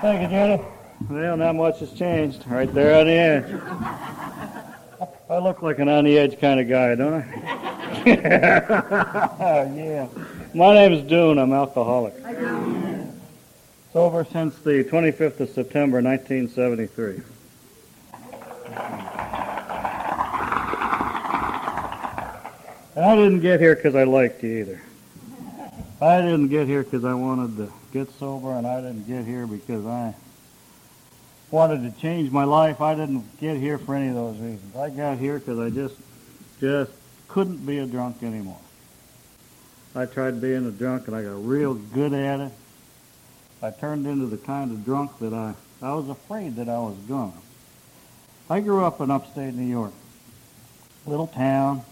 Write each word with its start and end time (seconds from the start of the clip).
Thank 0.00 0.22
you, 0.22 0.28
Jenny. 0.28 0.62
Well, 1.10 1.36
not 1.36 1.56
much 1.56 1.80
has 1.80 1.92
changed. 1.92 2.44
Right 2.46 2.72
there 2.72 3.00
on 3.00 3.06
the 3.06 3.12
edge. 3.12 3.60
I 5.28 5.38
look 5.38 5.60
like 5.60 5.80
an 5.80 5.88
on 5.88 6.04
the 6.04 6.16
edge 6.16 6.38
kind 6.40 6.60
of 6.60 6.68
guy, 6.68 6.94
don't 6.94 7.14
I? 7.14 7.24
Oh, 9.40 9.74
yeah. 9.74 10.08
My 10.54 10.72
name 10.74 10.92
is 10.92 11.02
Dune. 11.08 11.38
I'm 11.38 11.52
alcoholic. 11.52 12.14
Sober 13.92 14.24
since 14.30 14.56
the 14.58 14.84
25th 14.84 15.40
of 15.40 15.50
September, 15.50 16.00
1973. 16.00 17.22
And 22.96 23.04
I 23.04 23.16
didn't 23.16 23.40
get 23.40 23.60
here 23.60 23.74
because 23.74 23.94
I 23.94 24.04
liked 24.04 24.42
you 24.42 24.58
either. 24.58 24.80
I 26.00 26.20
didn't 26.20 26.48
get 26.48 26.68
here 26.68 26.84
because 26.84 27.04
I 27.04 27.14
wanted 27.14 27.56
to 27.56 27.72
get 27.92 28.08
sober, 28.18 28.52
and 28.52 28.66
I 28.66 28.80
didn't 28.80 29.08
get 29.08 29.24
here 29.24 29.48
because 29.48 29.84
I 29.84 30.14
wanted 31.50 31.82
to 31.82 32.00
change 32.00 32.30
my 32.30 32.44
life. 32.44 32.80
I 32.80 32.94
didn't 32.94 33.40
get 33.40 33.56
here 33.56 33.78
for 33.78 33.96
any 33.96 34.08
of 34.08 34.14
those 34.14 34.38
reasons. 34.38 34.76
I 34.76 34.90
got 34.90 35.18
here 35.18 35.40
because 35.40 35.58
I 35.58 35.70
just, 35.70 35.96
just 36.60 36.92
couldn't 37.26 37.66
be 37.66 37.78
a 37.78 37.86
drunk 37.86 38.22
anymore. 38.22 38.60
I 39.96 40.06
tried 40.06 40.40
being 40.40 40.66
a 40.66 40.70
drunk, 40.70 41.08
and 41.08 41.16
I 41.16 41.24
got 41.24 41.44
real 41.44 41.74
good 41.74 42.12
at 42.12 42.40
it. 42.40 42.52
I 43.60 43.72
turned 43.72 44.06
into 44.06 44.26
the 44.26 44.36
kind 44.36 44.70
of 44.70 44.84
drunk 44.84 45.18
that 45.18 45.32
I, 45.32 45.54
I 45.82 45.94
was 45.94 46.08
afraid 46.08 46.56
that 46.56 46.68
I 46.68 46.78
was 46.78 46.96
gonna. 47.08 47.32
I 48.48 48.60
grew 48.60 48.84
up 48.84 49.00
in 49.00 49.10
upstate 49.10 49.52
New 49.52 49.66
York, 49.66 49.92
little 51.06 51.26
town, 51.26 51.82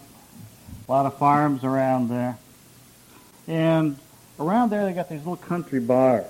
a 0.87 0.91
lot 0.91 1.05
of 1.05 1.17
farms 1.17 1.65
around 1.65 2.07
there. 2.07 2.37
And 3.47 3.97
around 4.39 4.69
there 4.69 4.85
they 4.85 4.93
got 4.93 5.09
these 5.09 5.19
little 5.19 5.37
country 5.37 5.79
bars. 5.79 6.25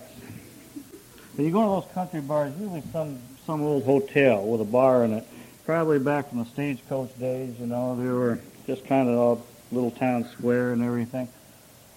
And 1.36 1.46
you 1.46 1.52
go 1.52 1.62
to 1.62 1.82
those 1.82 1.94
country 1.94 2.22
bars, 2.22 2.54
usually 2.60 2.84
some, 2.92 3.20
some 3.46 3.62
old 3.62 3.84
hotel 3.84 4.44
with 4.46 4.62
a 4.62 4.66
bar 4.66 5.04
in 5.04 5.14
it. 5.14 5.28
Probably 5.66 6.00
back 6.00 6.32
in 6.32 6.38
the 6.38 6.46
stagecoach 6.46 7.18
days, 7.20 7.60
you 7.60 7.66
know, 7.66 7.96
they 7.96 8.08
were 8.08 8.40
just 8.66 8.86
kind 8.86 9.10
of 9.10 9.40
a 9.40 9.76
little 9.76 9.92
town 9.92 10.26
square 10.26 10.72
and 10.72 10.82
everything. 10.84 11.28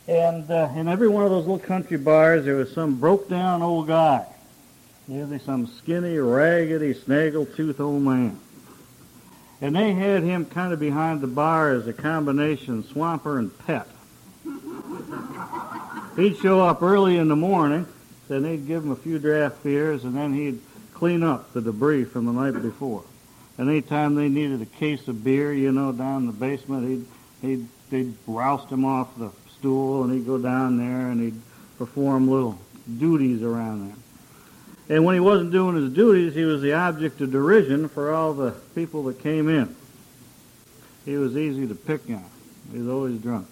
And 0.09 0.50
uh, 0.50 0.70
in 0.75 0.89
every 0.89 1.09
one 1.09 1.25
of 1.25 1.31
those 1.31 1.47
little 1.47 1.59
country 1.59 1.97
bars, 1.97 2.44
there 2.44 2.56
was 2.56 2.72
some 2.72 2.98
broke 2.98 3.28
down 3.28 3.62
old 3.62 3.87
guy. 3.87 4.27
Usually 5.06 5.39
some 5.39 5.66
skinny, 5.66 6.19
raggedy, 6.19 6.94
snaggle-tooth 6.94 7.81
old 7.81 8.03
man. 8.03 8.39
And 9.61 9.77
they 9.77 9.92
had 9.92 10.22
him 10.22 10.47
kind 10.47 10.72
of 10.72 10.81
behind 10.81 11.20
the 11.20 11.27
bar 11.27 11.72
as 11.72 11.87
a 11.87 11.92
combination 11.92 12.83
swamper 12.84 13.39
and 13.39 13.56
pet. 13.66 13.87
He'd 16.20 16.36
show 16.36 16.60
up 16.60 16.82
early 16.82 17.16
in 17.16 17.28
the 17.28 17.36
morning, 17.36 17.86
then 18.28 18.42
they'd 18.42 18.66
give 18.66 18.84
him 18.84 18.90
a 18.90 18.96
few 18.96 19.18
draft 19.18 19.62
beers, 19.62 20.04
and 20.04 20.14
then 20.14 20.34
he'd 20.34 20.60
clean 20.92 21.22
up 21.22 21.54
the 21.54 21.62
debris 21.62 22.04
from 22.04 22.26
the 22.26 22.32
night 22.32 22.60
before. 22.60 23.02
And 23.56 23.70
anytime 23.70 24.16
they 24.16 24.28
needed 24.28 24.60
a 24.60 24.66
case 24.66 25.08
of 25.08 25.24
beer, 25.24 25.50
you 25.54 25.72
know, 25.72 25.92
down 25.92 26.22
in 26.22 26.26
the 26.26 26.32
basement, 26.34 26.86
he'd, 26.86 27.48
he'd, 27.48 27.66
they'd 27.88 28.14
roust 28.26 28.70
him 28.70 28.84
off 28.84 29.16
the 29.16 29.30
stool, 29.58 30.04
and 30.04 30.12
he'd 30.12 30.26
go 30.26 30.36
down 30.36 30.76
there 30.76 31.10
and 31.10 31.22
he'd 31.22 31.41
perform 31.78 32.28
little 32.28 32.58
duties 32.98 33.42
around 33.42 33.88
there. 33.88 34.96
And 34.96 35.06
when 35.06 35.14
he 35.14 35.20
wasn't 35.20 35.52
doing 35.52 35.76
his 35.76 35.91
duties, 35.91 36.34
he 36.34 36.44
was 36.44 36.60
the 36.60 36.74
object 36.74 37.22
of 37.22 37.30
derision 37.30 37.88
for 37.88 38.12
all 38.12 38.34
the 38.34 38.50
people 38.74 39.04
that 39.04 39.20
came 39.20 39.48
in. 39.48 39.74
He 41.06 41.16
was 41.16 41.34
easy 41.34 41.66
to 41.66 41.74
pick 41.74 42.02
on. 42.10 42.24
He 42.72 42.78
was 42.78 42.88
always 42.88 43.18
drunk. 43.22 43.46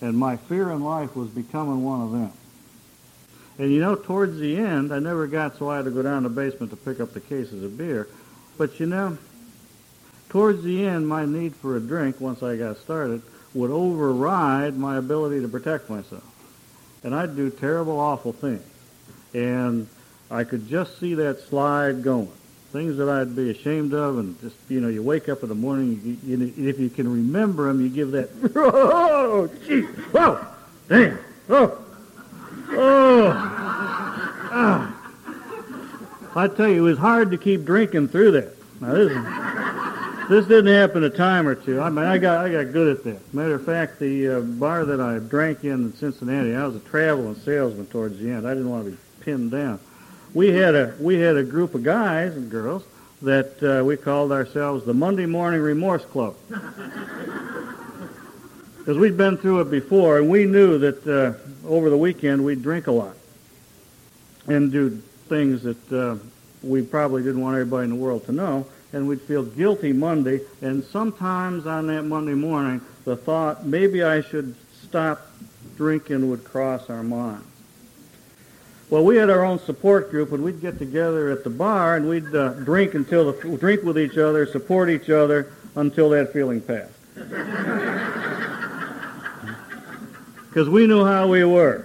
And 0.00 0.16
my 0.16 0.36
fear 0.36 0.70
in 0.70 0.82
life 0.82 1.16
was 1.16 1.28
becoming 1.28 1.84
one 1.84 2.02
of 2.02 2.12
them. 2.12 2.32
And 3.58 3.72
you 3.72 3.80
know, 3.80 3.94
towards 3.94 4.38
the 4.38 4.56
end, 4.56 4.92
I 4.92 4.98
never 4.98 5.26
got 5.26 5.56
so 5.56 5.70
I 5.70 5.76
had 5.76 5.84
to 5.84 5.90
go 5.90 6.02
down 6.02 6.24
to 6.24 6.28
the 6.28 6.34
basement 6.34 6.70
to 6.70 6.76
pick 6.76 7.00
up 7.00 7.12
the 7.12 7.20
cases 7.20 7.62
of 7.62 7.78
beer. 7.78 8.08
But 8.58 8.80
you 8.80 8.86
know, 8.86 9.16
towards 10.28 10.62
the 10.64 10.86
end, 10.86 11.06
my 11.08 11.24
need 11.24 11.54
for 11.54 11.76
a 11.76 11.80
drink, 11.80 12.20
once 12.20 12.42
I 12.42 12.56
got 12.56 12.78
started, 12.78 13.22
would 13.54 13.70
override 13.70 14.76
my 14.76 14.96
ability 14.96 15.40
to 15.42 15.48
protect 15.48 15.88
myself. 15.88 16.24
And 17.04 17.14
I'd 17.14 17.36
do 17.36 17.50
terrible, 17.50 18.00
awful 18.00 18.32
things. 18.32 18.64
And 19.32 19.88
I 20.30 20.42
could 20.44 20.68
just 20.68 20.98
see 20.98 21.14
that 21.14 21.40
slide 21.40 22.02
going. 22.02 22.32
Things 22.74 22.96
that 22.96 23.08
I'd 23.08 23.36
be 23.36 23.50
ashamed 23.50 23.94
of, 23.94 24.18
and 24.18 24.40
just 24.40 24.56
you 24.68 24.80
know, 24.80 24.88
you 24.88 25.00
wake 25.00 25.28
up 25.28 25.44
in 25.44 25.48
the 25.48 25.54
morning, 25.54 26.18
you, 26.24 26.36
you, 26.36 26.68
if 26.68 26.80
you 26.80 26.90
can 26.90 27.08
remember 27.08 27.68
them, 27.68 27.80
you 27.80 27.88
give 27.88 28.10
that, 28.10 28.30
oh, 28.56 29.48
gee, 29.64 29.82
whoa, 29.82 30.44
damn, 30.88 31.16
oh, 31.50 31.84
oh, 32.70 33.32
ah. 34.50 34.90
I 36.34 36.48
tell 36.48 36.66
you, 36.66 36.84
it 36.84 36.88
was 36.88 36.98
hard 36.98 37.30
to 37.30 37.38
keep 37.38 37.64
drinking 37.64 38.08
through 38.08 38.32
that. 38.32 38.56
Now 38.80 38.92
this, 38.92 40.28
this 40.28 40.46
didn't 40.46 40.74
happen 40.74 41.04
a 41.04 41.10
time 41.10 41.46
or 41.46 41.54
two. 41.54 41.80
I 41.80 41.90
mean, 41.90 42.04
I 42.04 42.18
got 42.18 42.44
I 42.44 42.50
got 42.50 42.72
good 42.72 42.96
at 42.96 43.04
that. 43.04 43.32
Matter 43.32 43.54
of 43.54 43.64
fact, 43.64 44.00
the 44.00 44.28
uh, 44.28 44.40
bar 44.40 44.84
that 44.84 45.00
I 45.00 45.20
drank 45.20 45.62
in 45.62 45.74
in 45.74 45.94
Cincinnati, 45.94 46.56
I 46.56 46.66
was 46.66 46.74
a 46.74 46.80
traveling 46.80 47.36
salesman 47.36 47.86
towards 47.86 48.18
the 48.18 48.32
end. 48.32 48.48
I 48.48 48.52
didn't 48.52 48.70
want 48.70 48.86
to 48.86 48.90
be 48.90 48.98
pinned 49.20 49.52
down 49.52 49.78
we 50.34 50.48
had 50.48 50.74
a 50.74 50.94
we 50.98 51.18
had 51.18 51.36
a 51.36 51.44
group 51.44 51.74
of 51.74 51.82
guys 51.82 52.36
and 52.36 52.50
girls 52.50 52.84
that 53.22 53.62
uh, 53.62 53.82
we 53.84 53.96
called 53.96 54.32
ourselves 54.32 54.84
the 54.84 54.92
Monday 54.92 55.26
Morning 55.26 55.60
Remorse 55.60 56.04
Club. 56.04 56.34
Because 58.84 58.98
we'd 58.98 59.16
been 59.16 59.38
through 59.38 59.62
it 59.62 59.70
before, 59.70 60.18
and 60.18 60.28
we 60.28 60.44
knew 60.44 60.76
that 60.76 61.06
uh, 61.06 61.32
over 61.66 61.88
the 61.88 61.96
weekend 61.96 62.44
we'd 62.44 62.62
drink 62.62 62.86
a 62.86 62.92
lot 62.92 63.16
and 64.46 64.70
do 64.70 64.90
things 65.30 65.62
that 65.62 65.90
uh, 65.90 66.16
we 66.62 66.82
probably 66.82 67.22
didn't 67.22 67.40
want 67.40 67.54
everybody 67.54 67.84
in 67.84 67.90
the 67.90 67.96
world 67.96 68.26
to 68.26 68.32
know, 68.32 68.66
and 68.92 69.08
we'd 69.08 69.22
feel 69.22 69.42
guilty 69.42 69.94
Monday, 69.94 70.40
and 70.60 70.84
sometimes 70.84 71.66
on 71.66 71.86
that 71.86 72.02
Monday 72.02 72.34
morning, 72.34 72.82
the 73.06 73.16
thought, 73.16 73.64
maybe 73.64 74.02
I 74.02 74.20
should 74.20 74.54
stop 74.82 75.30
drinking 75.78 76.28
would 76.28 76.44
cross 76.44 76.90
our 76.90 77.02
mind. 77.02 77.42
Well, 78.94 79.04
we 79.04 79.16
had 79.16 79.28
our 79.28 79.44
own 79.44 79.58
support 79.58 80.12
group, 80.12 80.30
and 80.30 80.44
we'd 80.44 80.60
get 80.60 80.78
together 80.78 81.28
at 81.28 81.42
the 81.42 81.50
bar, 81.50 81.96
and 81.96 82.08
we'd 82.08 82.32
uh, 82.32 82.50
drink 82.50 82.94
until 82.94 83.32
the 83.32 83.56
drink 83.56 83.82
with 83.82 83.98
each 83.98 84.16
other, 84.16 84.46
support 84.46 84.88
each 84.88 85.10
other 85.10 85.50
until 85.74 86.10
that 86.10 86.32
feeling 86.32 86.60
passed. 86.60 86.92
Because 90.48 90.68
we 90.68 90.86
knew 90.86 91.04
how 91.04 91.26
we 91.26 91.42
were. 91.42 91.84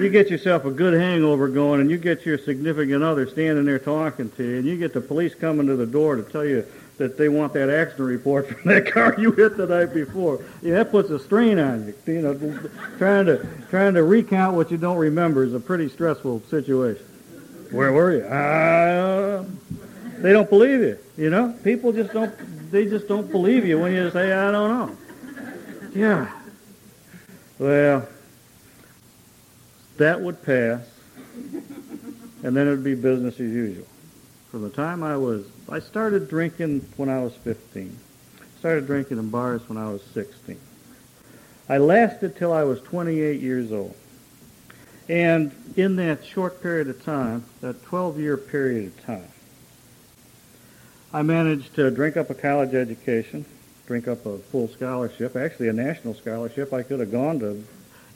You 0.00 0.08
get 0.08 0.30
yourself 0.30 0.64
a 0.64 0.70
good 0.70 0.94
hangover 0.94 1.48
going, 1.48 1.82
and 1.82 1.90
you 1.90 1.98
get 1.98 2.24
your 2.24 2.38
significant 2.38 3.02
other 3.02 3.28
standing 3.28 3.66
there 3.66 3.78
talking 3.78 4.30
to 4.30 4.42
you, 4.42 4.56
and 4.56 4.64
you 4.64 4.78
get 4.78 4.94
the 4.94 5.00
police 5.00 5.34
coming 5.34 5.66
to 5.66 5.76
the 5.76 5.84
door 5.84 6.16
to 6.16 6.22
tell 6.22 6.44
you 6.44 6.64
that 6.96 7.18
they 7.18 7.28
want 7.28 7.52
that 7.52 7.68
accident 7.68 8.08
report 8.08 8.48
from 8.48 8.70
that 8.70 8.90
car 8.92 9.14
you 9.18 9.32
hit 9.32 9.56
the 9.56 9.66
night 9.66 9.92
before. 9.92 10.42
Yeah, 10.62 10.76
that 10.76 10.90
puts 10.90 11.10
a 11.10 11.18
strain 11.18 11.58
on 11.58 11.86
you. 11.86 12.14
You 12.14 12.22
know, 12.22 12.68
trying 12.98 13.26
to 13.26 13.46
trying 13.68 13.94
to 13.94 14.02
recount 14.02 14.56
what 14.56 14.70
you 14.70 14.78
don't 14.78 14.96
remember 14.96 15.44
is 15.44 15.52
a 15.52 15.60
pretty 15.60 15.88
stressful 15.88 16.42
situation. 16.48 17.04
Where 17.70 17.92
were 17.92 18.16
you? 18.16 18.24
Uh, 18.24 19.44
they 20.18 20.32
don't 20.32 20.48
believe 20.48 20.80
you. 20.80 20.98
You 21.16 21.30
know, 21.30 21.54
people 21.62 21.92
just 21.92 22.12
don't. 22.12 22.32
They 22.70 22.86
just 22.86 23.06
don't 23.06 23.30
believe 23.30 23.66
you 23.66 23.78
when 23.78 23.92
you 23.92 24.10
say, 24.10 24.32
"I 24.32 24.50
don't 24.50 24.70
know." 24.70 24.96
Yeah. 25.94 26.30
Well, 27.58 28.08
that 30.00 30.20
would 30.20 30.42
pass, 30.42 30.80
and 32.42 32.56
then 32.56 32.66
it 32.66 32.70
would 32.70 32.84
be 32.84 32.94
business 32.94 33.34
as 33.34 33.40
usual. 33.40 33.86
From 34.50 34.62
the 34.62 34.70
time 34.70 35.02
I 35.02 35.16
was, 35.16 35.44
I 35.68 35.80
started 35.80 36.28
drinking 36.28 36.80
when 36.96 37.10
I 37.10 37.20
was 37.20 37.34
15. 37.34 37.96
Started 38.58 38.86
drinking 38.86 39.18
in 39.18 39.28
bars 39.28 39.60
when 39.68 39.76
I 39.76 39.92
was 39.92 40.02
16. 40.14 40.58
I 41.68 41.78
lasted 41.78 42.34
till 42.36 42.52
I 42.52 42.64
was 42.64 42.80
28 42.80 43.40
years 43.40 43.72
old. 43.72 43.94
And 45.10 45.52
in 45.76 45.96
that 45.96 46.24
short 46.24 46.62
period 46.62 46.88
of 46.88 47.04
time, 47.04 47.44
that 47.60 47.82
12-year 47.84 48.38
period 48.38 48.86
of 48.86 49.04
time, 49.04 49.28
I 51.12 51.20
managed 51.22 51.74
to 51.74 51.90
drink 51.90 52.16
up 52.16 52.30
a 52.30 52.34
college 52.34 52.72
education, 52.74 53.44
drink 53.86 54.08
up 54.08 54.24
a 54.24 54.38
full 54.38 54.68
scholarship, 54.68 55.36
actually 55.36 55.68
a 55.68 55.74
national 55.74 56.14
scholarship. 56.14 56.72
I 56.72 56.82
could 56.82 57.00
have 57.00 57.12
gone 57.12 57.38
to 57.40 57.62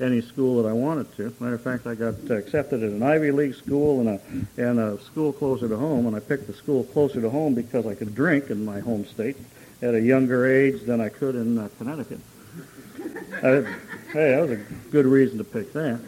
any 0.00 0.20
school 0.20 0.62
that 0.62 0.69
I 0.69 0.73
wanted 0.73 1.14
to. 1.17 1.35
Matter 1.41 1.55
of 1.55 1.62
fact, 1.62 1.87
I 1.87 1.94
got 1.94 2.14
accepted 2.31 2.82
at 2.82 2.91
an 2.91 3.02
Ivy 3.02 3.31
League 3.31 3.55
school 3.55 4.00
and 4.00 4.08
a 4.08 4.20
and 4.61 4.79
a 4.79 5.00
school 5.00 5.32
closer 5.32 5.69
to 5.69 5.76
home, 5.76 6.06
and 6.06 6.17
I 6.17 6.20
picked 6.20 6.46
the 6.46 6.55
school 6.55 6.85
closer 6.85 7.20
to 7.20 7.31
home 7.31 7.55
because 7.55 7.87
I 7.87 7.94
could 7.94 8.14
drink 8.14 8.50
in 8.50 8.64
my 8.64 8.81
home 8.81 9.05
state 9.06 9.37
at 9.82 9.94
a 9.94 10.00
younger 10.00 10.46
age 10.46 10.82
than 10.82 11.00
I 11.00 11.08
could 11.08 11.35
in 11.35 11.58
uh, 11.58 11.69
Connecticut. 11.79 12.20
Uh, 13.43 13.62
hey, 14.12 14.31
that 14.31 14.41
was 14.41 14.50
a 14.52 14.61
good 14.91 15.06
reason 15.06 15.38
to 15.38 15.44
pick 15.44 15.73
that. 15.73 16.00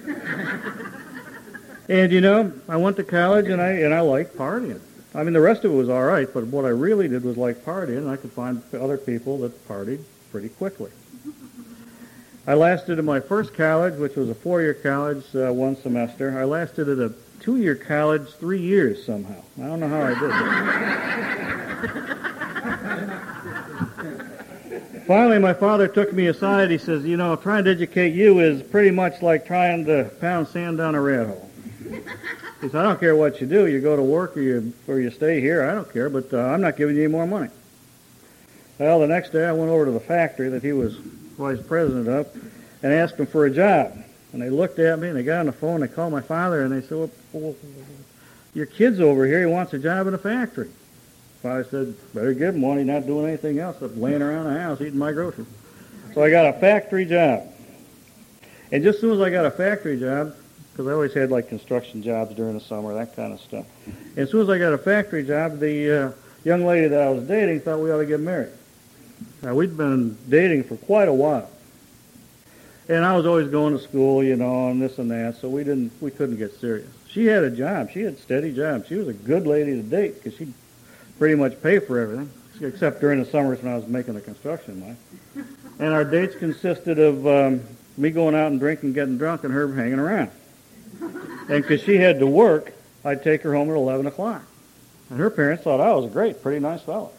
And 1.88 2.10
you 2.10 2.20
know, 2.20 2.52
I 2.68 2.76
went 2.76 2.96
to 2.96 3.04
college 3.04 3.46
and 3.46 3.60
I 3.60 3.70
and 3.70 3.94
I 3.94 4.00
liked 4.00 4.36
partying. 4.36 4.80
I 5.14 5.22
mean, 5.22 5.32
the 5.32 5.40
rest 5.40 5.64
of 5.64 5.72
it 5.72 5.74
was 5.74 5.88
all 5.88 6.02
right, 6.02 6.28
but 6.32 6.46
what 6.46 6.64
I 6.64 6.68
really 6.68 7.08
did 7.08 7.24
was 7.24 7.36
like 7.36 7.64
partying, 7.64 7.98
and 7.98 8.10
I 8.10 8.16
could 8.16 8.32
find 8.32 8.62
other 8.74 8.98
people 8.98 9.38
that 9.38 9.66
partied 9.66 10.02
pretty 10.30 10.50
quickly. 10.50 10.90
I 12.48 12.54
lasted 12.54 13.00
in 13.00 13.04
my 13.04 13.18
first 13.18 13.54
college, 13.54 13.94
which 13.98 14.14
was 14.14 14.28
a 14.30 14.34
four-year 14.34 14.74
college, 14.74 15.24
uh, 15.34 15.52
one 15.52 15.74
semester. 15.76 16.38
I 16.38 16.44
lasted 16.44 16.88
at 16.88 16.98
a 16.98 17.12
two-year 17.40 17.74
college, 17.74 18.28
three 18.34 18.60
years 18.60 19.04
somehow. 19.04 19.42
I 19.60 19.66
don't 19.66 19.80
know 19.80 19.88
how 19.88 20.02
I 20.02 20.14
did 20.14 20.30
that. 20.30 20.56
Finally, 25.08 25.38
my 25.40 25.54
father 25.54 25.88
took 25.88 26.12
me 26.12 26.28
aside. 26.28 26.70
He 26.70 26.78
says, 26.78 27.04
you 27.04 27.16
know, 27.16 27.34
trying 27.34 27.64
to 27.64 27.70
educate 27.70 28.14
you 28.14 28.38
is 28.38 28.62
pretty 28.62 28.92
much 28.92 29.22
like 29.22 29.44
trying 29.46 29.84
to 29.86 30.10
pound 30.20 30.46
sand 30.48 30.78
down 30.78 30.94
a 30.94 31.00
rat 31.00 31.26
hole. 31.26 31.50
He 32.60 32.68
said, 32.68 32.76
I 32.76 32.82
don't 32.84 33.00
care 33.00 33.16
what 33.16 33.40
you 33.40 33.46
do. 33.48 33.66
You 33.66 33.80
go 33.80 33.96
to 33.96 34.02
work 34.02 34.36
or 34.36 34.40
you, 34.40 34.72
or 34.86 35.00
you 35.00 35.10
stay 35.10 35.40
here. 35.40 35.64
I 35.68 35.74
don't 35.74 35.92
care, 35.92 36.08
but 36.08 36.32
uh, 36.32 36.38
I'm 36.38 36.60
not 36.60 36.76
giving 36.76 36.94
you 36.96 37.02
any 37.02 37.12
more 37.12 37.26
money. 37.26 37.50
Well, 38.78 39.00
the 39.00 39.08
next 39.08 39.30
day 39.30 39.44
I 39.46 39.52
went 39.52 39.70
over 39.70 39.84
to 39.84 39.90
the 39.90 40.00
factory 40.00 40.48
that 40.50 40.62
he 40.62 40.72
was 40.72 40.96
vice 41.36 41.60
president 41.66 42.08
up 42.08 42.34
and 42.82 42.92
asked 42.92 43.18
him 43.18 43.26
for 43.26 43.46
a 43.46 43.50
job. 43.50 43.96
And 44.32 44.42
they 44.42 44.50
looked 44.50 44.78
at 44.78 44.98
me 44.98 45.08
and 45.08 45.16
they 45.16 45.22
got 45.22 45.40
on 45.40 45.46
the 45.46 45.52
phone. 45.52 45.80
They 45.80 45.88
called 45.88 46.12
my 46.12 46.20
father 46.20 46.62
and 46.62 46.72
they 46.72 46.86
said, 46.86 46.98
well, 46.98 47.10
well, 47.32 47.56
your 48.54 48.66
kid's 48.66 49.00
over 49.00 49.26
here. 49.26 49.40
He 49.40 49.46
wants 49.46 49.72
a 49.72 49.78
job 49.78 50.06
in 50.06 50.14
a 50.14 50.18
factory. 50.18 50.70
Father 51.42 51.64
said, 51.64 51.94
better 52.14 52.32
give 52.32 52.54
him 52.54 52.62
one. 52.62 52.78
He's 52.78 52.86
not 52.86 53.06
doing 53.06 53.26
anything 53.26 53.58
else 53.58 53.76
but 53.78 53.96
laying 53.96 54.22
around 54.22 54.44
the 54.52 54.60
house 54.60 54.80
eating 54.80 54.98
my 54.98 55.12
groceries. 55.12 55.46
So 56.14 56.22
I 56.22 56.30
got 56.30 56.46
a 56.46 56.58
factory 56.58 57.04
job. 57.04 57.44
And 58.72 58.82
just 58.82 58.96
as 58.96 59.00
soon 59.00 59.12
as 59.12 59.20
I 59.20 59.30
got 59.30 59.46
a 59.46 59.50
factory 59.50 59.98
job, 59.98 60.34
because 60.72 60.88
I 60.88 60.92
always 60.92 61.14
had 61.14 61.30
like 61.30 61.48
construction 61.48 62.02
jobs 62.02 62.34
during 62.34 62.54
the 62.54 62.60
summer, 62.60 62.92
that 62.94 63.14
kind 63.14 63.32
of 63.32 63.40
stuff. 63.40 63.64
And 63.86 64.18
as 64.18 64.30
soon 64.30 64.42
as 64.42 64.48
I 64.48 64.58
got 64.58 64.72
a 64.72 64.78
factory 64.78 65.24
job, 65.24 65.58
the 65.58 66.06
uh, 66.06 66.12
young 66.44 66.64
lady 66.66 66.88
that 66.88 67.00
I 67.00 67.10
was 67.10 67.26
dating 67.26 67.60
thought 67.60 67.80
we 67.80 67.90
ought 67.90 67.98
to 67.98 68.06
get 68.06 68.20
married. 68.20 68.52
Now, 69.46 69.54
we'd 69.54 69.76
been 69.76 70.18
dating 70.28 70.64
for 70.64 70.76
quite 70.76 71.06
a 71.06 71.12
while. 71.12 71.48
And 72.88 73.04
I 73.04 73.16
was 73.16 73.26
always 73.26 73.46
going 73.46 73.78
to 73.78 73.78
school, 73.80 74.24
you 74.24 74.34
know, 74.34 74.70
and 74.70 74.82
this 74.82 74.98
and 74.98 75.08
that, 75.12 75.36
so 75.36 75.48
we 75.48 75.62
didn't, 75.62 75.92
we 76.00 76.10
couldn't 76.10 76.36
get 76.36 76.58
serious. 76.58 76.88
She 77.08 77.26
had 77.26 77.44
a 77.44 77.50
job. 77.50 77.92
She 77.92 78.00
had 78.00 78.14
a 78.14 78.16
steady 78.16 78.52
job. 78.52 78.86
She 78.88 78.96
was 78.96 79.06
a 79.06 79.12
good 79.12 79.46
lady 79.46 79.76
to 79.76 79.82
date 79.82 80.16
because 80.16 80.36
she'd 80.36 80.52
pretty 81.20 81.36
much 81.36 81.62
pay 81.62 81.78
for 81.78 82.00
everything, 82.00 82.28
except 82.60 83.00
during 83.00 83.20
the 83.20 83.24
summers 83.24 83.62
when 83.62 83.72
I 83.72 83.76
was 83.76 83.86
making 83.86 84.14
the 84.14 84.20
construction 84.20 84.80
money. 84.80 84.96
And 85.78 85.94
our 85.94 86.04
dates 86.04 86.34
consisted 86.34 86.98
of 86.98 87.24
um, 87.24 87.60
me 87.96 88.10
going 88.10 88.34
out 88.34 88.48
and 88.48 88.58
drinking, 88.58 88.94
getting 88.94 89.16
drunk, 89.16 89.44
and 89.44 89.54
her 89.54 89.72
hanging 89.72 90.00
around. 90.00 90.32
And 91.00 91.62
because 91.62 91.82
she 91.82 91.98
had 91.98 92.18
to 92.18 92.26
work, 92.26 92.72
I'd 93.04 93.22
take 93.22 93.42
her 93.42 93.54
home 93.54 93.70
at 93.70 93.76
11 93.76 94.08
o'clock. 94.08 94.42
And 95.08 95.20
her 95.20 95.30
parents 95.30 95.62
thought 95.62 95.80
I 95.80 95.92
was 95.92 96.06
a 96.06 96.08
great, 96.08 96.42
pretty 96.42 96.58
nice 96.58 96.82
fellow. 96.82 97.12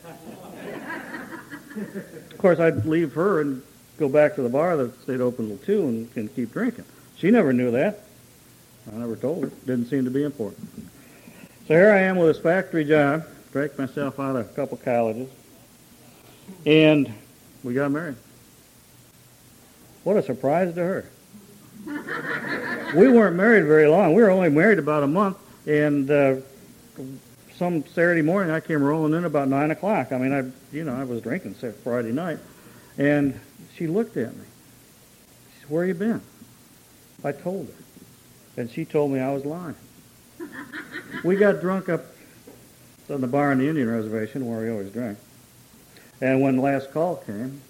of 2.37 2.41
course, 2.41 2.59
I'd 2.59 2.85
leave 2.85 3.13
her 3.13 3.41
and 3.41 3.63
go 3.97 4.07
back 4.07 4.35
to 4.35 4.41
the 4.41 4.49
bar 4.49 4.77
that 4.77 5.01
stayed 5.01 5.21
open 5.21 5.49
until 5.49 5.65
2 5.65 5.87
and, 5.87 6.09
and 6.15 6.35
keep 6.35 6.53
drinking. 6.53 6.85
She 7.15 7.31
never 7.31 7.51
knew 7.51 7.71
that. 7.71 8.03
I 8.91 8.95
never 8.97 9.15
told 9.15 9.43
her. 9.43 9.51
Didn't 9.65 9.87
seem 9.87 10.05
to 10.05 10.11
be 10.11 10.23
important. 10.23 10.69
So 11.67 11.73
here 11.73 11.91
I 11.91 11.99
am 12.01 12.17
with 12.17 12.27
this 12.27 12.39
factory 12.39 12.85
job. 12.85 13.25
Drank 13.51 13.77
myself 13.79 14.19
out 14.19 14.35
of 14.35 14.49
a 14.49 14.53
couple 14.53 14.77
colleges. 14.77 15.29
And 16.65 17.11
we 17.63 17.73
got 17.73 17.89
married. 17.91 18.15
What 20.03 20.17
a 20.17 20.21
surprise 20.21 20.75
to 20.75 20.81
her 20.81 21.09
we 22.95 23.07
weren't 23.09 23.35
married 23.35 23.65
very 23.65 23.87
long. 23.87 24.13
We 24.13 24.21
were 24.21 24.29
only 24.29 24.49
married 24.49 24.79
about 24.79 25.03
a 25.03 25.07
month, 25.07 25.37
and 25.67 26.09
uh, 26.09 26.35
some 27.57 27.83
Saturday 27.87 28.21
morning 28.21 28.53
I 28.53 28.59
came 28.59 28.83
rolling 28.83 29.13
in 29.13 29.25
about 29.25 29.47
nine 29.47 29.71
o'clock. 29.71 30.11
I 30.11 30.17
mean, 30.17 30.31
I 30.31 30.75
you 30.75 30.83
know 30.83 30.93
I 30.93 31.03
was 31.03 31.21
drinking 31.21 31.55
Friday 31.83 32.11
night, 32.11 32.37
and 32.97 33.39
she 33.75 33.87
looked 33.87 34.15
at 34.15 34.35
me. 34.35 34.43
She 35.53 35.61
said, 35.61 35.69
"Where 35.69 35.85
you 35.85 35.95
been?" 35.95 36.21
I 37.23 37.31
told 37.31 37.67
her, 37.67 38.61
and 38.61 38.69
she 38.69 38.85
told 38.85 39.11
me 39.11 39.19
I 39.19 39.33
was 39.33 39.43
lying. 39.43 39.75
we 41.23 41.35
got 41.35 41.59
drunk 41.59 41.89
up 41.89 42.05
on 43.09 43.21
the 43.21 43.27
bar 43.27 43.51
on 43.51 43.57
the 43.57 43.67
Indian 43.67 43.89
Reservation 43.89 44.45
where 44.45 44.61
we 44.61 44.69
always 44.69 44.91
drank, 44.91 45.17
and 46.21 46.41
when 46.41 46.57
the 46.57 46.61
last 46.61 46.91
call 46.91 47.15
came, 47.15 47.61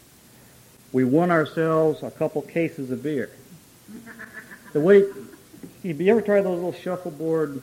we 0.92 1.06
won 1.06 1.32
ourselves 1.32 2.04
a 2.04 2.12
couple 2.12 2.42
cases 2.42 2.92
of 2.92 3.02
beer. 3.04 3.32
The 4.74 4.82
way, 4.82 5.06
you 5.82 6.12
ever 6.12 6.22
try 6.22 6.42
those 6.42 6.56
little 6.56 6.74
shuffleboard 6.74 7.62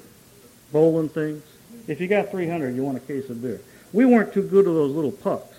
bowling 0.72 1.10
things? 1.10 1.42
If 1.86 2.00
you 2.00 2.08
got 2.08 2.30
300, 2.30 2.74
you 2.74 2.82
want 2.82 2.96
a 2.96 3.00
case 3.00 3.28
of 3.28 3.42
beer. 3.42 3.60
We 3.92 4.04
weren't 4.06 4.32
too 4.32 4.42
good 4.42 4.66
with 4.66 4.74
those 4.74 4.94
little 4.94 5.12
pucks. 5.12 5.54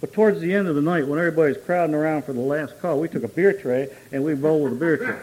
But 0.00 0.12
towards 0.12 0.40
the 0.40 0.54
end 0.54 0.68
of 0.68 0.74
the 0.74 0.82
night, 0.82 1.06
when 1.06 1.18
everybody's 1.18 1.56
crowding 1.56 1.94
around 1.94 2.24
for 2.24 2.32
the 2.32 2.40
last 2.40 2.80
call, 2.80 3.00
we 3.00 3.08
took 3.08 3.24
a 3.24 3.28
beer 3.28 3.52
tray 3.52 3.88
and 4.12 4.24
we 4.24 4.34
bowled 4.34 4.64
with 4.64 4.72
a 4.72 4.76
beer 4.76 4.96
tray. 4.96 5.18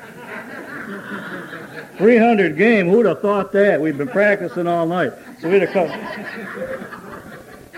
300 1.98 2.58
game, 2.58 2.90
who'd 2.90 3.06
have 3.06 3.22
thought 3.22 3.54
that? 3.54 3.80
We'd 3.80 3.98
been 3.98 4.10
practicing 4.10 4.68
all 4.68 4.86
night. 4.86 5.14
So 5.40 5.48
we 5.50 5.60
had 5.60 5.70
a 5.70 5.72
couple, 5.72 5.96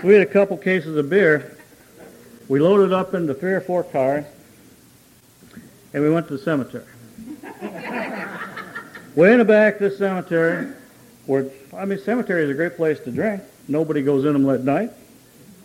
we 0.02 0.14
had 0.14 0.22
a 0.22 0.30
couple 0.30 0.56
cases 0.56 0.96
of 0.96 1.08
beer. 1.08 1.56
We 2.48 2.58
loaded 2.58 2.92
up 2.92 3.14
into 3.14 3.34
three 3.34 3.52
or 3.52 3.60
four 3.60 3.84
cars, 3.84 4.24
and 5.92 6.02
we 6.02 6.10
went 6.10 6.26
to 6.28 6.36
the 6.36 6.42
cemetery. 6.42 6.84
Way 9.14 9.32
in 9.32 9.38
the 9.38 9.44
back 9.44 9.74
of 9.80 9.90
the 9.90 9.96
cemetery, 9.96 10.72
where, 11.28 11.46
I 11.76 11.84
mean, 11.84 11.98
cemetery 11.98 12.42
is 12.42 12.50
a 12.50 12.54
great 12.54 12.76
place 12.76 12.98
to 13.00 13.10
drink. 13.10 13.42
Nobody 13.68 14.00
goes 14.00 14.24
in 14.24 14.32
them 14.32 14.48
at 14.48 14.64
night. 14.64 14.90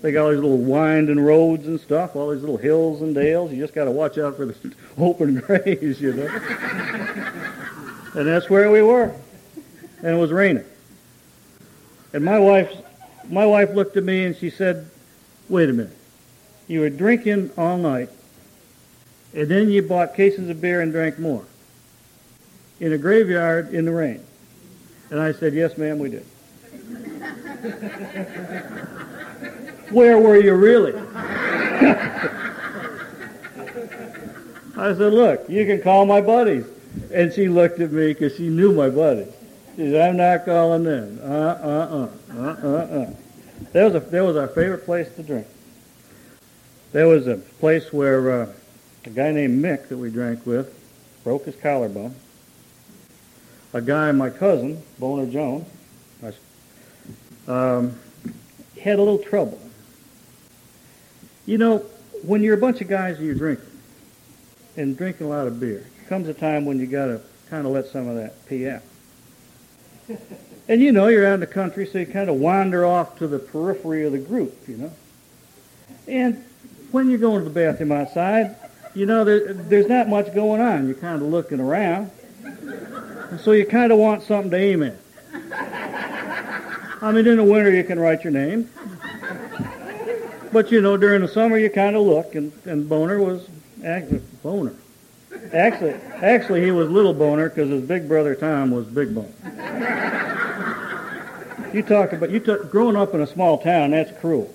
They 0.01 0.11
got 0.11 0.25
all 0.25 0.31
these 0.31 0.41
little 0.41 0.57
winding 0.57 1.21
roads 1.21 1.65
and 1.67 1.79
stuff, 1.79 2.17
all 2.17 2.31
these 2.31 2.41
little 2.41 2.57
hills 2.57 3.01
and 3.01 3.15
dales. 3.15 3.53
You 3.53 3.61
just 3.61 3.73
got 3.73 3.85
to 3.85 3.91
watch 3.91 4.17
out 4.17 4.35
for 4.35 4.45
the 4.45 4.75
open 4.97 5.35
graves, 5.39 6.01
you 6.01 6.11
know. 6.11 6.27
and 8.13 8.27
that's 8.27 8.49
where 8.49 8.69
we 8.69 8.81
were. 8.81 9.15
And 9.99 10.17
it 10.17 10.19
was 10.19 10.33
raining. 10.33 10.65
And 12.11 12.25
my 12.25 12.39
wife, 12.39 12.69
my 13.29 13.45
wife 13.45 13.73
looked 13.73 13.95
at 13.95 14.03
me 14.03 14.25
and 14.25 14.35
she 14.35 14.49
said, 14.49 14.89
wait 15.47 15.69
a 15.69 15.73
minute. 15.73 15.97
You 16.67 16.81
were 16.81 16.89
drinking 16.89 17.51
all 17.57 17.77
night, 17.77 18.09
and 19.33 19.47
then 19.47 19.69
you 19.69 19.81
bought 19.81 20.13
cases 20.13 20.49
of 20.49 20.59
beer 20.59 20.81
and 20.81 20.91
drank 20.91 21.19
more 21.19 21.45
in 22.81 22.91
a 22.91 22.97
graveyard 22.97 23.73
in 23.73 23.85
the 23.85 23.91
rain? 23.91 24.21
And 25.13 25.21
I 25.21 25.31
said, 25.31 25.53
yes, 25.53 25.77
ma'am, 25.77 25.99
we 25.99 26.09
did. 26.09 26.25
Where 29.91 30.17
were 30.17 30.37
you 30.37 30.55
really? 30.55 30.95
I 34.75 34.95
said, 34.95 35.13
look, 35.13 35.47
you 35.47 35.67
can 35.67 35.83
call 35.83 36.07
my 36.07 36.19
buddies. 36.19 36.65
And 37.13 37.31
she 37.31 37.47
looked 37.47 37.79
at 37.79 37.91
me 37.91 38.07
because 38.07 38.35
she 38.37 38.49
knew 38.49 38.73
my 38.73 38.89
buddies. 38.89 39.31
She 39.75 39.91
said, 39.91 40.09
I'm 40.09 40.17
not 40.17 40.45
calling 40.45 40.83
them. 40.83 41.19
Uh, 41.21 41.27
uh, 41.27 42.09
uh, 42.31 42.35
uh, 42.35 42.55
uh, 42.63 43.03
uh. 43.03 43.13
Was, 43.75 43.93
a, 43.93 43.99
that 43.99 44.23
was 44.23 44.35
our 44.35 44.47
favorite 44.47 44.83
place 44.83 45.13
to 45.13 45.21
drink. 45.21 45.45
There 46.91 47.07
was 47.07 47.27
a 47.27 47.37
place 47.37 47.93
where 47.93 48.41
uh, 48.41 48.51
a 49.05 49.09
guy 49.11 49.31
named 49.31 49.63
Mick 49.63 49.89
that 49.89 49.97
we 49.97 50.09
drank 50.09 50.43
with 50.47 50.73
broke 51.23 51.45
his 51.45 51.55
collarbone 51.57 52.15
a 53.73 53.81
guy, 53.81 54.11
my 54.11 54.29
cousin, 54.29 54.81
Boner 54.99 55.25
Jones, 55.25 55.67
um, 57.47 57.97
had 58.81 58.99
a 58.99 59.01
little 59.01 59.19
trouble. 59.19 59.59
You 61.45 61.57
know, 61.57 61.79
when 62.21 62.41
you're 62.41 62.53
a 62.53 62.59
bunch 62.59 62.81
of 62.81 62.87
guys 62.87 63.17
and 63.17 63.25
you're 63.25 63.35
drinking, 63.35 63.65
and 64.77 64.97
drinking 64.97 65.27
a 65.27 65.29
lot 65.29 65.47
of 65.47 65.59
beer, 65.59 65.85
comes 66.07 66.27
a 66.27 66.33
time 66.33 66.65
when 66.65 66.79
you 66.79 66.85
got 66.85 67.07
to 67.07 67.21
kind 67.49 67.65
of 67.65 67.73
let 67.73 67.87
some 67.87 68.07
of 68.07 68.15
that 68.15 68.45
pee 68.47 68.67
out. 68.69 68.81
and 70.67 70.81
you 70.81 70.91
know, 70.91 71.07
you're 71.07 71.25
out 71.25 71.35
in 71.35 71.39
the 71.39 71.47
country, 71.47 71.85
so 71.85 71.99
you 71.99 72.05
kind 72.05 72.29
of 72.29 72.35
wander 72.37 72.85
off 72.85 73.17
to 73.17 73.27
the 73.27 73.39
periphery 73.39 74.05
of 74.05 74.11
the 74.11 74.19
group, 74.19 74.55
you 74.67 74.77
know. 74.77 74.91
And 76.07 76.43
when 76.91 77.09
you're 77.09 77.19
going 77.19 77.39
to 77.39 77.49
the 77.49 77.53
bathroom 77.53 77.91
outside, 77.91 78.55
you 78.93 79.05
know, 79.05 79.23
there, 79.23 79.53
there's 79.53 79.87
not 79.87 80.07
much 80.07 80.33
going 80.33 80.61
on. 80.61 80.87
You're 80.87 80.95
kind 80.95 81.21
of 81.21 81.27
looking 81.27 81.59
around. 81.59 82.11
So 83.39 83.51
you 83.51 83.65
kind 83.65 83.91
of 83.91 83.97
want 83.97 84.23
something 84.23 84.51
to 84.51 84.57
aim 84.57 84.83
at. 84.83 84.95
I 87.01 87.11
mean, 87.11 87.27
in 87.27 87.37
the 87.37 87.43
winter 87.43 87.71
you 87.71 87.83
can 87.83 87.99
write 87.99 88.23
your 88.23 88.31
name. 88.31 88.69
But, 90.51 90.71
you 90.71 90.81
know, 90.81 90.97
during 90.97 91.21
the 91.21 91.27
summer 91.27 91.57
you 91.57 91.69
kind 91.69 91.95
of 91.95 92.03
look, 92.03 92.35
and, 92.35 92.53
and 92.65 92.87
Boner 92.87 93.19
was, 93.19 93.47
actually, 93.83 94.21
Boner. 94.43 94.73
Actually, 95.51 95.93
actually 96.21 96.63
he 96.63 96.71
was 96.71 96.89
Little 96.89 97.13
Boner 97.13 97.49
because 97.49 97.69
his 97.69 97.81
big 97.83 98.07
brother 98.07 98.35
Tom 98.35 98.71
was 98.71 98.85
Big 98.85 99.13
boner. 99.13 99.29
You 101.73 101.81
talk 101.81 102.13
about, 102.13 102.29
you 102.29 102.39
took, 102.39 102.69
growing 102.69 102.95
up 102.95 103.15
in 103.15 103.21
a 103.21 103.27
small 103.27 103.57
town, 103.57 103.91
that's 103.91 104.11
cruel. 104.19 104.53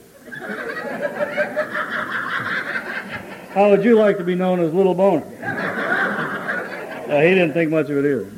How 3.53 3.71
would 3.71 3.85
you 3.85 3.97
like 3.97 4.19
to 4.19 4.25
be 4.25 4.37
known 4.37 4.61
as 4.61 4.73
Little 4.73 4.95
Boner? 4.95 5.27
Uh, 7.09 7.21
he 7.23 7.31
didn't 7.31 7.55
think 7.55 7.73
much 7.73 7.91
of 7.91 8.05
it 8.05 8.09
either. 8.09 8.31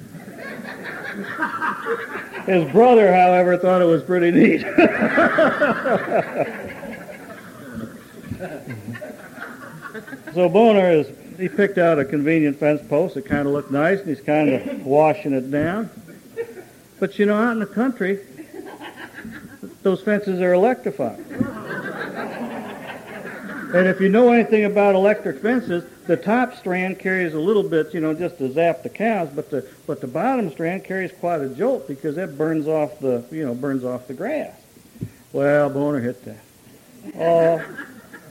His 2.47 2.71
brother, 2.73 3.13
however, 3.13 3.57
thought 3.57 3.83
it 3.83 3.87
was 3.87 4.03
pretty 4.03 4.31
neat. 4.31 4.61
so 10.35 10.49
Boner 10.49 10.91
is 10.91 11.09
he 11.39 11.49
picked 11.49 11.79
out 11.79 11.99
a 11.99 12.05
convenient 12.05 12.59
fence 12.59 12.87
post 12.89 13.15
that 13.15 13.25
kind 13.25 13.47
of 13.47 13.55
looked 13.55 13.71
nice, 13.71 14.01
and 14.01 14.09
he's 14.09 14.21
kind 14.21 14.51
of 14.51 14.85
washing 14.85 15.33
it 15.33 15.51
down. 15.51 15.89
But 16.99 17.19
you 17.19 17.27
know, 17.27 17.35
out 17.35 17.53
in 17.53 17.61
the 17.61 17.67
country, 17.67 18.21
those 19.83 20.03
fences 20.03 20.41
are 20.41 20.53
electrified. 20.53 21.25
And 23.73 23.87
if 23.87 24.01
you 24.01 24.09
know 24.09 24.33
anything 24.33 24.65
about 24.65 24.95
electric 24.95 25.41
fences, 25.41 25.85
the 26.11 26.17
top 26.17 26.57
strand 26.57 26.99
carries 26.99 27.35
a 27.35 27.39
little 27.39 27.63
bit, 27.63 27.95
you 27.95 28.01
know, 28.01 28.13
just 28.13 28.39
to 28.39 28.51
zap 28.51 28.83
the 28.83 28.89
cows, 28.89 29.29
but 29.33 29.49
the 29.49 29.65
but 29.87 30.01
the 30.01 30.09
bottom 30.09 30.51
strand 30.51 30.83
carries 30.83 31.13
quite 31.13 31.41
a 31.41 31.49
jolt 31.49 31.87
because 31.87 32.17
that 32.17 32.37
burns 32.37 32.67
off 32.67 32.99
the, 32.99 33.25
you 33.31 33.47
know, 33.47 33.55
burns 33.55 33.85
off 33.85 34.09
the 34.09 34.15
grass. 34.15 34.53
Well, 35.33 35.71
Boner 35.71 36.01
hit 36.01 36.25
that. 36.25 36.41
Oh, 37.17 37.65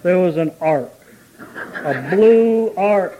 there 0.04 0.20
was 0.20 0.36
an 0.36 0.52
arc, 0.60 0.92
a 1.40 2.10
blue 2.14 2.74
arc 2.76 3.18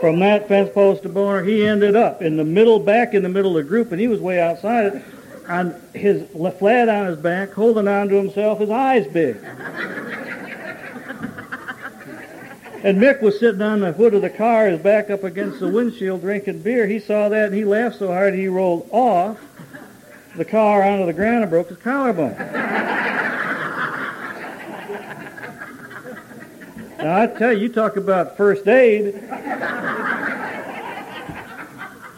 from 0.00 0.18
that 0.18 0.48
fence 0.48 0.70
post 0.74 1.04
to 1.04 1.08
Boner. 1.08 1.44
He 1.44 1.64
ended 1.64 1.94
up 1.94 2.22
in 2.22 2.36
the 2.36 2.44
middle, 2.44 2.80
back 2.80 3.14
in 3.14 3.22
the 3.22 3.28
middle 3.28 3.56
of 3.56 3.62
the 3.62 3.68
group, 3.68 3.92
and 3.92 4.00
he 4.00 4.08
was 4.08 4.18
way 4.18 4.40
outside 4.40 4.86
it, 4.86 5.04
on 5.48 5.80
his 5.94 6.28
flat 6.58 6.88
on 6.88 7.06
his 7.06 7.18
back, 7.18 7.52
holding 7.52 7.86
on 7.86 8.08
to 8.08 8.16
himself, 8.16 8.58
his 8.58 8.70
eyes 8.70 9.06
big. 9.06 9.36
And 12.82 12.96
Mick 12.98 13.20
was 13.20 13.38
sitting 13.38 13.60
on 13.60 13.80
the 13.80 13.92
hood 13.92 14.14
of 14.14 14.22
the 14.22 14.30
car, 14.30 14.66
his 14.66 14.80
back 14.80 15.10
up 15.10 15.22
against 15.22 15.60
the 15.60 15.68
windshield, 15.68 16.22
drinking 16.22 16.60
beer. 16.62 16.86
He 16.86 16.98
saw 16.98 17.28
that 17.28 17.46
and 17.46 17.54
he 17.54 17.64
laughed 17.64 17.98
so 17.98 18.06
hard 18.06 18.32
he 18.32 18.48
rolled 18.48 18.88
off 18.90 19.38
the 20.36 20.46
car 20.46 20.82
onto 20.82 21.04
the 21.04 21.12
ground 21.12 21.42
and 21.42 21.50
broke 21.50 21.68
his 21.68 21.76
collarbone. 21.76 22.34
now 26.98 27.20
I 27.20 27.26
tell 27.26 27.52
you, 27.52 27.58
you 27.58 27.68
talk 27.68 27.96
about 27.96 28.38
first 28.38 28.66
aid. 28.66 29.14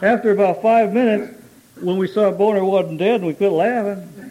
After 0.01 0.31
about 0.31 0.63
five 0.63 0.93
minutes, 0.93 1.41
when 1.81 1.97
we 1.97 2.07
saw 2.07 2.31
Boner 2.31 2.65
wasn't 2.65 2.99
dead 2.99 3.17
and 3.17 3.27
we 3.27 3.35
quit 3.35 3.51
laughing, 3.51 4.22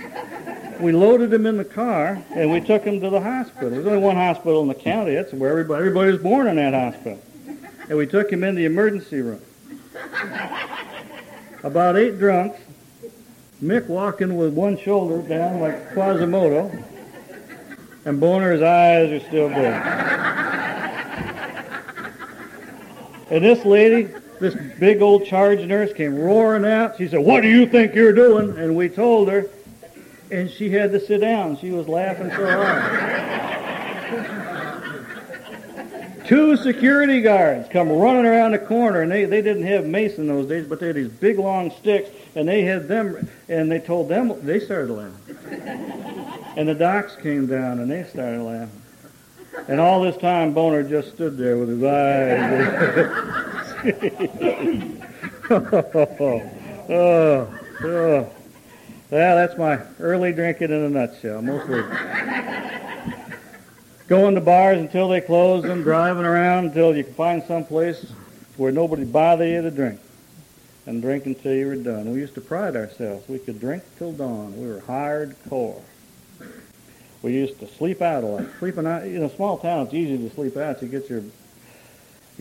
we 0.82 0.92
loaded 0.92 1.32
him 1.32 1.46
in 1.46 1.58
the 1.58 1.66
car 1.66 2.22
and 2.32 2.52
we 2.52 2.60
took 2.60 2.84
him 2.84 3.00
to 3.02 3.10
the 3.10 3.22
hospital. 3.22 3.70
There's 3.70 3.86
only 3.86 4.00
one 4.00 4.16
hospital 4.16 4.62
in 4.62 4.68
the 4.68 4.76
county. 4.76 5.14
That's 5.14 5.32
where 5.34 5.52
everybody, 5.52 5.80
everybody 5.80 6.12
was 6.12 6.22
born 6.22 6.48
in 6.48 6.56
that 6.56 6.74
hospital. 6.74 7.22
And 7.88 7.98
we 7.98 8.08
took 8.08 8.32
him 8.32 8.44
in 8.44 8.56
the 8.56 8.66
emergency 8.66 9.22
room. 9.22 9.42
About 11.64 11.98
eight 11.98 12.18
drunks, 12.18 12.60
Mick 13.62 13.88
walking 13.88 14.38
with 14.38 14.54
one 14.54 14.78
shoulder 14.78 15.22
down 15.22 15.60
like 15.60 15.94
Quasimodo, 15.94 16.72
and 18.06 18.20
Boner's 18.20 18.62
eyes 18.62 19.12
are 19.12 19.26
still 19.28 19.50
big. 19.50 19.74
And 23.30 23.46
this 23.46 23.64
lady, 23.64 24.10
this 24.40 24.56
big 24.80 25.02
old 25.02 25.26
charge 25.26 25.60
nurse, 25.60 25.94
came 25.94 26.18
roaring 26.18 26.66
out. 26.66 26.98
She 26.98 27.08
said, 27.08 27.20
What 27.20 27.42
do 27.42 27.48
you 27.48 27.68
think 27.68 27.94
you're 27.94 28.14
doing? 28.14 28.58
And 28.58 28.76
we 28.76 28.90
told 28.90 29.30
her, 29.30 29.48
and 30.32 30.50
she 30.50 30.70
had 30.70 30.92
to 30.94 31.00
sit 31.00 31.22
down. 31.22 31.58
She 31.58 31.72
was 31.72 31.88
laughing 31.88 32.30
so 32.32 32.46
hard. 32.50 33.22
Two 36.26 36.56
security 36.56 37.20
guards 37.22 37.68
come 37.70 37.90
running 37.90 38.26
around 38.26 38.52
the 38.52 38.60
corner, 38.60 39.02
and 39.02 39.12
they, 39.12 39.26
they 39.26 39.42
didn't 39.42 39.64
have 39.64 39.86
mace 39.86 40.18
in 40.18 40.28
those 40.28 40.48
days, 40.48 40.66
but 40.66 40.80
they 40.80 40.88
had 40.88 40.96
these 40.96 41.10
big 41.10 41.38
long 41.38 41.72
sticks, 41.72 42.10
and 42.36 42.48
they 42.48 42.62
had 42.62 42.88
them, 42.88 43.28
and 43.50 43.70
they 43.70 43.80
told 43.80 44.08
them, 44.08 44.34
they 44.46 44.60
started 44.60 44.94
laughing. 44.94 45.36
And 46.56 46.70
the 46.70 46.76
docs 46.76 47.18
came 47.18 47.48
down, 47.48 47.80
and 47.80 47.92
they 47.92 48.06
started 48.06 48.42
laughing. 48.42 48.82
And 49.68 49.82
all 49.82 50.02
this 50.02 50.16
time, 50.18 50.54
Boner 50.54 50.84
just 50.84 51.10
stood 51.10 51.38
there 51.38 51.58
with 51.58 51.68
his 51.70 51.84
eyes. 51.84 52.62
oh, 55.50 55.70
oh, 55.74 56.48
oh. 56.90 57.48
oh, 57.84 57.86
oh. 57.86 58.41
Well, 59.12 59.36
that's 59.36 59.58
my 59.58 59.82
early 60.00 60.32
drinking 60.32 60.72
in 60.72 60.84
a 60.84 60.90
nutshell. 60.90 61.42
Mostly 61.42 61.84
going 64.08 64.36
to 64.36 64.42
bars 64.42 64.80
until 64.80 65.10
they 65.10 65.20
close 65.20 65.64
them, 65.64 65.84
driving 65.84 66.24
around 66.24 66.68
until 66.68 66.96
you 66.96 67.04
can 67.04 67.14
find 67.14 67.44
some 67.44 67.66
place 67.66 68.14
where 68.56 68.72
nobody 68.72 69.04
bother 69.04 69.46
you 69.46 69.62
to 69.64 69.70
drink, 69.70 70.00
and 70.86 71.02
drink 71.02 71.26
until 71.26 71.54
you 71.54 71.68
were 71.68 71.76
done. 71.76 72.10
We 72.10 72.20
used 72.20 72.36
to 72.36 72.42
pride 72.42 72.78
ourselves. 72.78 73.28
We 73.28 73.40
could 73.40 73.60
drink 73.60 73.84
till 73.98 74.14
dawn. 74.14 74.58
We 74.58 74.68
were 74.68 74.80
hardcore. 74.80 75.82
We 77.22 77.34
used 77.34 77.60
to 77.60 77.68
sleep 77.68 78.02
out 78.02 78.24
a 78.24 78.28
lot. 78.28 78.46
Sleeping 78.60 78.88
out 78.88 79.04
in 79.04 79.24
a 79.24 79.36
small 79.36 79.58
town, 79.58 79.88
it's 79.88 79.94
easy 79.94 80.18
to 80.20 80.34
sleep 80.34 80.56
out. 80.56 80.82
You 80.82 80.88
get 80.88 81.10
your 81.10 81.24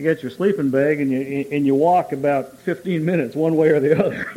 you 0.01 0.13
get 0.13 0.23
your 0.23 0.31
sleeping 0.31 0.69
bag 0.69 0.99
and 0.99 1.11
you 1.11 1.47
and 1.51 1.65
you 1.65 1.75
walk 1.75 2.11
about 2.11 2.57
15 2.59 3.05
minutes 3.05 3.35
one 3.35 3.55
way 3.55 3.69
or 3.69 3.79
the 3.79 4.03
other, 4.03 4.31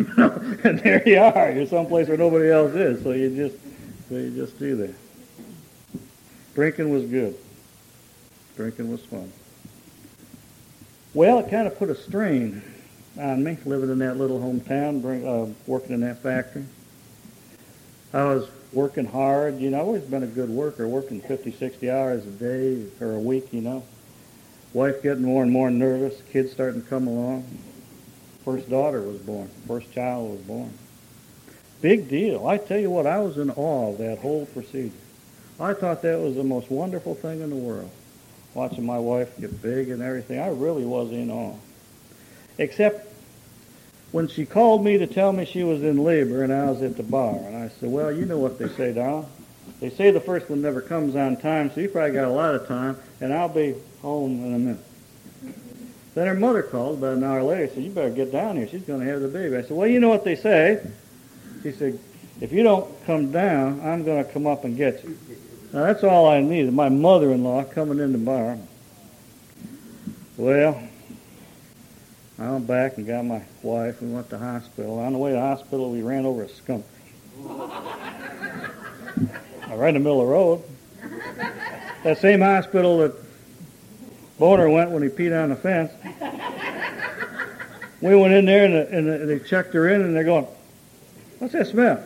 and 0.64 0.78
there 0.80 1.02
you 1.09 1.18
are. 1.18 1.52
You're 1.52 1.66
someplace 1.66 2.09
where 2.09 2.18
nobody 2.18 2.50
else 2.50 2.75
is, 2.75 3.02
so 3.02 3.12
you 3.12 3.35
just 3.35 3.56
so 4.09 4.16
you 4.16 4.30
just 4.30 4.59
do 4.59 4.76
that. 4.76 4.94
Drinking 6.54 6.90
was 6.90 7.04
good. 7.04 7.35
Drinking 8.56 8.90
was 8.90 9.04
fun. 9.06 9.33
Well, 11.14 11.38
it 11.38 11.50
kind 11.50 11.66
of 11.66 11.78
put 11.78 11.88
a 11.90 11.94
strain 11.94 12.62
on 13.18 13.42
me 13.42 13.56
living 13.64 13.90
in 13.90 13.99
that 14.00 14.16
little 14.16 14.38
hometown, 14.38 15.00
bring, 15.00 15.26
uh, 15.26 15.47
working 15.66 15.94
in 15.94 16.00
that 16.00 16.23
factory. 16.23 16.66
I 18.12 18.25
was 18.25 18.49
working 18.73 19.06
hard. 19.06 19.61
You 19.61 19.71
know, 19.71 19.80
I've 19.80 19.87
always 19.87 20.02
been 20.02 20.25
a 20.25 20.28
good 20.28 20.50
worker, 20.50 20.87
working 20.87 21.21
50, 21.21 21.52
60 21.52 21.90
hours 21.90 22.26
a 22.26 22.30
day 22.30 22.85
or 23.00 23.14
a 23.14 23.21
week, 23.21 23.52
you 23.52 23.61
know. 23.61 23.83
Wife 24.75 25.02
getting 25.04 25.23
more 25.23 25.45
and 25.45 25.52
more 25.52 25.71
nervous, 25.71 26.21
kids 26.33 26.50
starting 26.50 26.83
to 26.83 26.88
come 26.88 27.07
along. 27.07 27.47
First 28.45 28.69
daughter 28.69 29.00
was 29.00 29.19
born, 29.19 29.49
first 29.69 29.90
child 29.93 30.33
was 30.33 30.40
born. 30.40 30.73
Big 31.81 32.09
deal. 32.09 32.47
I 32.47 32.59
tell 32.59 32.78
you 32.78 32.90
what, 32.90 33.07
I 33.07 33.21
was 33.21 33.38
in 33.38 33.50
awe 33.50 33.93
of 33.93 33.99
that 33.99 34.19
whole 34.19 34.47
procedure. 34.47 34.93
I 35.61 35.75
thought 35.75 36.02
that 36.02 36.19
was 36.19 36.35
the 36.35 36.43
most 36.43 36.71
wonderful 36.71 37.14
thing 37.14 37.40
in 37.40 37.50
the 37.50 37.57
world. 37.57 37.90
Watching 38.54 38.85
my 38.85 38.99
wife 38.99 39.38
get 39.40 39.62
big 39.62 39.90
and 39.90 40.02
everything, 40.02 40.40
I 40.40 40.49
really 40.49 40.85
was 40.85 41.12
in 41.12 41.31
awe. 41.31 41.57
Except 42.59 43.12
when 44.11 44.26
she 44.28 44.45
called 44.45 44.85
me 44.85 44.99
to 44.99 45.07
tell 45.07 45.33
me 45.33 45.45
she 45.45 45.62
was 45.62 45.83
in 45.83 45.99
labor 45.99 46.43
and 46.43 46.52
I 46.52 46.71
was 46.71 46.83
at 46.83 46.97
the 46.97 47.02
bar, 47.04 47.37
and 47.37 47.57
I 47.57 47.69
said, 47.69 47.90
well, 47.90 48.11
you 48.11 48.26
know 48.26 48.38
what 48.38 48.59
they 48.59 48.69
say, 48.69 48.93
Don. 48.93 49.26
They 49.80 49.90
say 49.90 50.11
the 50.11 50.21
first 50.21 50.49
one 50.49 50.62
never 50.62 50.80
comes 50.80 51.16
on 51.16 51.37
time, 51.37 51.71
so 51.71 51.80
you 51.80 51.88
probably 51.88 52.12
got 52.12 52.25
a 52.25 52.33
lot 52.33 52.54
of 52.54 52.66
time, 52.66 52.97
and 53.21 53.33
I'll 53.33 53.49
be 53.49 53.75
home 54.02 54.44
in 54.44 54.54
a 54.54 54.59
minute. 54.59 54.85
Then 56.14 56.28
her 56.28 56.35
mother 56.35 56.62
called 56.62 56.99
about 56.99 57.16
an 57.16 57.25
hour 57.25 57.42
later. 57.42 57.66
She 57.68 57.75
Said, 57.75 57.85
"You 57.85 57.90
better 57.90 58.11
get 58.11 58.30
down 58.30 58.56
here. 58.56 58.68
She's 58.68 58.83
going 58.83 59.00
to 59.00 59.06
have 59.06 59.21
the 59.21 59.28
baby." 59.28 59.56
I 59.56 59.62
said, 59.62 59.73
"Well, 59.73 59.88
you 59.88 60.00
know 60.00 60.09
what 60.09 60.25
they 60.25 60.37
say." 60.37 60.80
She 61.62 61.73
said, 61.73 61.99
"If 62.40 62.52
you 62.52 62.62
don't 62.62 62.87
come 63.04 63.33
down, 63.33 63.80
I'm 63.83 64.04
going 64.04 64.25
to 64.25 64.30
come 64.30 64.47
up 64.47 64.64
and 64.64 64.76
get 64.76 65.02
you." 65.02 65.18
Now 65.73 65.87
that's 65.87 66.04
all 66.04 66.28
I 66.28 66.40
needed. 66.40 66.73
My 66.73 66.88
mother-in-law 66.88 67.64
coming 67.64 67.99
in 67.99 68.25
bar. 68.25 68.56
Well, 70.37 70.80
I 72.38 72.50
went 72.50 72.66
back 72.66 72.97
and 72.97 73.06
got 73.06 73.25
my 73.25 73.42
wife. 73.62 74.00
We 74.00 74.09
went 74.09 74.30
to 74.30 74.38
hospital. 74.38 74.99
On 75.00 75.12
the 75.12 75.18
way 75.18 75.33
to 75.33 75.40
hospital, 75.40 75.90
we 75.90 76.02
ran 76.02 76.25
over 76.26 76.44
a 76.44 76.49
skunk. 76.49 76.85
Right 79.76 79.88
in 79.88 79.95
the 79.95 80.00
middle 80.00 80.21
of 80.21 80.26
the 80.26 80.33
road. 80.33 80.62
That 82.02 82.19
same 82.19 82.40
hospital 82.40 82.99
that 82.99 83.14
Boner 84.38 84.69
went 84.69 84.90
when 84.90 85.02
he 85.02 85.09
peed 85.09 85.33
on 85.33 85.50
the 85.50 85.57
fence. 85.57 85.93
We 88.00 88.14
went 88.16 88.35
in 88.35 88.45
there 88.45 88.64
and, 88.64 89.09
and 89.09 89.28
they 89.28 89.38
checked 89.38 89.73
her 89.75 89.88
in 89.88 90.02
and 90.02 90.14
they're 90.14 90.25
going, 90.25 90.47
what's 91.38 91.54
that 91.54 91.66
smell? 91.69 91.97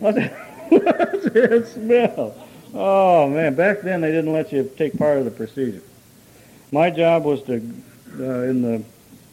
What's 0.00 0.18
that, 0.18 0.32
what's 0.68 1.24
that 1.30 1.66
smell? 1.68 2.34
Oh 2.74 3.28
man, 3.30 3.54
back 3.54 3.80
then 3.80 4.02
they 4.02 4.10
didn't 4.10 4.32
let 4.32 4.52
you 4.52 4.70
take 4.76 4.98
part 4.98 5.18
of 5.18 5.24
the 5.24 5.30
procedure. 5.30 5.82
My 6.72 6.90
job 6.90 7.24
was 7.24 7.42
to, 7.44 7.54
uh, 7.54 8.42
in 8.42 8.60
the 8.60 8.84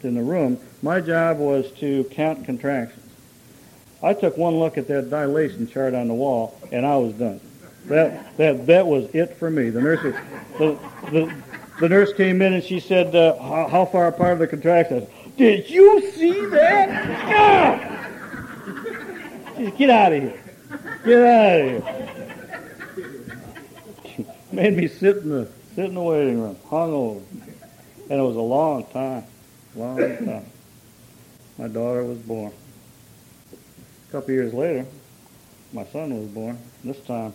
in 0.03 0.15
the 0.15 0.21
room, 0.21 0.59
my 0.81 1.01
job 1.01 1.39
was 1.39 1.71
to 1.79 2.03
count 2.05 2.45
contractions. 2.45 2.99
I 4.01 4.13
took 4.13 4.37
one 4.37 4.59
look 4.59 4.77
at 4.77 4.87
that 4.89 5.09
dilation 5.09 5.67
chart 5.67 5.93
on 5.93 6.09
the 6.09 6.13
wall 6.13 6.59
and 6.71 6.85
I 6.85 6.97
was 6.97 7.13
done. 7.13 7.39
That 7.85 8.37
that 8.37 8.65
that 8.67 8.87
was 8.87 9.13
it 9.13 9.35
for 9.37 9.49
me. 9.49 9.69
The 9.69 9.81
nurse 9.81 10.03
was, 10.03 10.15
the, 10.57 10.77
the 11.11 11.33
the 11.79 11.89
nurse 11.89 12.13
came 12.13 12.41
in 12.41 12.53
and 12.53 12.63
she 12.63 12.79
said, 12.79 13.13
uh, 13.15 13.37
how, 13.41 13.67
how, 13.67 13.85
far 13.85 14.07
apart 14.07 14.33
are 14.33 14.37
the 14.37 14.47
contractions? 14.47 15.07
Did 15.37 15.69
you 15.69 16.11
see 16.11 16.45
that? 16.45 17.89
Get 19.77 19.89
out 19.89 20.13
of 20.13 20.21
here. 20.21 20.39
Get 21.03 21.23
out 21.23 21.59
of 21.59 21.67
here. 24.15 24.35
Made 24.51 24.77
me 24.77 24.87
sit 24.87 25.17
in 25.17 25.29
the 25.29 25.47
sit 25.75 25.85
in 25.85 25.95
the 25.95 26.01
waiting 26.01 26.39
room, 26.39 26.55
hung 26.69 26.93
over. 26.93 27.21
And 28.09 28.19
it 28.19 28.23
was 28.23 28.35
a 28.35 28.41
long 28.41 28.85
time. 28.85 29.23
Long 29.75 29.97
time. 29.97 30.45
My 31.57 31.67
daughter 31.67 32.03
was 32.03 32.19
born. 32.19 32.53
A 34.07 34.11
couple 34.11 34.31
years 34.31 34.53
later, 34.53 34.85
my 35.71 35.85
son 35.85 36.17
was 36.17 36.29
born. 36.29 36.59
This 36.83 36.99
time 37.01 37.33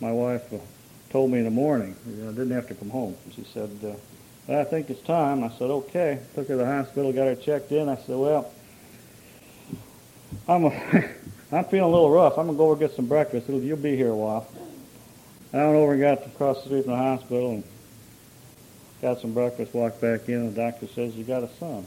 my 0.00 0.12
wife 0.12 0.52
uh, 0.52 0.58
told 1.10 1.30
me 1.30 1.38
in 1.38 1.44
the 1.44 1.50
morning. 1.50 1.96
I 2.06 2.30
didn't 2.30 2.50
have 2.50 2.68
to 2.68 2.74
come 2.74 2.90
home. 2.90 3.16
She 3.34 3.44
said, 3.52 3.70
uh, 3.84 4.52
I 4.52 4.64
think 4.64 4.90
it's 4.90 5.02
time. 5.02 5.42
I 5.42 5.50
said, 5.50 5.70
okay. 5.70 6.20
Took 6.34 6.48
her 6.48 6.54
to 6.54 6.58
the 6.58 6.66
hospital, 6.66 7.12
got 7.12 7.26
her 7.26 7.34
checked 7.34 7.72
in. 7.72 7.88
I 7.88 7.96
said, 7.96 8.16
well, 8.16 8.50
I'm 10.46 10.64
a, 10.66 10.70
I'm 11.52 11.64
feeling 11.64 11.82
a 11.82 11.88
little 11.88 12.10
rough. 12.10 12.38
I'm 12.38 12.46
gonna 12.46 12.58
go 12.58 12.70
over 12.70 12.72
and 12.72 12.80
get 12.80 12.96
some 12.96 13.06
breakfast. 13.06 13.48
It'll, 13.48 13.60
you'll 13.60 13.76
be 13.76 13.96
here 13.96 14.10
a 14.10 14.16
while. 14.16 14.46
I 15.52 15.58
went 15.58 15.76
over 15.76 15.92
and 15.92 16.00
got 16.00 16.26
across 16.26 16.58
the 16.58 16.66
street 16.66 16.82
from 16.84 16.92
the 16.92 16.98
hospital 16.98 17.50
and 17.52 17.64
got 19.00 19.20
some 19.20 19.32
breakfast. 19.32 19.74
Walked 19.74 20.00
back 20.00 20.28
in, 20.28 20.34
and 20.34 20.54
the 20.54 20.60
doctor 20.60 20.86
says 20.88 21.16
you 21.16 21.24
got 21.24 21.42
a 21.42 21.48
son. 21.56 21.86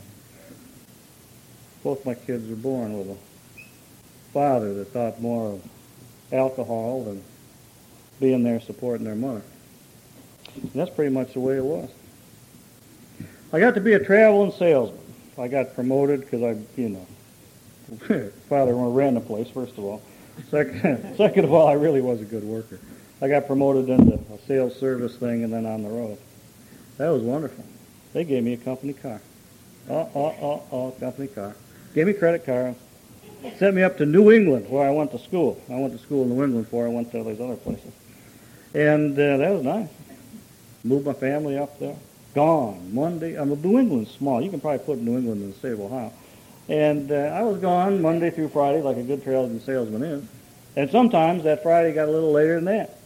Both 1.83 2.05
my 2.05 2.15
kids 2.15 2.49
were 2.49 2.55
born 2.55 2.97
with 2.97 3.09
a 3.09 3.17
father 4.33 4.73
that 4.73 4.85
thought 4.89 5.21
more 5.21 5.53
of 5.53 5.63
alcohol 6.31 7.03
than 7.03 7.23
being 8.21 8.43
there 8.43 8.61
supporting 8.61 9.05
their 9.05 9.15
mother. 9.15 9.41
And 10.55 10.71
that's 10.73 10.91
pretty 10.91 11.13
much 11.13 11.33
the 11.33 11.41
way 11.41 11.57
it 11.57 11.65
was. 11.65 11.89
I 13.51 13.59
got 13.59 13.75
to 13.75 13.81
be 13.81 13.93
a 13.93 13.99
traveling 13.99 14.53
salesman. 14.53 14.99
I 15.37 15.49
got 15.49 15.73
promoted 15.75 16.21
because 16.21 16.43
I, 16.43 16.79
you 16.79 16.89
know, 16.89 18.29
father 18.49 18.73
ran 18.73 19.15
the 19.15 19.21
place, 19.21 19.49
first 19.49 19.77
of 19.77 19.83
all. 19.83 20.01
Second, 20.49 21.13
second 21.17 21.43
of 21.43 21.51
all, 21.51 21.67
I 21.67 21.73
really 21.73 22.01
was 22.01 22.21
a 22.21 22.25
good 22.25 22.43
worker. 22.43 22.79
I 23.21 23.27
got 23.27 23.47
promoted 23.47 23.89
into 23.89 24.13
a 24.13 24.39
sales 24.47 24.75
service 24.79 25.15
thing 25.17 25.43
and 25.43 25.51
then 25.51 25.65
on 25.65 25.83
the 25.83 25.89
road. 25.89 26.17
That 26.97 27.09
was 27.09 27.23
wonderful. 27.23 27.65
They 28.13 28.23
gave 28.23 28.43
me 28.43 28.53
a 28.53 28.57
company 28.57 28.93
car. 28.93 29.21
Oh, 29.89 30.09
oh, 30.15 30.63
oh, 30.71 30.91
company 30.99 31.27
car. 31.27 31.55
Gave 31.93 32.07
me 32.07 32.13
credit 32.13 32.45
card. 32.45 32.75
Sent 33.57 33.75
me 33.75 33.83
up 33.83 33.97
to 33.97 34.05
New 34.05 34.31
England 34.31 34.69
where 34.69 34.87
I 34.87 34.91
went 34.91 35.11
to 35.11 35.19
school. 35.19 35.59
I 35.69 35.75
went 35.75 35.93
to 35.93 35.99
school 35.99 36.23
in 36.23 36.29
New 36.29 36.43
England 36.43 36.65
before 36.65 36.85
I 36.85 36.89
went 36.89 37.11
to 37.11 37.19
all 37.19 37.23
these 37.23 37.41
other 37.41 37.55
places. 37.55 37.91
And 38.73 39.13
uh, 39.13 39.37
that 39.37 39.51
was 39.51 39.63
nice. 39.63 39.89
Moved 40.83 41.05
my 41.05 41.13
family 41.13 41.57
up 41.57 41.77
there. 41.79 41.95
Gone 42.33 42.93
Monday. 42.93 43.37
I 43.37 43.43
mean, 43.43 43.61
New 43.61 43.79
England's 43.79 44.11
small. 44.11 44.41
You 44.41 44.49
can 44.49 44.61
probably 44.61 44.79
put 44.85 44.99
New 44.99 45.17
England 45.17 45.41
in 45.41 45.51
the 45.51 45.57
state 45.57 45.73
of 45.73 45.81
Ohio. 45.81 46.11
And 46.69 47.11
uh, 47.11 47.15
I 47.15 47.41
was 47.43 47.59
gone 47.59 48.01
Monday 48.01 48.29
through 48.29 48.49
Friday, 48.49 48.81
like 48.81 48.97
a 48.97 49.03
good 49.03 49.23
traveling 49.23 49.59
salesman 49.59 50.03
is. 50.03 50.23
And 50.75 50.89
sometimes 50.89 51.43
that 51.43 51.63
Friday 51.63 51.93
got 51.93 52.07
a 52.07 52.11
little 52.11 52.31
later 52.31 52.55
than 52.55 52.65
that. 52.65 52.97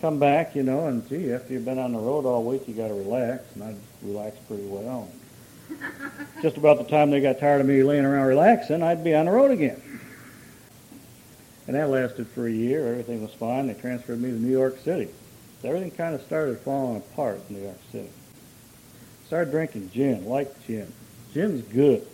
Come 0.00 0.18
back, 0.18 0.56
you 0.56 0.62
know, 0.62 0.86
and 0.86 1.06
gee, 1.08 1.32
after 1.32 1.52
you've 1.52 1.64
been 1.64 1.78
on 1.78 1.92
the 1.92 1.98
road 1.98 2.24
all 2.24 2.42
week, 2.42 2.66
you 2.66 2.74
got 2.74 2.88
to 2.88 2.94
relax. 2.94 3.44
And 3.54 3.62
I 3.62 3.74
relaxed 4.02 4.46
pretty 4.48 4.64
well. 4.64 5.08
Just 6.42 6.56
about 6.56 6.78
the 6.78 6.84
time 6.84 7.10
they 7.10 7.20
got 7.20 7.38
tired 7.38 7.60
of 7.60 7.66
me 7.66 7.82
laying 7.82 8.04
around 8.04 8.26
relaxing, 8.26 8.82
I'd 8.82 9.04
be 9.04 9.14
on 9.14 9.26
the 9.26 9.32
road 9.32 9.50
again. 9.50 9.80
And 11.72 11.80
that 11.80 11.88
lasted 11.88 12.28
for 12.28 12.46
a 12.46 12.52
year. 12.52 12.86
Everything 12.86 13.22
was 13.22 13.32
fine. 13.32 13.66
They 13.66 13.72
transferred 13.72 14.20
me 14.20 14.28
to 14.28 14.36
New 14.36 14.52
York 14.52 14.76
City. 14.84 15.08
So 15.62 15.68
everything 15.68 15.90
kind 15.90 16.14
of 16.14 16.20
started 16.20 16.58
falling 16.58 16.98
apart 16.98 17.40
in 17.48 17.56
New 17.56 17.62
York 17.62 17.78
City. 17.90 18.10
Started 19.26 19.52
drinking 19.52 19.90
gin, 19.90 20.26
like 20.26 20.66
gin. 20.66 20.92
Gin's 21.32 21.62
good. 21.62 22.06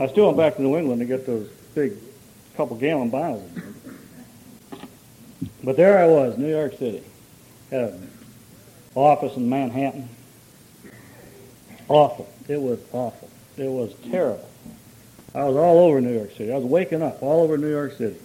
I 0.00 0.06
still 0.06 0.24
went 0.24 0.38
back 0.38 0.56
to 0.56 0.62
New 0.62 0.78
England 0.78 1.02
to 1.02 1.04
get 1.04 1.26
those 1.26 1.50
big 1.74 1.98
couple 2.56 2.78
gallon 2.78 3.10
bottles. 3.10 3.46
But 5.62 5.76
there 5.76 5.98
I 5.98 6.06
was, 6.06 6.38
New 6.38 6.48
York 6.48 6.78
City. 6.78 7.02
Had 7.70 7.90
an 7.90 8.10
office 8.94 9.36
in 9.36 9.50
Manhattan. 9.50 10.08
Awful. 11.88 12.26
It 12.48 12.62
was 12.62 12.80
awful. 12.94 13.28
It 13.58 13.68
was 13.68 13.92
terrible. 14.10 14.49
I 15.34 15.44
was 15.44 15.56
all 15.56 15.78
over 15.78 16.00
New 16.00 16.12
York 16.12 16.32
City. 16.32 16.52
I 16.52 16.56
was 16.56 16.64
waking 16.64 17.02
up 17.02 17.22
all 17.22 17.44
over 17.44 17.56
New 17.56 17.70
York 17.70 17.92
City. 17.92 18.16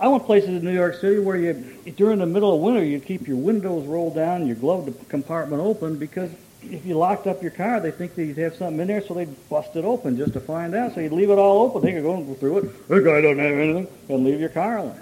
I 0.00 0.08
went 0.08 0.24
places 0.24 0.48
in 0.50 0.64
New 0.64 0.72
York 0.72 0.94
City 0.96 1.18
where 1.18 1.36
you, 1.36 1.52
during 1.96 2.18
the 2.18 2.26
middle 2.26 2.54
of 2.54 2.60
winter, 2.60 2.82
you 2.82 3.00
keep 3.00 3.28
your 3.28 3.36
windows 3.36 3.86
rolled 3.86 4.14
down, 4.14 4.46
your 4.46 4.56
glove 4.56 4.92
compartment 5.08 5.62
open, 5.62 5.98
because 5.98 6.30
if 6.62 6.86
you 6.86 6.96
locked 6.96 7.26
up 7.26 7.42
your 7.42 7.50
car, 7.50 7.80
they 7.80 7.90
think 7.90 8.14
that 8.14 8.24
you'd 8.24 8.38
have 8.38 8.54
something 8.54 8.80
in 8.80 8.88
there, 8.88 9.02
so 9.02 9.12
they'd 9.14 9.48
bust 9.50 9.76
it 9.76 9.84
open 9.84 10.16
just 10.16 10.32
to 10.32 10.40
find 10.40 10.74
out. 10.74 10.94
So 10.94 11.00
you'd 11.00 11.12
leave 11.12 11.30
it 11.30 11.38
all 11.38 11.62
open. 11.62 11.82
They 11.82 11.92
could 11.92 12.02
go 12.02 12.16
go 12.22 12.34
through 12.34 12.58
it. 12.58 12.88
This 12.88 13.04
guy 13.04 13.20
doesn't 13.20 13.38
have 13.38 13.58
anything, 13.58 13.88
and 14.08 14.24
leave 14.24 14.40
your 14.40 14.48
car 14.48 14.78
alone. 14.78 14.98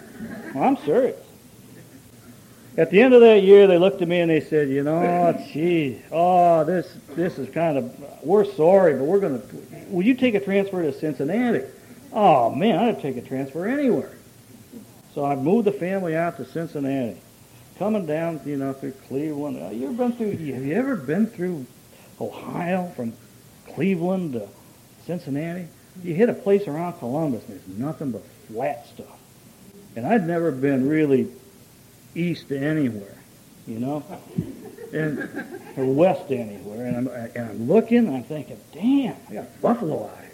Well, 0.55 0.65
I'm 0.65 0.77
serious. 0.79 1.17
At 2.77 2.91
the 2.91 3.03
end 3.03 3.13
of 3.13 3.21
that 3.21 3.43
year, 3.43 3.67
they 3.67 3.77
looked 3.77 4.01
at 4.01 4.09
me 4.09 4.21
and 4.21 4.31
they 4.31 4.41
said, 4.41 4.71
"You 4.71 4.83
know, 4.83 5.39
gee, 5.53 6.01
oh, 6.11 6.65
this 6.65 6.97
this 7.11 7.39
is 7.39 7.53
kind 7.53 7.77
of 7.77 8.25
we're 8.25 8.45
sorry, 8.45 8.95
but 8.95 9.05
we're 9.05 9.21
going 9.21 9.41
to. 9.41 9.47
Will 9.89 10.05
you 10.05 10.15
take 10.15 10.35
a 10.35 10.41
transfer 10.41 10.83
to 10.83 10.93
Cincinnati? 10.93 11.67
Oh 12.13 12.55
man, 12.55 12.79
I'd 12.79 13.03
take 13.03 13.19
a 13.19 13.23
transfer 13.23 13.67
anywhere. 13.67 14.13
So 15.15 15.25
I 15.25 15.37
moved 15.37 15.67
the 15.67 15.73
family 15.73 16.17
out 16.17 16.39
to 16.39 16.47
Cincinnati, 16.47 17.19
coming 17.79 18.07
down, 18.07 18.41
you 18.47 18.57
know, 18.57 18.73
through 18.73 18.93
Cleveland. 19.07 19.63
Uh, 19.63 19.69
you 19.69 19.89
ever 19.89 19.95
been 19.95 20.13
through? 20.13 20.31
Have 20.31 20.65
you 20.65 20.75
ever 20.75 20.97
been 20.97 21.27
through 21.27 21.67
Ohio 22.23 22.91
from 22.97 23.13
Cleveland 23.75 24.33
to 24.33 24.49
Cincinnati? 25.05 25.67
You 26.03 26.15
hit 26.15 26.31
a 26.31 26.35
place 26.35 26.67
around 26.67 26.95
Columbus, 26.95 27.47
and 27.49 27.61
there's 27.61 27.79
nothing 27.79 28.13
but 28.13 28.25
flat 28.49 28.87
stuff. 28.87 29.19
And 29.95 30.07
I'd 30.07 30.27
never 30.27 30.51
been 30.51 30.89
really 30.89 31.29
east 32.15 32.49
to 32.49 32.59
anywhere, 32.59 33.17
you 33.67 33.79
know, 33.79 34.03
and 34.93 35.29
or 35.77 35.87
west 35.87 36.29
to 36.29 36.37
anywhere. 36.37 36.87
And 36.87 36.97
I'm 36.97 37.09
and 37.09 37.51
I'm 37.51 37.69
looking, 37.69 37.99
and 37.99 38.17
I'm 38.17 38.25
thinking, 38.25 38.59
damn, 38.73 39.17
I 39.31 39.35
got 39.35 39.61
buffalo 39.61 40.11
eyes. 40.11 40.31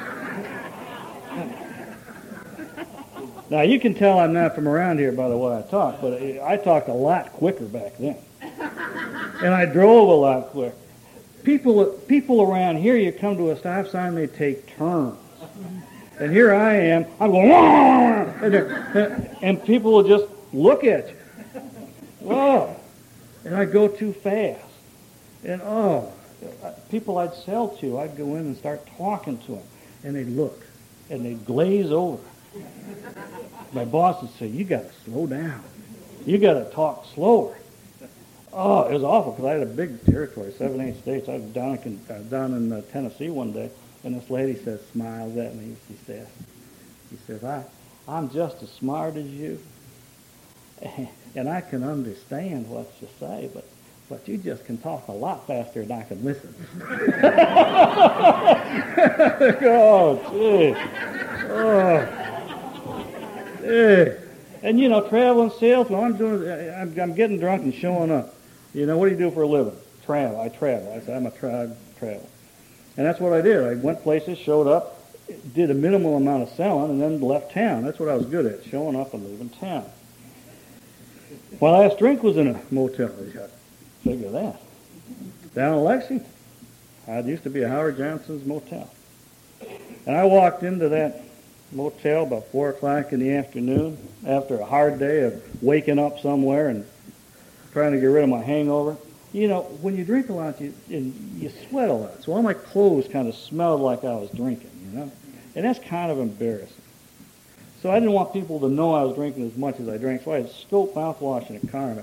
Now 3.50 3.62
you 3.62 3.80
can 3.80 3.94
tell 3.94 4.18
I'm 4.18 4.34
not 4.34 4.54
from 4.54 4.68
around 4.68 4.98
here 4.98 5.12
by 5.12 5.28
the 5.28 5.36
way 5.36 5.56
I 5.56 5.62
talk, 5.62 6.00
but 6.00 6.20
I 6.22 6.56
talked 6.58 6.88
a 6.88 6.94
lot 6.94 7.32
quicker 7.32 7.64
back 7.64 7.96
then, 7.96 8.16
and 8.42 9.54
I 9.54 9.64
drove 9.64 10.08
a 10.08 10.12
lot 10.12 10.48
quicker. 10.48 10.74
People, 11.44 11.86
people 12.08 12.42
around 12.42 12.76
here, 12.76 12.96
you 12.96 13.10
come 13.10 13.36
to 13.38 13.50
a 13.50 13.56
stop 13.56 13.86
sign, 13.86 14.16
they 14.16 14.26
take 14.26 14.66
turns, 14.76 15.14
mm-hmm. 15.14 15.78
And 16.18 16.32
here 16.32 16.52
I 16.52 16.74
am, 16.74 17.06
I'm 17.20 17.30
going, 17.30 17.50
and, 17.50 19.36
and 19.42 19.64
people 19.64 19.92
will 19.92 20.08
just 20.08 20.26
look 20.52 20.84
at 20.84 21.08
you. 21.08 21.14
Oh, 22.26 22.76
and 23.44 23.54
I 23.54 23.64
go 23.64 23.88
too 23.88 24.12
fast, 24.12 24.64
and 25.44 25.62
oh, 25.62 26.12
people 26.90 27.18
I'd 27.18 27.34
sell 27.34 27.68
to, 27.78 27.98
I'd 27.98 28.16
go 28.16 28.36
in 28.36 28.46
and 28.46 28.56
start 28.56 28.86
talking 28.96 29.38
to 29.38 29.52
them, 29.52 29.64
and 30.04 30.16
they'd 30.16 30.24
look, 30.24 30.62
and 31.10 31.24
they'd 31.24 31.44
glaze 31.44 31.90
over 31.90 32.22
my 33.72 33.84
boss 33.84 34.22
would 34.22 34.30
say, 34.38 34.46
you 34.46 34.64
got 34.64 34.84
to 34.84 34.92
slow 35.04 35.26
down. 35.26 35.62
You 36.24 36.38
got 36.38 36.54
to 36.54 36.64
talk 36.70 37.06
slower. 37.14 37.56
Oh, 38.52 38.88
it 38.88 38.94
was 38.94 39.04
awful 39.04 39.32
because 39.32 39.44
I 39.44 39.52
had 39.52 39.62
a 39.62 39.66
big 39.66 40.04
territory, 40.06 40.52
seven, 40.52 40.80
eight 40.80 40.98
states. 40.98 41.28
I 41.28 41.34
was 41.34 41.44
down 41.44 41.78
in, 41.84 42.00
uh, 42.08 42.18
down 42.30 42.54
in 42.54 42.72
uh, 42.72 42.82
Tennessee 42.92 43.28
one 43.30 43.52
day, 43.52 43.70
and 44.04 44.14
this 44.14 44.30
lady 44.30 44.54
says, 44.62 44.80
smiles 44.92 45.36
at 45.36 45.54
me. 45.54 45.76
She 45.88 45.96
says, 46.06 46.26
she 47.10 47.16
says, 47.26 47.44
I, 47.44 47.64
I'm 48.06 48.30
just 48.30 48.62
as 48.62 48.70
smart 48.70 49.16
as 49.16 49.26
you, 49.26 49.58
and 51.34 51.48
I 51.48 51.60
can 51.60 51.82
understand 51.82 52.68
what 52.68 52.90
you 53.00 53.08
say, 53.18 53.50
but 53.52 53.64
but 54.08 54.26
you 54.26 54.38
just 54.38 54.64
can 54.64 54.78
talk 54.78 55.06
a 55.08 55.12
lot 55.12 55.46
faster 55.46 55.84
than 55.84 55.98
I 55.98 56.02
can 56.02 56.24
listen. 56.24 56.54
oh, 59.66 60.16
gee. 60.30 60.74
Oh. 61.50 62.08
Eh. 63.64 64.14
And 64.62 64.80
you 64.80 64.88
know, 64.88 65.06
traveling 65.08 65.50
sales. 65.58 65.90
Well, 65.90 66.02
I'm 66.02 66.16
doing. 66.16 66.50
I'm, 66.72 66.98
I'm 66.98 67.14
getting 67.14 67.38
drunk 67.38 67.64
and 67.64 67.74
showing 67.74 68.10
up. 68.10 68.34
You 68.72 68.86
know, 68.86 68.96
what 68.96 69.10
do 69.10 69.12
you 69.12 69.18
do 69.18 69.30
for 69.30 69.42
a 69.42 69.46
living? 69.46 69.76
Travel. 70.06 70.40
I 70.40 70.48
travel. 70.48 70.90
I 70.92 71.00
said 71.00 71.14
I'm 71.16 71.26
a 71.26 71.30
tra- 71.30 71.76
travel, 71.98 72.28
and 72.98 73.06
that's 73.06 73.20
what 73.20 73.32
I 73.32 73.40
did. 73.40 73.64
I 73.64 73.76
went 73.76 74.02
places, 74.02 74.36
showed 74.38 74.66
up, 74.66 75.00
did 75.54 75.70
a 75.70 75.74
minimal 75.74 76.16
amount 76.16 76.42
of 76.42 76.50
selling, 76.50 76.90
and 76.90 77.00
then 77.00 77.20
left 77.20 77.52
town. 77.52 77.84
That's 77.84 77.98
what 77.98 78.08
I 78.08 78.14
was 78.14 78.26
good 78.26 78.44
at: 78.44 78.64
showing 78.64 78.96
up 78.96 79.14
and 79.14 79.24
leaving 79.24 79.48
town. 79.48 79.86
My 81.60 81.70
last 81.70 81.98
drink 81.98 82.22
was 82.22 82.36
in 82.36 82.48
a 82.48 82.60
motel. 82.70 83.08
Figure 84.04 84.30
that. 84.30 84.60
Down 85.54 85.78
in 85.78 85.84
Lexington. 85.84 86.28
I 87.06 87.20
used 87.20 87.44
to 87.44 87.50
be 87.50 87.62
a 87.62 87.68
Howard 87.68 87.96
Johnson's 87.96 88.44
motel. 88.46 88.90
And 90.06 90.16
I 90.16 90.24
walked 90.24 90.62
into 90.62 90.90
that 90.90 91.22
motel 91.72 92.24
about 92.24 92.46
4 92.46 92.70
o'clock 92.70 93.12
in 93.12 93.20
the 93.20 93.32
afternoon 93.32 93.98
after 94.26 94.58
a 94.58 94.64
hard 94.64 94.98
day 94.98 95.22
of 95.22 95.62
waking 95.62 95.98
up 95.98 96.20
somewhere 96.20 96.68
and 96.68 96.86
trying 97.72 97.92
to 97.92 98.00
get 98.00 98.06
rid 98.06 98.24
of 98.24 98.30
my 98.30 98.42
hangover. 98.42 98.96
You 99.32 99.46
know, 99.46 99.62
when 99.82 99.96
you 99.96 100.04
drink 100.04 100.30
a 100.30 100.32
lot, 100.32 100.60
you, 100.60 100.72
you 100.88 101.50
sweat 101.68 101.90
a 101.90 101.92
lot. 101.92 102.22
So 102.22 102.32
all 102.32 102.42
my 102.42 102.54
clothes 102.54 103.08
kind 103.08 103.28
of 103.28 103.34
smelled 103.34 103.80
like 103.80 104.04
I 104.04 104.14
was 104.14 104.30
drinking, 104.30 104.70
you 104.84 104.98
know. 104.98 105.12
And 105.54 105.64
that's 105.64 105.78
kind 105.78 106.10
of 106.10 106.18
embarrassing. 106.18 106.82
So 107.82 107.90
I 107.90 108.00
didn't 108.00 108.12
want 108.12 108.32
people 108.32 108.60
to 108.60 108.68
know 108.68 108.94
I 108.94 109.04
was 109.04 109.14
drinking 109.14 109.46
as 109.46 109.56
much 109.56 109.78
as 109.80 109.88
I 109.88 109.98
drank. 109.98 110.22
So 110.24 110.32
I 110.32 110.40
had 110.40 110.50
scope 110.50 110.94
mouthwash 110.94 111.50
in 111.50 111.56
a 111.56 111.70
car, 111.70 112.02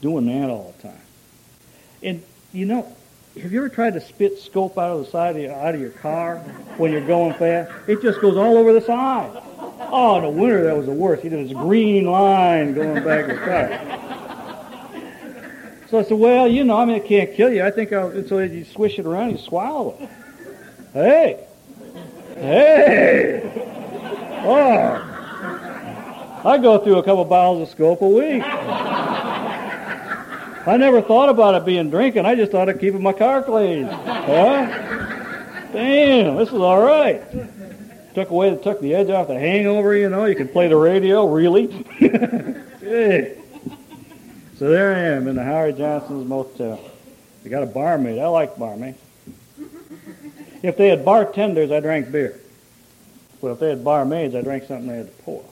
doing 0.00 0.26
that 0.26 0.50
all 0.50 0.74
the 0.76 0.88
time. 0.88 1.00
And, 2.02 2.22
you 2.52 2.66
know, 2.66 2.94
have 3.40 3.50
you 3.50 3.58
ever 3.58 3.68
tried 3.68 3.94
to 3.94 4.00
spit 4.00 4.38
scope 4.38 4.78
out 4.78 4.92
of 4.92 5.04
the 5.04 5.10
side 5.10 5.34
of 5.34 5.42
your, 5.42 5.52
out 5.52 5.74
of 5.74 5.80
your 5.80 5.90
car 5.90 6.38
when 6.76 6.92
you're 6.92 7.06
going 7.06 7.34
fast? 7.34 7.72
It 7.88 8.02
just 8.02 8.20
goes 8.20 8.36
all 8.36 8.56
over 8.56 8.72
the 8.72 8.80
side. 8.80 9.42
Oh, 9.90 10.16
in 10.16 10.22
the 10.22 10.30
winter 10.30 10.64
that 10.64 10.76
was 10.76 10.86
the 10.86 10.92
worst. 10.92 11.24
You 11.24 11.30
know, 11.30 11.42
this 11.42 11.52
green 11.52 12.04
line 12.04 12.74
going 12.74 13.02
back 13.02 13.26
to 13.26 13.34
the 13.34 13.40
car. 13.40 14.10
So 15.94 16.00
I 16.00 16.02
said, 16.02 16.18
well, 16.18 16.48
you 16.48 16.64
know, 16.64 16.76
I 16.76 16.84
mean, 16.86 16.96
it 16.96 17.06
can't 17.06 17.32
kill 17.34 17.52
you. 17.52 17.62
I 17.62 17.70
think 17.70 17.92
I'll, 17.92 18.26
so 18.26 18.40
you 18.40 18.64
swish 18.64 18.98
it 18.98 19.06
around, 19.06 19.30
you 19.30 19.38
swallow 19.38 19.96
it. 20.00 20.08
Hey! 20.92 21.46
Hey! 22.34 23.52
Oh! 24.44 26.40
I 26.44 26.58
go 26.58 26.78
through 26.78 26.98
a 26.98 27.02
couple 27.04 27.24
bottles 27.26 27.62
of 27.62 27.68
scope 27.68 28.02
a 28.02 28.08
week. 28.08 28.42
I 30.66 30.76
never 30.76 31.00
thought 31.00 31.28
about 31.28 31.54
it 31.54 31.64
being 31.64 31.90
drinking. 31.90 32.26
I 32.26 32.34
just 32.34 32.50
thought 32.50 32.68
of 32.68 32.80
keeping 32.80 33.00
my 33.00 33.12
car 33.12 33.44
clean. 33.44 33.84
Huh? 33.84 34.66
Damn, 35.72 36.34
this 36.34 36.48
is 36.48 36.54
all 36.54 36.82
right. 36.82 37.22
Took 38.16 38.30
away, 38.30 38.58
took 38.64 38.80
the 38.80 38.96
edge 38.96 39.10
off 39.10 39.28
the 39.28 39.38
hangover. 39.38 39.94
You 39.96 40.08
know, 40.08 40.24
you 40.24 40.34
can 40.34 40.48
play 40.48 40.66
the 40.66 40.74
radio. 40.74 41.32
Really? 41.32 41.68
hey. 42.80 43.43
So 44.56 44.70
there 44.70 44.94
I 44.94 45.00
am 45.00 45.26
in 45.26 45.34
the 45.34 45.42
Howard 45.42 45.76
Johnson's 45.76 46.28
motel. 46.28 46.78
They 47.42 47.50
got 47.50 47.62
a 47.64 47.66
barmaid. 47.66 48.18
I 48.18 48.28
like 48.28 48.56
barmaids. 48.56 48.98
If 50.62 50.76
they 50.76 50.88
had 50.88 51.04
bartenders, 51.04 51.70
I 51.70 51.80
drank 51.80 52.10
beer. 52.12 52.40
Well, 53.40 53.54
if 53.54 53.60
they 53.60 53.68
had 53.68 53.84
barmaids, 53.84 54.34
I 54.34 54.42
drank 54.42 54.64
something 54.64 54.86
they 54.86 54.98
had 54.98 55.06
to 55.06 55.22
pour. 55.24 55.44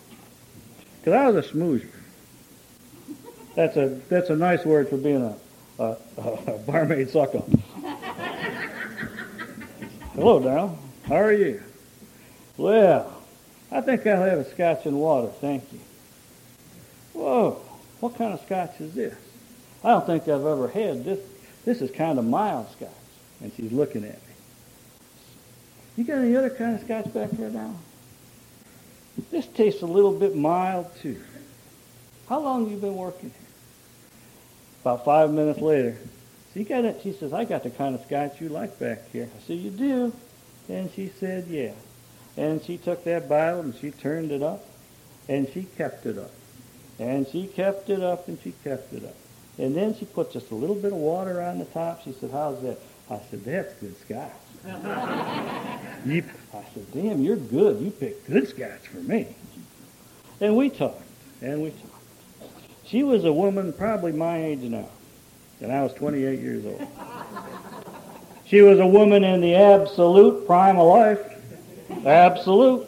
Because 0.98 1.12
I 1.14 1.28
was 1.28 1.44
a 1.44 1.48
smoozer. 1.48 1.88
That's 3.54 3.76
a 3.76 4.00
that's 4.08 4.30
a 4.30 4.36
nice 4.36 4.64
word 4.64 4.88
for 4.88 4.96
being 4.96 5.22
a, 5.22 5.36
a, 5.82 5.96
a 6.46 6.58
barmaid 6.66 7.10
suck. 7.10 7.32
Hello, 10.14 10.40
Dal. 10.40 10.78
How 11.06 11.16
are 11.16 11.32
you? 11.32 11.60
Well, 12.56 13.12
I 13.70 13.80
think 13.80 14.06
I'll 14.06 14.22
have 14.22 14.38
a 14.38 14.50
scotch 14.50 14.86
and 14.86 14.98
water, 14.98 15.28
thank 15.40 15.70
you. 15.72 15.80
Whoa, 17.12 17.60
what 18.02 18.16
kind 18.16 18.34
of 18.34 18.40
scotch 18.40 18.80
is 18.80 18.94
this? 18.94 19.14
I 19.84 19.90
don't 19.90 20.04
think 20.04 20.24
I've 20.24 20.44
ever 20.44 20.66
had 20.66 21.04
this. 21.04 21.20
This 21.64 21.80
is 21.80 21.92
kind 21.92 22.18
of 22.18 22.24
mild 22.24 22.68
scotch. 22.72 22.88
And 23.40 23.52
she's 23.56 23.70
looking 23.70 24.02
at 24.02 24.14
me. 24.14 24.34
You 25.96 26.04
got 26.04 26.18
any 26.18 26.34
other 26.34 26.50
kind 26.50 26.74
of 26.74 26.80
scotch 26.80 27.14
back 27.14 27.30
there 27.30 27.50
now? 27.50 27.76
This 29.30 29.46
tastes 29.46 29.82
a 29.82 29.86
little 29.86 30.18
bit 30.18 30.34
mild 30.34 30.86
too. 31.00 31.22
How 32.28 32.40
long 32.40 32.68
you 32.68 32.76
been 32.76 32.96
working 32.96 33.30
here? 33.30 33.48
About 34.80 35.04
five 35.04 35.30
minutes 35.30 35.60
later, 35.60 35.96
she 36.54 36.64
got 36.64 36.84
it. 36.84 37.00
She 37.04 37.12
says, 37.12 37.32
"I 37.32 37.44
got 37.44 37.62
the 37.62 37.70
kind 37.70 37.94
of 37.94 38.04
scotch 38.04 38.40
you 38.40 38.48
like 38.48 38.80
back 38.80 39.10
here." 39.12 39.28
I 39.32 39.46
said, 39.46 39.58
"You 39.58 39.70
do?" 39.70 40.12
And 40.68 40.90
she 40.90 41.12
said, 41.20 41.46
"Yeah." 41.46 41.72
And 42.36 42.64
she 42.64 42.78
took 42.78 43.04
that 43.04 43.28
bottle 43.28 43.60
and 43.60 43.76
she 43.76 43.92
turned 43.92 44.32
it 44.32 44.42
up, 44.42 44.64
and 45.28 45.48
she 45.52 45.64
kept 45.64 46.04
it 46.06 46.18
up, 46.18 46.30
and 47.02 47.26
she 47.26 47.46
kept 47.48 47.90
it 47.90 48.00
up 48.00 48.28
and 48.28 48.38
she 48.42 48.52
kept 48.62 48.92
it 48.92 49.04
up, 49.04 49.16
and 49.58 49.74
then 49.76 49.94
she 49.96 50.04
put 50.04 50.32
just 50.32 50.50
a 50.50 50.54
little 50.54 50.76
bit 50.76 50.92
of 50.92 50.98
water 50.98 51.42
on 51.42 51.58
the 51.58 51.64
top. 51.66 52.02
She 52.04 52.12
said, 52.12 52.30
"How's 52.30 52.62
that?" 52.62 52.78
I 53.10 53.20
said, 53.30 53.44
"That's 53.44 53.72
good 53.74 53.96
scotch." 54.00 54.30
you, 56.06 56.24
I 56.54 56.64
said, 56.72 56.92
"Damn, 56.92 57.20
you're 57.20 57.36
good. 57.36 57.80
You 57.80 57.90
picked 57.90 58.30
good 58.30 58.48
scotch 58.48 58.86
for 58.88 58.98
me." 58.98 59.26
And 60.40 60.56
we 60.56 60.70
talked, 60.70 61.02
and 61.40 61.62
we 61.62 61.70
talked. 61.70 61.88
She 62.84 63.02
was 63.02 63.24
a 63.24 63.32
woman 63.32 63.72
probably 63.72 64.12
my 64.12 64.42
age 64.44 64.60
now, 64.60 64.88
and 65.60 65.72
I 65.72 65.82
was 65.82 65.92
28 65.94 66.38
years 66.38 66.64
old. 66.64 66.86
She 68.46 68.60
was 68.60 68.78
a 68.78 68.86
woman 68.86 69.24
in 69.24 69.40
the 69.40 69.54
absolute 69.54 70.46
prime 70.46 70.78
of 70.78 70.86
life. 70.86 71.20
Absolute. 72.04 72.86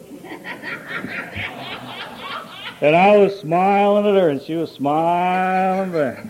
And 2.81 2.95
I 2.95 3.17
was 3.17 3.39
smiling 3.39 4.05
at 4.05 4.21
her, 4.21 4.29
and 4.29 4.41
she 4.41 4.55
was 4.55 4.71
smiling 4.71 5.91
back. 5.91 6.25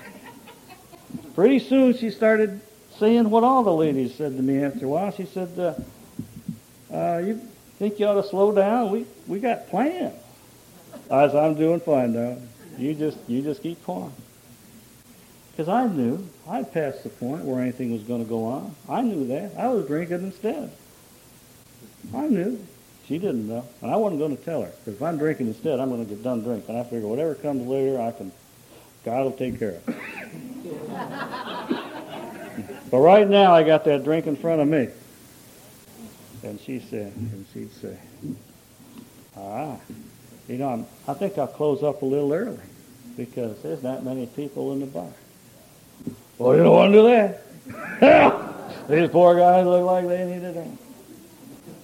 Pretty 1.34 1.60
soon 1.60 1.98
she 1.98 2.12
started 2.12 2.62
saying 2.98 3.30
what 3.30 3.44
all 3.44 3.64
the 3.64 3.74
ladies 3.74 4.16
said 4.16 4.38
to 4.38 4.42
me 4.44 4.64
after 4.64 4.86
a 4.86 4.90
while. 4.90 5.12
She 5.12 5.26
said, 5.26 5.58
uh, 5.58 5.74
uh, 6.94 7.18
you 7.18 7.42
think 7.78 8.00
you 8.00 8.06
ought 8.06 8.22
to 8.22 8.28
slow 8.28 8.54
down? 8.54 8.92
We, 8.92 9.06
we 9.28 9.40
got 9.40 9.68
plans. 9.70 10.14
I 11.12 11.28
said, 11.28 11.36
I'm 11.36 11.56
doing 11.56 11.80
fine 11.80 12.14
now. 12.14 12.38
You 12.78 12.94
just 12.94 13.18
you 13.28 13.42
just 13.42 13.64
keep 13.64 13.82
pouring. 13.84 14.14
Because 15.52 15.70
I 15.70 15.88
knew 15.88 16.28
I'd 16.50 16.72
passed 16.74 17.04
the 17.04 17.10
point 17.10 17.46
where 17.46 17.62
anything 17.62 17.92
was 17.92 18.04
going 18.04 18.24
to 18.24 18.30
go 18.30 18.46
on. 18.46 18.76
I 18.90 19.02
knew 19.02 19.28
that. 19.28 19.52
I 19.58 19.70
was 19.70 19.88
drinking 19.88 20.24
instead. 20.24 20.72
I 22.14 22.28
knew. 22.28 22.60
She 23.08 23.20
didn't 23.20 23.48
know. 23.48 23.64
And 23.82 23.92
I 23.92 23.98
wasn't 23.98 24.20
going 24.20 24.36
to 24.36 24.44
tell 24.44 24.64
her. 24.64 24.72
Because 24.84 24.96
if 24.96 25.04
I'm 25.04 25.18
drinking 25.18 25.48
instead, 25.48 25.80
I'm 25.80 25.90
going 25.90 26.04
to 26.04 26.10
get 26.10 26.24
done 26.24 26.42
drinking. 26.42 26.78
I 26.78 26.84
figure 26.84 27.08
whatever 27.08 27.36
comes 27.36 27.66
later, 27.68 28.02
I 28.02 28.12
can, 28.12 28.32
God 29.04 29.24
will 29.24 29.32
take 29.32 29.60
care 29.60 29.76
of 29.76 29.86
but 32.92 32.98
right 32.98 33.28
now, 33.28 33.54
I 33.54 33.62
got 33.64 33.84
that 33.86 34.04
drink 34.04 34.26
in 34.26 34.36
front 34.36 34.62
of 34.62 34.68
me. 34.68 34.90
And 36.44 36.60
she 36.60 36.80
said, 36.80 37.14
and 37.16 37.46
she'd 37.54 37.72
say, 37.74 37.96
ah, 39.38 39.78
you 40.48 40.58
know, 40.58 40.70
I'm, 40.70 40.88
I 41.08 41.14
think 41.14 41.38
I'll 41.38 41.46
close 41.48 41.84
up 41.84 42.02
a 42.02 42.06
little 42.06 42.34
early 42.34 42.58
because 43.18 43.62
there's 43.62 43.84
not 43.84 44.04
many 44.04 44.26
people 44.28 44.74
in 44.74 44.80
the 44.80 44.88
bar. 44.88 45.12
Well, 46.38 46.56
you 46.56 46.64
don't 46.64 46.74
want 46.74 46.94
to 46.94 47.00
do 47.00 47.08
that. 47.08 47.42
These 48.90 49.10
poor 49.10 49.36
guys 49.36 49.66
look 49.66 49.86
like 49.86 50.08
they 50.08 50.26
need 50.26 50.44
a 50.44 50.54
drink. 50.54 50.80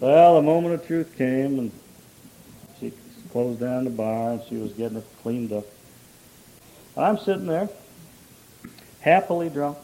Well, 0.02 0.36
the 0.38 0.42
moment 0.42 0.74
of 0.74 0.88
truth 0.88 1.16
came, 1.16 1.60
and 1.60 1.72
she 2.80 2.92
closed 3.32 3.60
down 3.60 3.84
the 3.84 3.92
bar, 3.92 4.32
and 4.32 4.42
she 4.50 4.56
was 4.56 4.74
getting 4.74 4.98
it 4.98 5.06
cleaned 5.22 5.54
up. 5.54 5.64
And 6.96 7.06
I'm 7.06 7.20
sitting 7.20 7.46
there, 7.46 7.70
happily 9.02 9.50
drunk, 9.50 9.78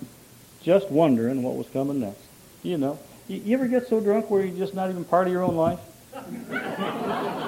just 0.63 0.89
wondering 0.89 1.43
what 1.43 1.55
was 1.55 1.67
coming 1.69 1.99
next. 1.99 2.23
You 2.63 2.79
know, 2.79 2.97
you, 3.27 3.37
you 3.45 3.55
ever 3.55 3.67
get 3.67 3.87
so 3.87 3.99
drunk 3.99 4.31
where 4.31 4.43
you're 4.43 4.57
just 4.57 4.73
not 4.73 4.89
even 4.89 5.05
part 5.05 5.27
of 5.27 5.33
your 5.33 5.43
own 5.43 5.55
life? 5.55 5.79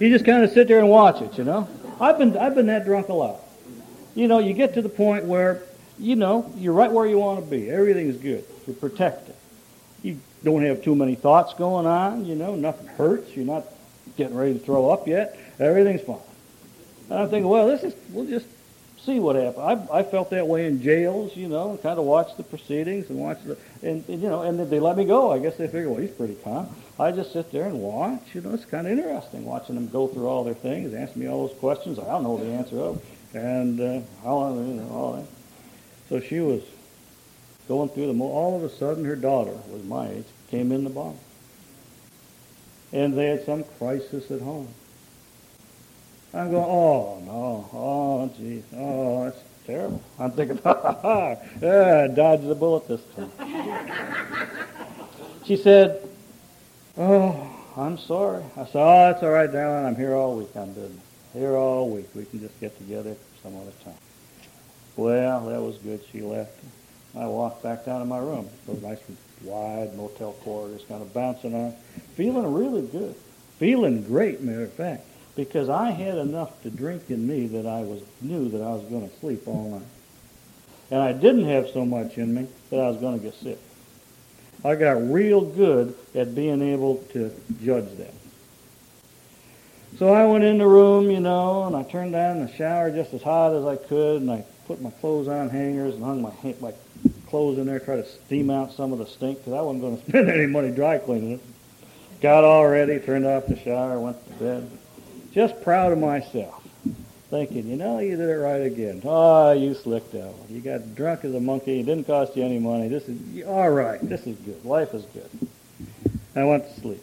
You 0.00 0.10
just 0.10 0.24
kind 0.24 0.44
of 0.44 0.52
sit 0.52 0.68
there 0.68 0.78
and 0.78 0.88
watch 0.88 1.20
it, 1.22 1.36
you 1.36 1.42
know. 1.42 1.68
I've 2.00 2.18
been 2.18 2.36
I've 2.36 2.54
been 2.54 2.66
that 2.66 2.84
drunk 2.84 3.08
a 3.08 3.12
lot. 3.12 3.40
You 4.14 4.28
know, 4.28 4.38
you 4.38 4.54
get 4.54 4.74
to 4.74 4.82
the 4.82 4.88
point 4.88 5.24
where 5.24 5.60
you 5.98 6.14
know 6.14 6.52
you're 6.56 6.72
right 6.72 6.90
where 6.90 7.04
you 7.04 7.18
want 7.18 7.44
to 7.44 7.50
be. 7.50 7.68
Everything's 7.68 8.16
good. 8.16 8.44
You're 8.68 8.76
protected. 8.76 9.34
Don't 10.44 10.62
have 10.64 10.82
too 10.82 10.94
many 10.94 11.14
thoughts 11.14 11.54
going 11.54 11.86
on. 11.86 12.24
You 12.24 12.34
know, 12.34 12.54
nothing 12.54 12.86
hurts. 12.86 13.34
You're 13.34 13.44
not 13.44 13.64
getting 14.16 14.36
ready 14.36 14.54
to 14.54 14.58
throw 14.58 14.90
up 14.90 15.08
yet. 15.08 15.38
Everything's 15.58 16.02
fine. 16.02 16.18
And 17.10 17.20
I'm 17.20 17.28
thinking, 17.30 17.48
well, 17.48 17.66
this 17.66 17.82
is 17.82 17.94
we'll 18.10 18.26
just 18.26 18.46
see 19.04 19.18
what 19.18 19.36
happens. 19.36 19.88
I, 19.90 19.98
I 19.98 20.02
felt 20.02 20.30
that 20.30 20.46
way 20.46 20.66
in 20.66 20.82
jails, 20.82 21.36
you 21.36 21.48
know, 21.48 21.78
kind 21.82 21.98
of 21.98 22.04
watched 22.04 22.36
the 22.36 22.42
proceedings 22.42 23.08
and 23.08 23.18
watched 23.18 23.46
the, 23.46 23.56
and, 23.82 24.06
and 24.08 24.22
you 24.22 24.28
know, 24.28 24.42
and 24.42 24.58
they 24.70 24.80
let 24.80 24.96
me 24.96 25.04
go. 25.04 25.32
I 25.32 25.38
guess 25.38 25.56
they 25.56 25.66
figured, 25.66 25.88
well, 25.88 26.00
he's 26.00 26.10
pretty 26.10 26.34
calm. 26.34 26.68
I 26.98 27.12
just 27.12 27.32
sit 27.32 27.50
there 27.50 27.64
and 27.64 27.80
watch. 27.80 28.22
You 28.34 28.42
know, 28.42 28.52
it's 28.52 28.64
kind 28.64 28.86
of 28.86 28.92
interesting 28.92 29.44
watching 29.44 29.76
them 29.76 29.88
go 29.88 30.08
through 30.08 30.26
all 30.26 30.44
their 30.44 30.54
things, 30.54 30.94
ask 30.94 31.16
me 31.16 31.26
all 31.28 31.46
those 31.46 31.56
questions 31.58 31.98
I 31.98 32.04
don't 32.04 32.24
know 32.24 32.36
the 32.36 32.50
answer 32.50 32.78
of, 32.78 33.02
and 33.34 33.80
uh, 33.80 34.00
how 34.22 34.34
long, 34.34 34.68
you 34.68 34.74
know, 34.74 34.90
all 34.90 35.12
that. 35.14 35.26
So 36.08 36.20
she 36.20 36.40
was 36.40 36.62
going 37.68 37.90
through 37.90 38.06
them. 38.06 38.20
All 38.22 38.56
of 38.56 38.64
a 38.64 38.70
sudden, 38.70 39.04
her 39.04 39.16
daughter 39.16 39.52
was 39.68 39.84
my 39.84 40.08
age, 40.08 40.24
came 40.50 40.72
in 40.72 40.84
the 40.84 40.90
bar, 40.90 41.12
and 42.92 43.16
they 43.16 43.26
had 43.26 43.44
some 43.44 43.62
crisis 43.78 44.30
at 44.30 44.40
home. 44.40 44.68
I'm 46.34 46.50
going, 46.50 46.64
oh 46.64 47.22
no, 47.24 47.68
oh 47.72 48.30
geez, 48.36 48.64
oh 48.76 49.24
that's 49.24 49.38
terrible. 49.66 50.02
I'm 50.18 50.30
thinking, 50.32 50.58
ha 50.64 50.74
ha 50.74 50.92
ha, 51.00 51.36
yeah, 51.62 52.06
dodged 52.08 52.48
the 52.48 52.54
bullet 52.54 52.88
this 52.88 53.00
time. 53.14 53.30
she 55.44 55.56
said, 55.56 56.06
oh, 56.96 57.48
I'm 57.76 57.96
sorry. 57.98 58.42
I 58.56 58.64
said, 58.64 58.82
oh, 58.82 59.12
that's 59.12 59.22
all 59.22 59.30
right, 59.30 59.50
darling. 59.50 59.86
I'm 59.86 59.96
here 59.96 60.14
all 60.14 60.36
week 60.36 60.54
on 60.56 60.72
business. 60.72 61.00
Here 61.32 61.54
all 61.56 61.88
week. 61.88 62.08
We 62.14 62.24
can 62.24 62.40
just 62.40 62.58
get 62.60 62.76
together 62.78 63.14
some 63.42 63.54
other 63.56 63.72
time. 63.84 63.94
Well, 64.96 65.46
that 65.46 65.60
was 65.60 65.76
good. 65.76 66.00
She 66.10 66.20
left. 66.22 66.52
I 67.18 67.26
walked 67.26 67.62
back 67.62 67.84
down 67.84 68.00
to 68.00 68.06
my 68.06 68.18
room. 68.18 68.48
Those 68.66 68.80
nice 68.82 69.00
wide 69.42 69.94
motel 69.96 70.32
corridors, 70.44 70.84
kind 70.88 71.02
of 71.02 71.12
bouncing 71.12 71.54
on, 71.54 71.72
feeling 72.14 72.52
really 72.52 72.82
good, 72.82 73.14
feeling 73.58 74.02
great. 74.02 74.40
Matter 74.40 74.62
of 74.62 74.72
fact 74.72 75.04
because 75.38 75.68
I 75.68 75.92
had 75.92 76.18
enough 76.18 76.60
to 76.64 76.70
drink 76.70 77.10
in 77.10 77.24
me 77.24 77.46
that 77.46 77.64
I 77.64 77.82
was 77.82 78.02
knew 78.20 78.48
that 78.48 78.60
I 78.60 78.70
was 78.72 78.82
going 78.86 79.08
to 79.08 79.16
sleep 79.20 79.46
all 79.46 79.70
night. 79.70 79.86
And 80.90 81.00
I 81.00 81.12
didn't 81.12 81.44
have 81.44 81.68
so 81.70 81.84
much 81.84 82.18
in 82.18 82.34
me 82.34 82.48
that 82.70 82.80
I 82.80 82.88
was 82.88 82.96
going 82.96 83.20
to 83.20 83.24
get 83.24 83.34
sick. 83.34 83.58
I 84.64 84.74
got 84.74 85.00
real 85.12 85.42
good 85.42 85.94
at 86.12 86.34
being 86.34 86.60
able 86.60 86.96
to 87.12 87.30
judge 87.62 87.88
that. 87.98 88.12
So 89.96 90.12
I 90.12 90.26
went 90.26 90.42
in 90.42 90.58
the 90.58 90.66
room, 90.66 91.08
you 91.08 91.20
know, 91.20 91.66
and 91.66 91.76
I 91.76 91.84
turned 91.84 92.12
down 92.12 92.44
the 92.44 92.52
shower 92.52 92.90
just 92.90 93.14
as 93.14 93.22
hot 93.22 93.54
as 93.54 93.64
I 93.64 93.76
could, 93.76 94.22
and 94.22 94.30
I 94.32 94.44
put 94.66 94.82
my 94.82 94.90
clothes 94.90 95.28
on 95.28 95.50
hangers 95.50 95.94
and 95.94 96.02
hung 96.02 96.20
my 96.20 96.32
my 96.60 96.72
clothes 97.28 97.58
in 97.58 97.66
there, 97.66 97.80
try 97.80 97.96
to 97.96 98.06
steam 98.06 98.50
out 98.50 98.72
some 98.72 98.92
of 98.92 98.98
the 98.98 99.06
stink 99.06 99.38
because 99.38 99.52
I 99.52 99.60
wasn't 99.60 99.82
going 99.82 99.98
to 100.02 100.08
spend 100.08 100.30
any 100.30 100.46
money 100.46 100.70
dry 100.70 100.98
cleaning 100.98 101.32
it. 101.32 101.40
Got 102.20 102.44
all 102.44 102.66
ready, 102.66 102.98
turned 102.98 103.26
off 103.26 103.46
the 103.46 103.58
shower, 103.58 103.98
went 104.00 104.24
to 104.26 104.32
bed 104.34 104.70
just 105.38 105.62
proud 105.62 105.92
of 105.92 105.98
myself. 105.98 106.62
thinking, 107.30 107.68
you 107.68 107.76
know, 107.76 107.98
you 107.98 108.16
did 108.16 108.28
it 108.28 108.38
right 108.38 108.62
again. 108.62 109.00
Oh, 109.04 109.52
you 109.52 109.74
slicked 109.74 110.14
out. 110.14 110.34
You 110.48 110.60
got 110.60 110.94
drunk 110.94 111.24
as 111.24 111.34
a 111.34 111.40
monkey. 111.40 111.80
It 111.80 111.86
didn't 111.86 112.08
cost 112.08 112.36
you 112.36 112.42
any 112.42 112.58
money. 112.58 112.88
This 112.88 113.08
is 113.08 113.46
all 113.46 113.70
right. 113.70 114.00
This 114.02 114.26
is 114.26 114.36
good. 114.38 114.64
Life 114.64 114.94
is 114.94 115.04
good. 115.04 115.30
I 116.34 116.44
went 116.44 116.64
to 116.66 116.80
sleep. 116.80 117.02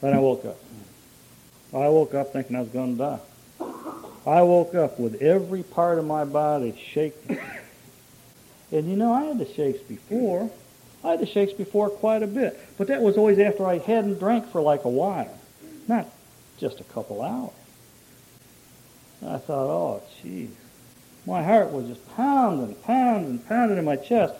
Then 0.00 0.14
I 0.14 0.18
woke 0.18 0.44
up. 0.44 0.58
I 1.72 1.88
woke 1.88 2.14
up 2.14 2.32
thinking 2.32 2.56
I 2.56 2.60
was 2.60 2.68
going 2.70 2.96
to 2.96 2.98
die. 2.98 3.20
I 4.26 4.42
woke 4.42 4.74
up 4.74 4.98
with 4.98 5.22
every 5.22 5.62
part 5.62 5.98
of 5.98 6.04
my 6.04 6.24
body 6.24 6.74
shaking. 6.92 7.38
And 8.72 8.88
you 8.88 8.96
know, 8.96 9.12
I 9.12 9.24
had 9.24 9.38
the 9.38 9.52
shakes 9.52 9.80
before. 9.80 10.50
I 11.02 11.12
had 11.12 11.20
the 11.20 11.26
shakes 11.26 11.52
before 11.52 11.90
quite 11.90 12.22
a 12.22 12.26
bit. 12.26 12.58
But 12.78 12.88
that 12.88 13.02
was 13.02 13.16
always 13.16 13.38
after 13.38 13.66
I 13.66 13.78
hadn't 13.78 14.18
drank 14.18 14.50
for 14.50 14.60
like 14.60 14.84
a 14.84 14.88
while. 14.88 15.36
Not 15.88 16.06
just 16.58 16.80
a 16.80 16.84
couple 16.84 17.22
hours. 17.22 17.52
I 19.26 19.38
thought, 19.38 19.66
oh, 19.66 20.02
jeez. 20.22 20.50
My 21.26 21.42
heart 21.42 21.70
was 21.70 21.86
just 21.86 22.16
pounding, 22.16 22.74
pounding, 22.76 23.38
pounding 23.40 23.78
in 23.78 23.84
my 23.84 23.96
chest. 23.96 24.34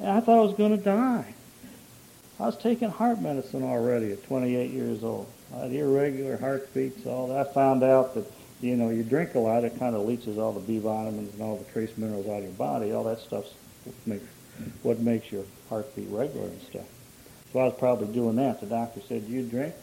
And 0.00 0.10
I 0.10 0.20
thought 0.20 0.38
I 0.38 0.42
was 0.42 0.54
going 0.54 0.76
to 0.76 0.82
die. 0.82 1.34
I 2.38 2.46
was 2.46 2.56
taking 2.56 2.90
heart 2.90 3.20
medicine 3.20 3.64
already 3.64 4.12
at 4.12 4.22
28 4.24 4.70
years 4.70 5.02
old. 5.02 5.26
I 5.54 5.60
had 5.60 5.72
irregular 5.72 6.36
heartbeats, 6.36 7.06
all 7.06 7.28
that. 7.28 7.48
I 7.48 7.52
found 7.52 7.82
out 7.82 8.14
that, 8.14 8.30
you 8.60 8.76
know, 8.76 8.90
you 8.90 9.02
drink 9.02 9.34
a 9.34 9.38
lot, 9.38 9.64
it 9.64 9.78
kind 9.78 9.96
of 9.96 10.06
leaches 10.06 10.38
all 10.38 10.52
the 10.52 10.60
B 10.60 10.78
vitamins 10.78 11.32
and 11.32 11.42
all 11.42 11.56
the 11.56 11.64
trace 11.72 11.96
minerals 11.96 12.26
out 12.26 12.38
of 12.38 12.44
your 12.44 12.52
body. 12.52 12.92
All 12.92 13.04
that 13.04 13.20
stuff's 13.20 13.52
what 13.84 13.94
makes, 14.06 14.26
what 14.82 14.98
makes 15.00 15.32
your 15.32 15.44
heartbeat 15.68 16.08
regular 16.10 16.46
and 16.46 16.62
stuff. 16.62 16.86
So 17.52 17.60
I 17.60 17.64
was 17.64 17.74
probably 17.78 18.08
doing 18.08 18.36
that. 18.36 18.60
The 18.60 18.66
doctor 18.66 19.00
said, 19.08 19.24
you 19.24 19.42
drink? 19.42 19.74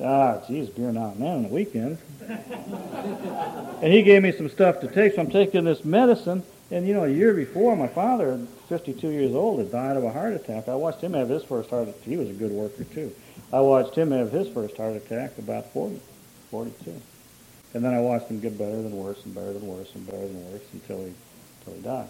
Ah, 0.00 0.40
geez, 0.46 0.68
beer 0.70 0.90
now 0.90 1.10
and 1.10 1.22
then 1.22 1.36
on 1.36 1.42
the 1.44 1.48
weekends. 1.48 2.00
and 2.28 3.92
he 3.92 4.02
gave 4.02 4.22
me 4.22 4.32
some 4.32 4.48
stuff 4.48 4.80
to 4.80 4.88
take, 4.88 5.14
so 5.14 5.20
I'm 5.20 5.30
taking 5.30 5.64
this 5.64 5.84
medicine. 5.84 6.42
And 6.70 6.86
you 6.88 6.94
know, 6.94 7.04
a 7.04 7.08
year 7.08 7.32
before, 7.34 7.76
my 7.76 7.86
father, 7.86 8.40
52 8.68 9.08
years 9.08 9.34
old, 9.34 9.60
had 9.60 9.70
died 9.70 9.96
of 9.96 10.04
a 10.04 10.10
heart 10.10 10.34
attack. 10.34 10.68
I 10.68 10.74
watched 10.74 11.00
him 11.00 11.12
have 11.12 11.28
his 11.28 11.44
first 11.44 11.70
heart 11.70 11.88
attack. 11.88 12.02
He 12.02 12.16
was 12.16 12.28
a 12.28 12.32
good 12.32 12.50
worker, 12.50 12.84
too. 12.84 13.14
I 13.52 13.60
watched 13.60 13.94
him 13.94 14.10
have 14.10 14.32
his 14.32 14.48
first 14.48 14.76
heart 14.76 14.96
attack 14.96 15.38
about 15.38 15.72
40, 15.72 16.00
42. 16.50 17.00
And 17.74 17.84
then 17.84 17.94
I 17.94 18.00
watched 18.00 18.28
him 18.28 18.40
get 18.40 18.58
better 18.58 18.82
than 18.82 18.96
worse 18.96 19.24
and 19.24 19.34
better 19.34 19.52
than 19.52 19.66
worse 19.66 19.94
and 19.94 20.06
better 20.06 20.26
than 20.26 20.52
worse 20.52 20.62
until 20.72 21.04
he, 21.04 21.12
until 21.60 21.74
he 21.74 21.80
died. 21.82 22.08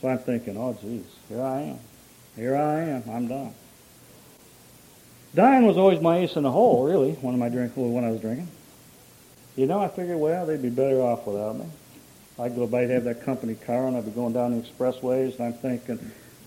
So 0.00 0.08
I'm 0.08 0.18
thinking, 0.18 0.56
oh, 0.56 0.76
geez, 0.80 1.04
here 1.28 1.42
I 1.42 1.60
am. 1.62 1.78
Here 2.36 2.56
I 2.56 2.80
am. 2.80 3.02
I'm 3.10 3.28
done. 3.28 3.54
Dying 5.34 5.66
was 5.66 5.76
always 5.76 6.00
my 6.00 6.18
ace 6.18 6.36
in 6.36 6.42
the 6.42 6.50
hole, 6.50 6.84
really, 6.84 7.12
when, 7.12 7.38
my 7.38 7.48
drink, 7.48 7.72
when 7.76 8.04
I 8.04 8.10
was 8.10 8.20
drinking. 8.20 8.48
You 9.56 9.66
know, 9.66 9.80
I 9.80 9.88
figured, 9.88 10.18
well, 10.18 10.46
they'd 10.46 10.62
be 10.62 10.70
better 10.70 11.00
off 11.02 11.26
without 11.26 11.56
me. 11.56 11.66
I'd 12.38 12.56
go 12.56 12.66
by, 12.66 12.82
have 12.82 13.04
that 13.04 13.24
company 13.24 13.54
car, 13.54 13.86
and 13.86 13.96
I'd 13.96 14.06
be 14.06 14.10
going 14.10 14.32
down 14.32 14.58
the 14.58 14.66
expressways, 14.66 15.38
and 15.38 15.46
I'm 15.46 15.52
thinking, 15.52 15.98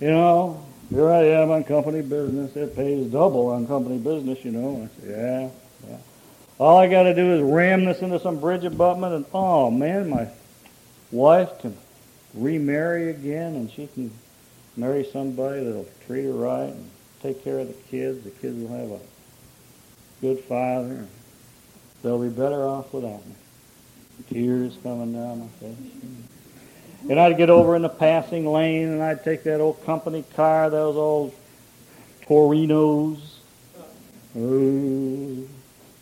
you 0.02 0.10
know, 0.10 0.66
here 0.90 1.10
I 1.10 1.24
am 1.24 1.52
on 1.52 1.64
company 1.64 2.02
business. 2.02 2.56
It 2.56 2.76
pays 2.76 3.12
double 3.12 3.48
on 3.48 3.68
company 3.68 4.00
business, 4.00 4.44
you 4.44 4.52
know. 4.52 4.90
Said, 5.00 5.10
yeah, 5.10 5.90
yeah. 5.90 5.98
All 6.60 6.78
I 6.78 6.88
got 6.88 7.04
to 7.04 7.14
do 7.14 7.34
is 7.34 7.42
ram 7.42 7.86
this 7.86 8.00
into 8.02 8.20
some 8.20 8.40
bridge 8.40 8.64
abutment, 8.64 9.14
and 9.14 9.26
oh 9.34 9.70
man, 9.70 10.10
my 10.10 10.28
wife 11.12 11.60
can 11.60 11.78
remarry 12.34 13.10
again, 13.10 13.56
and 13.56 13.72
she 13.72 13.88
can 13.88 14.12
marry 14.76 15.06
somebody 15.06 15.64
that'll 15.64 15.88
treat 16.08 16.26
her 16.26 16.32
right 16.32 16.70
and 16.70 16.90
take 17.22 17.44
care 17.44 17.60
of 17.60 17.68
the 17.68 17.74
kids. 17.90 18.24
The 18.24 18.32
kids 18.32 18.58
will 18.58 18.78
have 18.78 18.92
a 18.92 19.00
good 20.22 20.40
father. 20.46 21.06
They'll 22.02 22.22
be 22.22 22.30
better 22.30 22.66
off 22.66 22.94
without 22.94 23.26
me. 23.26 23.36
Tears 24.30 24.78
coming 24.84 25.14
down 25.14 25.40
my 25.40 25.48
face. 25.60 25.76
And 27.10 27.20
I'd 27.20 27.38
get 27.38 27.50
over 27.50 27.76
in 27.76 27.82
the 27.82 27.90
passing 27.90 28.46
lane, 28.46 28.90
and 28.90 29.04
I'd 29.04 29.24
take 29.24 29.44
that 29.44 29.60
old 29.60 29.84
company 29.86 30.24
car, 30.36 30.70
those 30.70 30.96
old 30.96 31.34
Torinos. 32.26 33.20
Ooh. 34.38 35.48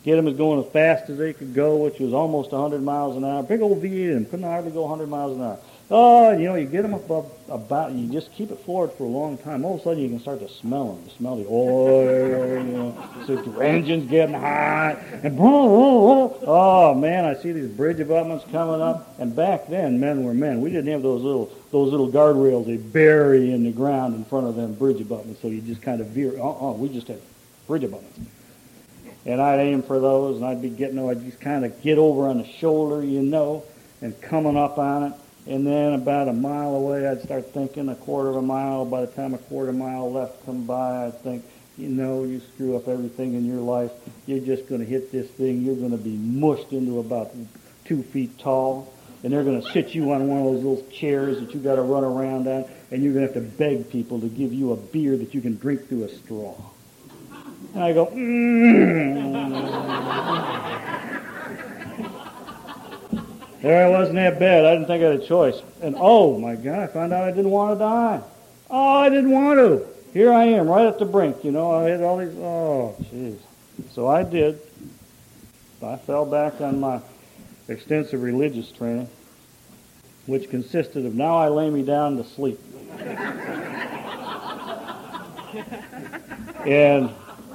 Get 0.04 0.15
them 0.15 0.28
as 0.28 0.36
going 0.36 0.63
as 0.63 0.72
fast 0.72 1.10
as 1.10 1.17
they 1.17 1.34
could 1.34 1.54
go, 1.54 1.78
which 1.78 2.00
was 2.00 2.13
almost 2.13 2.52
100 2.52 2.82
miles 2.82 3.17
an 3.17 3.24
hour. 3.24 3.44
Big 3.44 3.62
old 3.62 3.82
V8 3.82 4.17
and 4.17 4.30
couldn't 4.30 4.46
hardly 4.46 4.72
go 4.72 4.82
100 4.82 5.08
miles 5.08 5.38
an 5.38 5.44
hour. 5.44 5.60
Oh, 5.93 6.32
you 6.32 6.45
know, 6.45 6.56
you 6.56 6.67
get 6.67 6.84
them 6.84 6.93
above 6.93 7.30
about, 7.49 7.91
you 7.91 8.10
just 8.10 8.32
keep 8.32 8.49
it 8.49 8.60
forward 8.60 8.93
for 8.93 9.04
a 9.04 9.10
long 9.10 9.38
time. 9.38 9.65
All 9.65 9.73
of 9.75 9.82
a 9.82 9.84
sudden, 9.84 10.01
you 10.01 10.08
can 10.08 10.21
start 10.21 10.39
to 10.39 10.47
smell 10.47 10.93
them. 10.93 11.04
You 11.04 11.12
smell 11.17 11.36
the 11.36 11.45
oil, 11.49 12.63
you 12.63 12.71
know, 12.71 13.10
so 13.27 13.36
the 13.36 13.60
engine's 13.60 14.10
getting 14.10 14.34
hot, 14.34 14.99
and 15.21 15.38
oh 15.38 16.93
man, 16.95 17.25
I 17.25 17.36
see 17.36 17.51
these 17.51 17.67
bridge 17.67 17.99
abutments 17.99 18.45
coming 18.54 18.82
up. 18.82 19.19
And 19.19 19.36
back 19.36 19.67
then, 19.67 19.99
men 19.99 20.23
were 20.23 20.34
men. 20.34 20.62
We 20.62 20.69
didn't 20.69 20.93
have 20.93 21.01
those 21.01 21.23
little 21.23 21.51
those 21.71 21.91
little 21.91 22.10
guardrails 22.10 22.67
they 22.67 22.77
bury 22.77 23.51
in 23.51 23.65
the 23.65 23.71
ground 23.71 24.15
in 24.15 24.23
front 24.23 24.47
of 24.47 24.56
them 24.56 24.73
bridge 24.75 25.01
abutments, 25.01 25.41
so 25.41 25.49
you 25.49 25.60
just 25.60 25.82
kind 25.82 25.99
of 25.99 26.08
veer. 26.08 26.36
Oh, 26.39 26.71
we 26.71 26.88
just 26.88 27.10
had 27.10 27.19
bridge 27.67 27.84
abutments. 27.84 28.17
And 29.25 29.41
I'd 29.41 29.60
aim 29.60 29.84
for 29.84 29.99
those, 29.99 30.38
and 30.38 30.45
I'd 30.45 30.62
be 30.62 30.69
getting, 30.69 30.97
I'd 31.06 31.21
just 31.25 31.41
kind 31.41 31.65
of 31.65 31.82
get 31.82 31.97
over 31.97 32.27
on 32.27 32.38
the 32.38 32.47
shoulder, 32.47 33.04
you 33.04 33.21
know, 33.21 33.63
and 34.01 34.19
coming 34.21 34.56
up 34.56 34.77
on 34.77 35.12
it 35.12 35.13
and 35.47 35.65
then 35.65 35.93
about 35.93 36.27
a 36.27 36.34
mile 36.34 36.75
away, 36.75 37.08
I'd 37.08 37.23
start 37.23 37.51
thinking 37.51 37.89
a 37.89 37.95
quarter 37.95 38.30
of 38.30 38.36
a 38.36 38.41
mile. 38.41 38.86
By 38.86 39.01
the 39.01 39.08
time 39.08 39.34
a 39.34 39.39
quarter 39.39 39.73
mile 39.73 40.12
left 40.12 40.45
come 40.45 40.65
by, 40.65 41.08
I'd 41.08 41.19
think, 41.21 41.43
you 41.77 41.89
know, 41.89 42.23
you 42.23 42.41
screw 42.54 42.75
up 42.75 42.88
everything 42.88 43.34
in 43.34 43.45
your 43.45 43.62
life. 43.62 43.91
You're 44.27 44.45
just 44.45 44.69
going 44.69 44.82
to 44.82 44.88
hit 44.88 45.12
this 45.12 45.30
thing. 45.32 45.63
You're 45.63 45.75
going 45.75 45.91
to 45.91 45.97
be 45.97 46.15
mushed 46.15 46.71
into 46.73 46.99
about 46.99 47.32
two 47.86 48.04
feet 48.04 48.38
tall. 48.38 48.93
And 49.23 49.34
they're 49.34 49.43
going 49.43 49.62
to 49.62 49.71
sit 49.71 49.95
you 49.95 50.12
on 50.12 50.27
one 50.27 50.39
of 50.39 50.45
those 50.45 50.63
little 50.63 50.86
chairs 50.91 51.39
that 51.39 51.54
you 51.54 51.60
got 51.60 51.75
to 51.75 51.82
run 51.82 52.04
around 52.04 52.47
on. 52.47 52.65
And 52.91 53.04
you're 53.04 53.13
going 53.13 53.27
to 53.27 53.34
have 53.34 53.43
to 53.43 53.49
beg 53.58 53.89
people 53.89 54.19
to 54.19 54.30
give 54.30 54.54
you 54.54 54.73
a 54.73 54.77
beer 54.77 55.17
that 55.17 55.34
you 55.34 55.41
can 55.41 55.58
drink 55.58 55.88
through 55.88 56.04
a 56.04 56.10
straw. 56.10 56.56
And 57.73 57.84
I 57.84 57.93
go, 57.93 58.08
mm. 58.08 59.62
There 63.62 63.86
I 63.86 63.89
was 63.89 64.10
in 64.10 64.15
that 64.15 64.39
bed. 64.39 64.65
I 64.65 64.74
didn't 64.74 64.88
think 64.88 65.04
I 65.04 65.12
had 65.12 65.21
a 65.21 65.26
choice. 65.26 65.62
And 65.82 65.95
oh 65.97 66.39
my 66.39 66.56
God, 66.56 66.80
I 66.80 66.88
found 66.88 67.13
out 67.13 67.24
I 67.24 67.32
didn't 67.32 67.52
want 67.52 67.76
to 67.76 67.80
die. 67.80 68.21
Oh, 68.69 68.93
I 68.97 69.10
didn't 69.10 69.32
want 69.32 69.60
to. 69.60 69.86
Here 70.13 70.34
I 70.34 70.45
am, 70.45 70.67
right 70.67 70.86
at 70.86 70.97
the 70.97 71.06
brink. 71.06 71.43
You 71.43 71.52
know, 71.52 71.71
I 71.71 71.84
had 71.89 72.02
all 72.02 72.17
these. 72.17 72.36
Oh, 72.38 72.95
jeez. 73.13 73.38
So 73.91 74.08
I 74.08 74.24
did. 74.24 74.60
I 75.84 75.95
fell 75.97 76.26
back 76.26 76.60
on 76.62 76.80
my 76.80 77.02
extensive 77.67 78.21
religious 78.21 78.71
training, 78.71 79.10
which 80.26 80.50
consisted 80.50 81.06
of 81.06 81.15
now 81.15 81.38
I 81.38 81.47
lay 81.50 81.69
me 81.69 81.84
down 81.84 82.17
to 82.17 82.24
sleep. 82.24 82.60
and, 86.65 87.10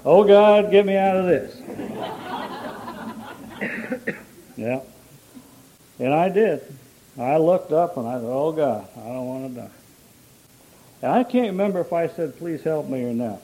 oh 0.04 0.24
God, 0.24 0.70
get 0.70 0.86
me 0.86 0.96
out 0.96 1.16
of 1.16 1.26
this. 1.26 1.60
yeah. 4.56 4.80
And 5.98 6.12
I 6.12 6.28
did. 6.28 6.62
I 7.18 7.38
looked 7.38 7.72
up 7.72 7.96
and 7.96 8.06
I 8.06 8.18
thought, 8.18 8.24
oh 8.24 8.52
God, 8.52 8.88
I 8.96 9.06
don't 9.06 9.26
want 9.26 9.54
to 9.54 9.60
die. 9.62 9.70
And 11.02 11.12
I 11.12 11.24
can't 11.24 11.48
remember 11.48 11.80
if 11.80 11.92
I 11.92 12.08
said, 12.08 12.36
please 12.36 12.62
help 12.62 12.88
me 12.88 13.04
or 13.04 13.14
not. 13.14 13.40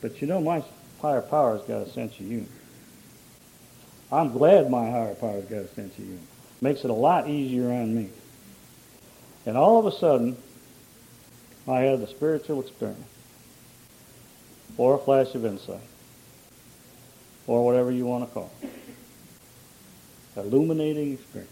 But 0.00 0.20
you 0.22 0.26
know, 0.26 0.40
my 0.40 0.62
higher 1.02 1.20
power's 1.20 1.62
got 1.62 1.82
a 1.82 1.90
sense 1.90 2.12
of 2.18 2.26
humor. 2.26 2.46
I'm 4.10 4.32
glad 4.32 4.70
my 4.70 4.90
higher 4.90 5.14
power's 5.14 5.44
got 5.44 5.58
a 5.58 5.68
sense 5.68 5.96
of 5.98 6.04
humor. 6.04 6.20
Makes 6.62 6.84
it 6.84 6.90
a 6.90 6.94
lot 6.94 7.28
easier 7.28 7.70
on 7.70 7.94
me. 7.94 8.08
And 9.46 9.56
all 9.56 9.78
of 9.78 9.86
a 9.86 9.96
sudden, 9.96 10.36
I 11.68 11.80
had 11.80 12.00
a 12.00 12.06
spiritual 12.06 12.60
experience, 12.60 13.04
or 14.76 14.94
a 14.94 14.98
flash 14.98 15.34
of 15.34 15.44
insight, 15.44 15.80
or 17.46 17.64
whatever 17.64 17.90
you 17.90 18.06
want 18.06 18.28
to 18.28 18.34
call 18.34 18.50
it 18.62 18.79
illuminating 20.40 21.12
experience. 21.14 21.50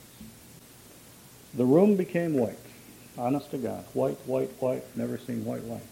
The 1.55 1.65
room 1.65 1.97
became 1.97 2.35
white. 2.35 2.59
Honest 3.17 3.51
to 3.51 3.59
God. 3.59 3.85
White, 3.95 4.19
white, 4.27 4.51
white. 4.61 4.85
Never 4.97 5.19
seen 5.19 5.45
white 5.45 5.65
light. 5.65 5.83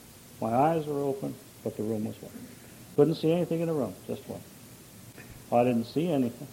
My 0.41 0.55
eyes 0.55 0.87
were 0.87 1.03
open, 1.03 1.35
but 1.65 1.77
the 1.77 1.83
room 1.83 2.05
was 2.05 2.17
white. 2.17 2.33
Couldn't 2.95 3.17
see 3.17 3.33
anything 3.33 3.61
in 3.61 3.69
the 3.69 3.75
room, 3.75 3.95
just 4.07 4.23
white. 4.23 4.41
I 5.53 5.65
didn't 5.65 5.85
see 5.85 6.11
anything. 6.11 6.49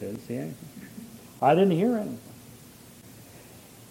Didn't 0.00 0.20
see 0.26 0.36
anything. 0.36 0.68
I 1.40 1.54
didn't 1.54 1.72
hear 1.72 1.96
anything. 1.96 2.18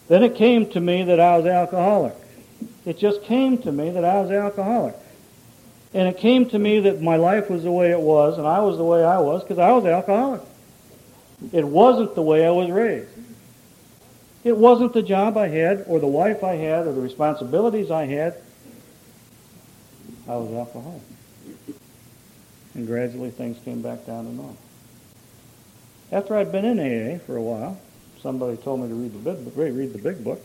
Then 0.08 0.24
it 0.24 0.36
came 0.36 0.70
to 0.72 0.80
me 0.80 1.04
that 1.04 1.20
I 1.20 1.38
was 1.38 1.46
alcoholic. 1.46 2.16
It 2.86 2.98
just 2.98 3.24
came 3.24 3.58
to 3.60 3.72
me 3.72 3.90
that 3.92 4.04
I 4.04 4.22
was 4.22 4.32
alcoholic. 4.32 4.96
And 5.94 6.08
it 6.08 6.18
came 6.18 6.50
to 6.50 6.60
me 6.60 6.80
that 6.82 7.02
my 7.02 7.16
life 7.16 7.50
was 7.50 7.64
the 7.64 7.72
way 7.72 7.92
it 7.92 8.00
was, 8.00 8.38
and 8.38 8.48
I 8.48 8.60
was 8.62 8.78
the 8.78 8.84
way 8.84 9.04
I 9.04 9.20
was, 9.20 9.44
because 9.44 9.60
I 9.60 9.72
was 9.72 9.86
alcoholic. 9.86 10.42
It 11.52 11.66
wasn't 11.66 12.16
the 12.16 12.22
way 12.22 12.46
I 12.46 12.52
was 12.52 12.70
raised. 12.72 13.10
It 14.44 14.58
wasn't 14.58 14.94
the 14.94 15.02
job 15.02 15.38
I 15.38 15.48
had, 15.48 15.86
or 15.88 16.00
the 16.00 16.08
wife 16.08 16.44
I 16.44 16.56
had, 16.56 16.86
or 16.86 16.94
the 16.94 17.02
responsibilities 17.02 17.92
I 17.92 18.06
had. 18.06 18.36
I 20.28 20.36
was 20.36 20.52
alcoholic. 20.52 21.02
And 22.76 22.88
gradually 22.88 23.30
things 23.30 23.58
came 23.64 23.82
back 23.82 24.06
down 24.06 24.26
to 24.26 24.32
normal. 24.32 24.58
After 26.12 26.36
I'd 26.36 26.52
been 26.52 26.66
in 26.66 26.80
AA 26.80 27.20
for 27.20 27.38
a 27.38 27.42
while, 27.42 27.80
somebody 28.22 28.58
told 28.58 28.82
me 28.82 28.88
to 28.90 28.94
read 28.94 29.14
the 29.14 29.34
big, 29.34 29.76
read 29.76 29.94
the 29.94 30.00
big 30.00 30.24
book, 30.24 30.44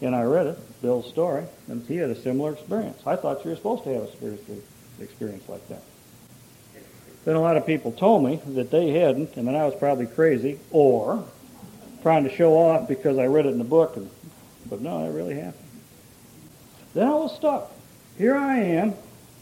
and 0.00 0.14
I 0.14 0.22
read 0.22 0.46
it, 0.46 0.82
Bill's 0.82 1.08
story, 1.08 1.44
and 1.68 1.84
he 1.86 1.96
had 1.96 2.10
a 2.10 2.20
similar 2.20 2.52
experience. 2.52 3.00
I 3.06 3.16
thought 3.16 3.44
you 3.44 3.50
were 3.50 3.56
supposed 3.56 3.84
to 3.84 3.94
have 3.94 4.02
a 4.02 4.12
spiritual 4.12 4.58
experience 5.00 5.48
like 5.48 5.66
that. 5.68 5.82
Then 7.24 7.36
a 7.36 7.40
lot 7.40 7.56
of 7.56 7.64
people 7.64 7.92
told 7.92 8.24
me 8.24 8.40
that 8.48 8.70
they 8.70 8.90
hadn't, 8.90 9.36
and 9.36 9.48
that 9.48 9.56
I 9.56 9.64
was 9.64 9.74
probably 9.74 10.06
crazy, 10.06 10.58
or 10.70 11.24
trying 12.02 12.24
to 12.24 12.30
show 12.30 12.54
off 12.54 12.86
because 12.86 13.16
I 13.18 13.26
read 13.26 13.46
it 13.46 13.50
in 13.50 13.58
the 13.58 13.64
book, 13.64 13.96
and, 13.96 14.10
but 14.68 14.80
no, 14.82 15.06
it 15.08 15.12
really 15.12 15.36
happened. 15.36 15.64
Then 16.92 17.08
I 17.08 17.14
was 17.14 17.34
stuck. 17.34 17.72
Here 18.18 18.36
I 18.36 18.58
am, 18.58 18.94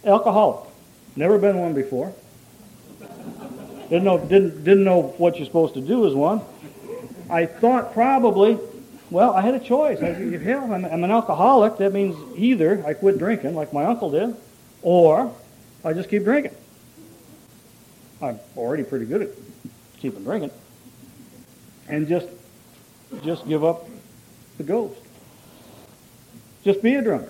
alcoholic. 0.05 0.71
Never 1.17 1.39
been 1.39 1.59
one 1.59 1.75
before. 1.75 2.15
Didn't 3.91 4.05
know, 4.05 4.19
didn't, 4.19 4.65
didn't 4.65 4.85
know 4.85 5.03
what 5.19 5.37
you're 5.37 5.45
supposed 5.45 5.75
to 5.75 5.81
do 5.81 6.07
as 6.07 6.15
one. 6.15 6.41
I 7.29 7.47
thought 7.47 7.93
probably, 7.93 8.59
well, 9.11 9.35
I 9.35 9.43
had 9.43 9.55
a 9.55 9.61
choice. 9.61 9.99
I 9.99 10.15
said, 10.15 10.41
hell, 10.41 10.73
I'm, 10.73 10.85
I'm 10.85 11.05
an 11.05 11.11
alcoholic. 11.11 11.79
That 11.79 11.93
means 11.93 12.17
either 12.39 12.83
I 12.87 12.95
quit 12.95 13.19
drinking, 13.19 13.55
like 13.55 13.73
my 13.73 13.85
uncle 13.85 14.11
did, 14.11 14.35
or 14.83 15.35
I 15.85 15.93
just 15.93 16.09
keep 16.09 16.25
drinking. 16.25 16.55
I'm 18.23 18.39
already 18.57 18.85
pretty 18.85 19.05
good 19.05 19.23
at 19.23 19.31
keeping 19.99 20.23
drinking. 20.23 20.53
And 21.89 22.07
just, 22.07 22.29
just 23.25 23.47
give 23.49 23.65
up 23.65 23.89
the 24.59 24.65
ghost. 24.65 25.01
Just 26.65 26.81
be 26.83 26.95
a 26.95 27.03
drunk. 27.03 27.29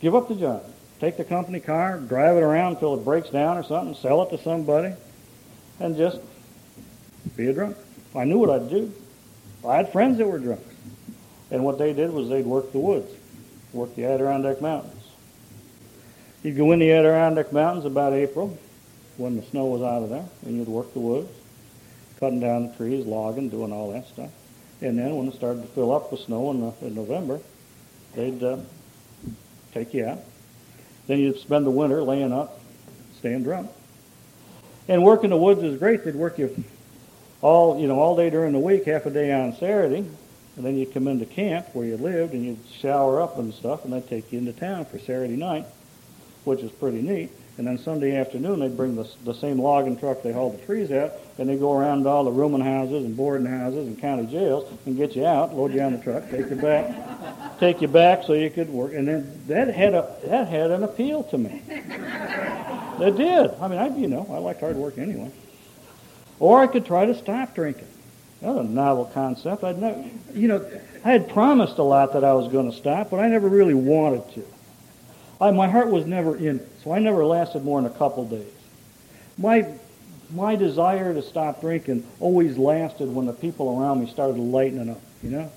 Give 0.00 0.14
up 0.14 0.28
the 0.28 0.36
job. 0.36 0.64
Take 1.00 1.16
the 1.16 1.24
company 1.24 1.60
car, 1.60 1.98
drive 1.98 2.36
it 2.36 2.42
around 2.42 2.74
until 2.74 2.94
it 2.94 3.04
breaks 3.04 3.30
down 3.30 3.56
or 3.56 3.64
something, 3.64 3.94
sell 3.94 4.22
it 4.22 4.30
to 4.36 4.42
somebody, 4.42 4.94
and 5.80 5.96
just 5.96 6.20
be 7.36 7.48
a 7.48 7.52
drunk. 7.52 7.76
I 8.14 8.24
knew 8.24 8.38
what 8.38 8.50
I'd 8.50 8.70
do. 8.70 8.92
I 9.66 9.76
had 9.76 9.90
friends 9.90 10.18
that 10.18 10.26
were 10.26 10.38
drunks. 10.38 10.64
And 11.50 11.64
what 11.64 11.78
they 11.78 11.92
did 11.92 12.12
was 12.12 12.28
they'd 12.28 12.46
work 12.46 12.70
the 12.72 12.78
woods, 12.78 13.10
work 13.72 13.94
the 13.96 14.04
Adirondack 14.04 14.60
Mountains. 14.60 15.02
You'd 16.42 16.56
go 16.56 16.70
in 16.72 16.78
the 16.78 16.90
Adirondack 16.92 17.52
Mountains 17.52 17.84
about 17.84 18.12
April, 18.12 18.56
when 19.20 19.36
the 19.36 19.42
snow 19.42 19.66
was 19.66 19.82
out 19.82 20.02
of 20.02 20.08
there, 20.08 20.24
and 20.46 20.56
you'd 20.56 20.66
work 20.66 20.92
the 20.94 21.00
woods, 21.00 21.30
cutting 22.18 22.40
down 22.40 22.68
the 22.68 22.74
trees, 22.74 23.04
logging, 23.04 23.50
doing 23.50 23.70
all 23.70 23.92
that 23.92 24.06
stuff. 24.08 24.30
And 24.80 24.98
then 24.98 25.14
when 25.14 25.28
it 25.28 25.34
started 25.34 25.60
to 25.60 25.68
fill 25.68 25.92
up 25.92 26.10
with 26.10 26.22
snow 26.22 26.50
in, 26.50 26.60
the, 26.60 26.86
in 26.86 26.94
November, 26.94 27.38
they'd 28.14 28.42
uh, 28.42 28.56
take 29.74 29.92
you 29.92 30.06
out. 30.06 30.20
Then 31.06 31.18
you'd 31.18 31.38
spend 31.38 31.66
the 31.66 31.70
winter 31.70 32.02
laying 32.02 32.32
up, 32.32 32.60
staying 33.18 33.42
drunk. 33.42 33.70
And 34.88 35.04
working 35.04 35.30
the 35.30 35.36
woods 35.36 35.62
is 35.62 35.78
great. 35.78 36.02
They'd 36.02 36.14
work 36.14 36.38
you 36.38 36.64
all, 37.42 37.78
you 37.78 37.88
know, 37.88 38.00
all 38.00 38.16
day 38.16 38.30
during 38.30 38.52
the 38.54 38.58
week, 38.58 38.86
half 38.86 39.04
a 39.04 39.10
day 39.10 39.32
on 39.32 39.54
Saturday, 39.56 40.04
and 40.56 40.64
then 40.64 40.78
you'd 40.78 40.94
come 40.94 41.06
into 41.08 41.26
camp 41.26 41.66
where 41.74 41.84
you 41.84 41.98
lived, 41.98 42.32
and 42.32 42.42
you'd 42.42 42.58
shower 42.80 43.20
up 43.20 43.38
and 43.38 43.52
stuff, 43.52 43.84
and 43.84 43.92
they'd 43.92 44.08
take 44.08 44.32
you 44.32 44.38
into 44.38 44.54
town 44.54 44.86
for 44.86 44.98
Saturday 44.98 45.36
night, 45.36 45.66
which 46.44 46.60
is 46.60 46.70
pretty 46.72 47.02
neat. 47.02 47.30
And 47.60 47.68
then 47.68 47.76
Sunday 47.76 48.16
afternoon, 48.16 48.60
they'd 48.60 48.74
bring 48.74 48.96
the, 48.96 49.06
the 49.22 49.34
same 49.34 49.58
logging 49.58 49.98
truck 49.98 50.22
they 50.22 50.32
hauled 50.32 50.58
the 50.58 50.64
trees 50.64 50.90
out, 50.90 51.12
and 51.36 51.46
they'd 51.46 51.60
go 51.60 51.76
around 51.76 52.04
to 52.04 52.08
all 52.08 52.24
the 52.24 52.30
rooming 52.30 52.62
houses 52.62 53.04
and 53.04 53.14
boarding 53.14 53.46
houses 53.46 53.86
and 53.86 54.00
county 54.00 54.24
jails 54.24 54.72
and 54.86 54.96
get 54.96 55.14
you 55.14 55.26
out, 55.26 55.54
load 55.54 55.74
you 55.74 55.82
on 55.82 55.92
the 55.92 56.02
truck, 56.02 56.30
take 56.30 56.48
you 56.48 56.56
back, 56.56 57.60
take 57.60 57.82
you 57.82 57.88
back 57.88 58.22
so 58.24 58.32
you 58.32 58.48
could 58.48 58.70
work. 58.70 58.94
And 58.94 59.06
then 59.06 59.42
that 59.48 59.68
had 59.74 59.92
a 59.92 60.16
that 60.24 60.48
had 60.48 60.70
an 60.70 60.84
appeal 60.84 61.22
to 61.24 61.36
me. 61.36 61.60
It 61.68 63.16
did. 63.18 63.50
I 63.60 63.68
mean, 63.68 63.78
I 63.78 63.94
you 63.94 64.08
know 64.08 64.26
I 64.30 64.38
liked 64.38 64.60
hard 64.60 64.76
work 64.76 64.96
anyway. 64.96 65.30
Or 66.38 66.62
I 66.62 66.66
could 66.66 66.86
try 66.86 67.04
to 67.04 67.14
stop 67.14 67.54
drinking. 67.54 67.88
That 68.40 68.54
was 68.54 68.64
a 68.64 68.70
novel 68.70 69.04
concept. 69.12 69.64
I'd 69.64 69.78
never, 69.78 70.02
you 70.32 70.48
know, 70.48 70.66
I 71.04 71.12
had 71.12 71.28
promised 71.28 71.76
a 71.76 71.82
lot 71.82 72.14
that 72.14 72.24
I 72.24 72.32
was 72.32 72.50
going 72.50 72.70
to 72.70 72.76
stop, 72.78 73.10
but 73.10 73.20
I 73.20 73.28
never 73.28 73.50
really 73.50 73.74
wanted 73.74 74.32
to. 74.36 74.46
I, 75.40 75.50
my 75.50 75.68
heart 75.68 75.88
was 75.88 76.06
never 76.06 76.36
in 76.36 76.60
so 76.84 76.92
I 76.92 76.98
never 76.98 77.24
lasted 77.24 77.64
more 77.64 77.80
than 77.80 77.90
a 77.90 77.94
couple 77.94 78.24
days. 78.24 78.52
My 79.38 79.66
my 80.30 80.54
desire 80.54 81.12
to 81.14 81.22
stop 81.22 81.60
drinking 81.60 82.06
always 82.20 82.56
lasted 82.56 83.12
when 83.12 83.26
the 83.26 83.32
people 83.32 83.80
around 83.80 84.00
me 84.00 84.10
started 84.10 84.36
lightening 84.36 84.90
up, 84.90 85.00
you 85.22 85.30
know. 85.30 85.50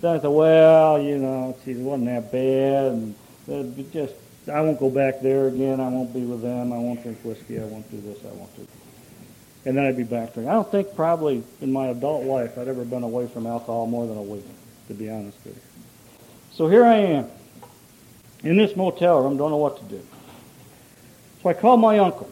Then 0.00 0.16
I 0.16 0.18
thought, 0.18 0.32
well, 0.32 1.00
you 1.00 1.18
know, 1.18 1.56
it 1.64 1.76
wasn't 1.76 2.06
that 2.06 2.30
bad, 2.30 2.92
and 2.92 3.92
just 3.92 4.14
I 4.52 4.60
won't 4.60 4.78
go 4.78 4.90
back 4.90 5.20
there 5.20 5.48
again. 5.48 5.80
I 5.80 5.88
won't 5.88 6.12
be 6.12 6.24
with 6.24 6.42
them. 6.42 6.72
I 6.72 6.78
won't 6.78 7.02
drink 7.02 7.18
whiskey. 7.24 7.58
I 7.58 7.64
won't 7.64 7.90
do 7.90 8.00
this. 8.00 8.18
I 8.24 8.34
won't 8.34 8.54
do 8.56 8.62
that. 8.62 9.68
And 9.68 9.78
then 9.78 9.86
I'd 9.86 9.96
be 9.96 10.02
back 10.02 10.34
drinking. 10.34 10.50
I 10.50 10.52
don't 10.52 10.70
think 10.70 10.94
probably 10.94 11.42
in 11.62 11.72
my 11.72 11.86
adult 11.86 12.24
life 12.24 12.58
I'd 12.58 12.68
ever 12.68 12.84
been 12.84 13.02
away 13.02 13.26
from 13.28 13.46
alcohol 13.46 13.86
more 13.86 14.06
than 14.06 14.18
a 14.18 14.22
week, 14.22 14.44
to 14.88 14.94
be 14.94 15.08
honest 15.08 15.38
with 15.44 15.54
you. 15.54 15.62
So 16.52 16.68
here 16.68 16.84
I 16.84 16.96
am 16.96 17.30
in 18.44 18.56
this 18.56 18.76
motel 18.76 19.22
room, 19.22 19.36
don't 19.36 19.50
know 19.50 19.56
what 19.56 19.78
to 19.78 19.84
do. 19.84 20.00
So 21.42 21.48
I 21.48 21.54
called 21.54 21.80
my 21.80 21.98
uncle, 21.98 22.30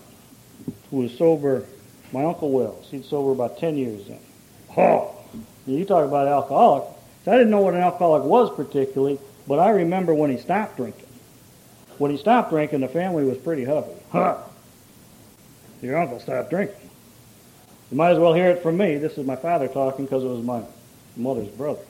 who 0.90 0.98
was 0.98 1.16
sober, 1.16 1.64
my 2.12 2.24
Uncle 2.24 2.50
Wells. 2.50 2.88
He'd 2.90 3.04
sober 3.04 3.32
about 3.32 3.58
10 3.58 3.76
years 3.76 4.06
then. 4.06 4.20
Oh, 4.76 5.14
you 5.66 5.84
talk 5.84 6.06
about 6.06 6.28
alcoholic. 6.28 6.84
I 7.26 7.32
didn't 7.32 7.50
know 7.50 7.60
what 7.60 7.74
an 7.74 7.80
alcoholic 7.80 8.24
was 8.24 8.54
particularly, 8.54 9.18
but 9.46 9.58
I 9.58 9.70
remember 9.70 10.14
when 10.14 10.30
he 10.30 10.36
stopped 10.36 10.76
drinking. 10.76 11.06
When 11.98 12.10
he 12.10 12.16
stopped 12.16 12.50
drinking, 12.50 12.80
the 12.80 12.88
family 12.88 13.24
was 13.24 13.38
pretty 13.38 13.64
huffy. 13.64 13.92
Huh. 14.10 14.38
Your 15.80 15.98
uncle 15.98 16.20
stopped 16.20 16.50
drinking. 16.50 16.90
You 17.90 17.96
might 17.96 18.10
as 18.10 18.18
well 18.18 18.34
hear 18.34 18.50
it 18.50 18.62
from 18.62 18.76
me. 18.76 18.96
This 18.96 19.18
is 19.18 19.26
my 19.26 19.36
father 19.36 19.68
talking 19.68 20.06
because 20.06 20.24
it 20.24 20.28
was 20.28 20.42
my 20.42 20.62
mother's 21.16 21.48
brother. 21.48 21.82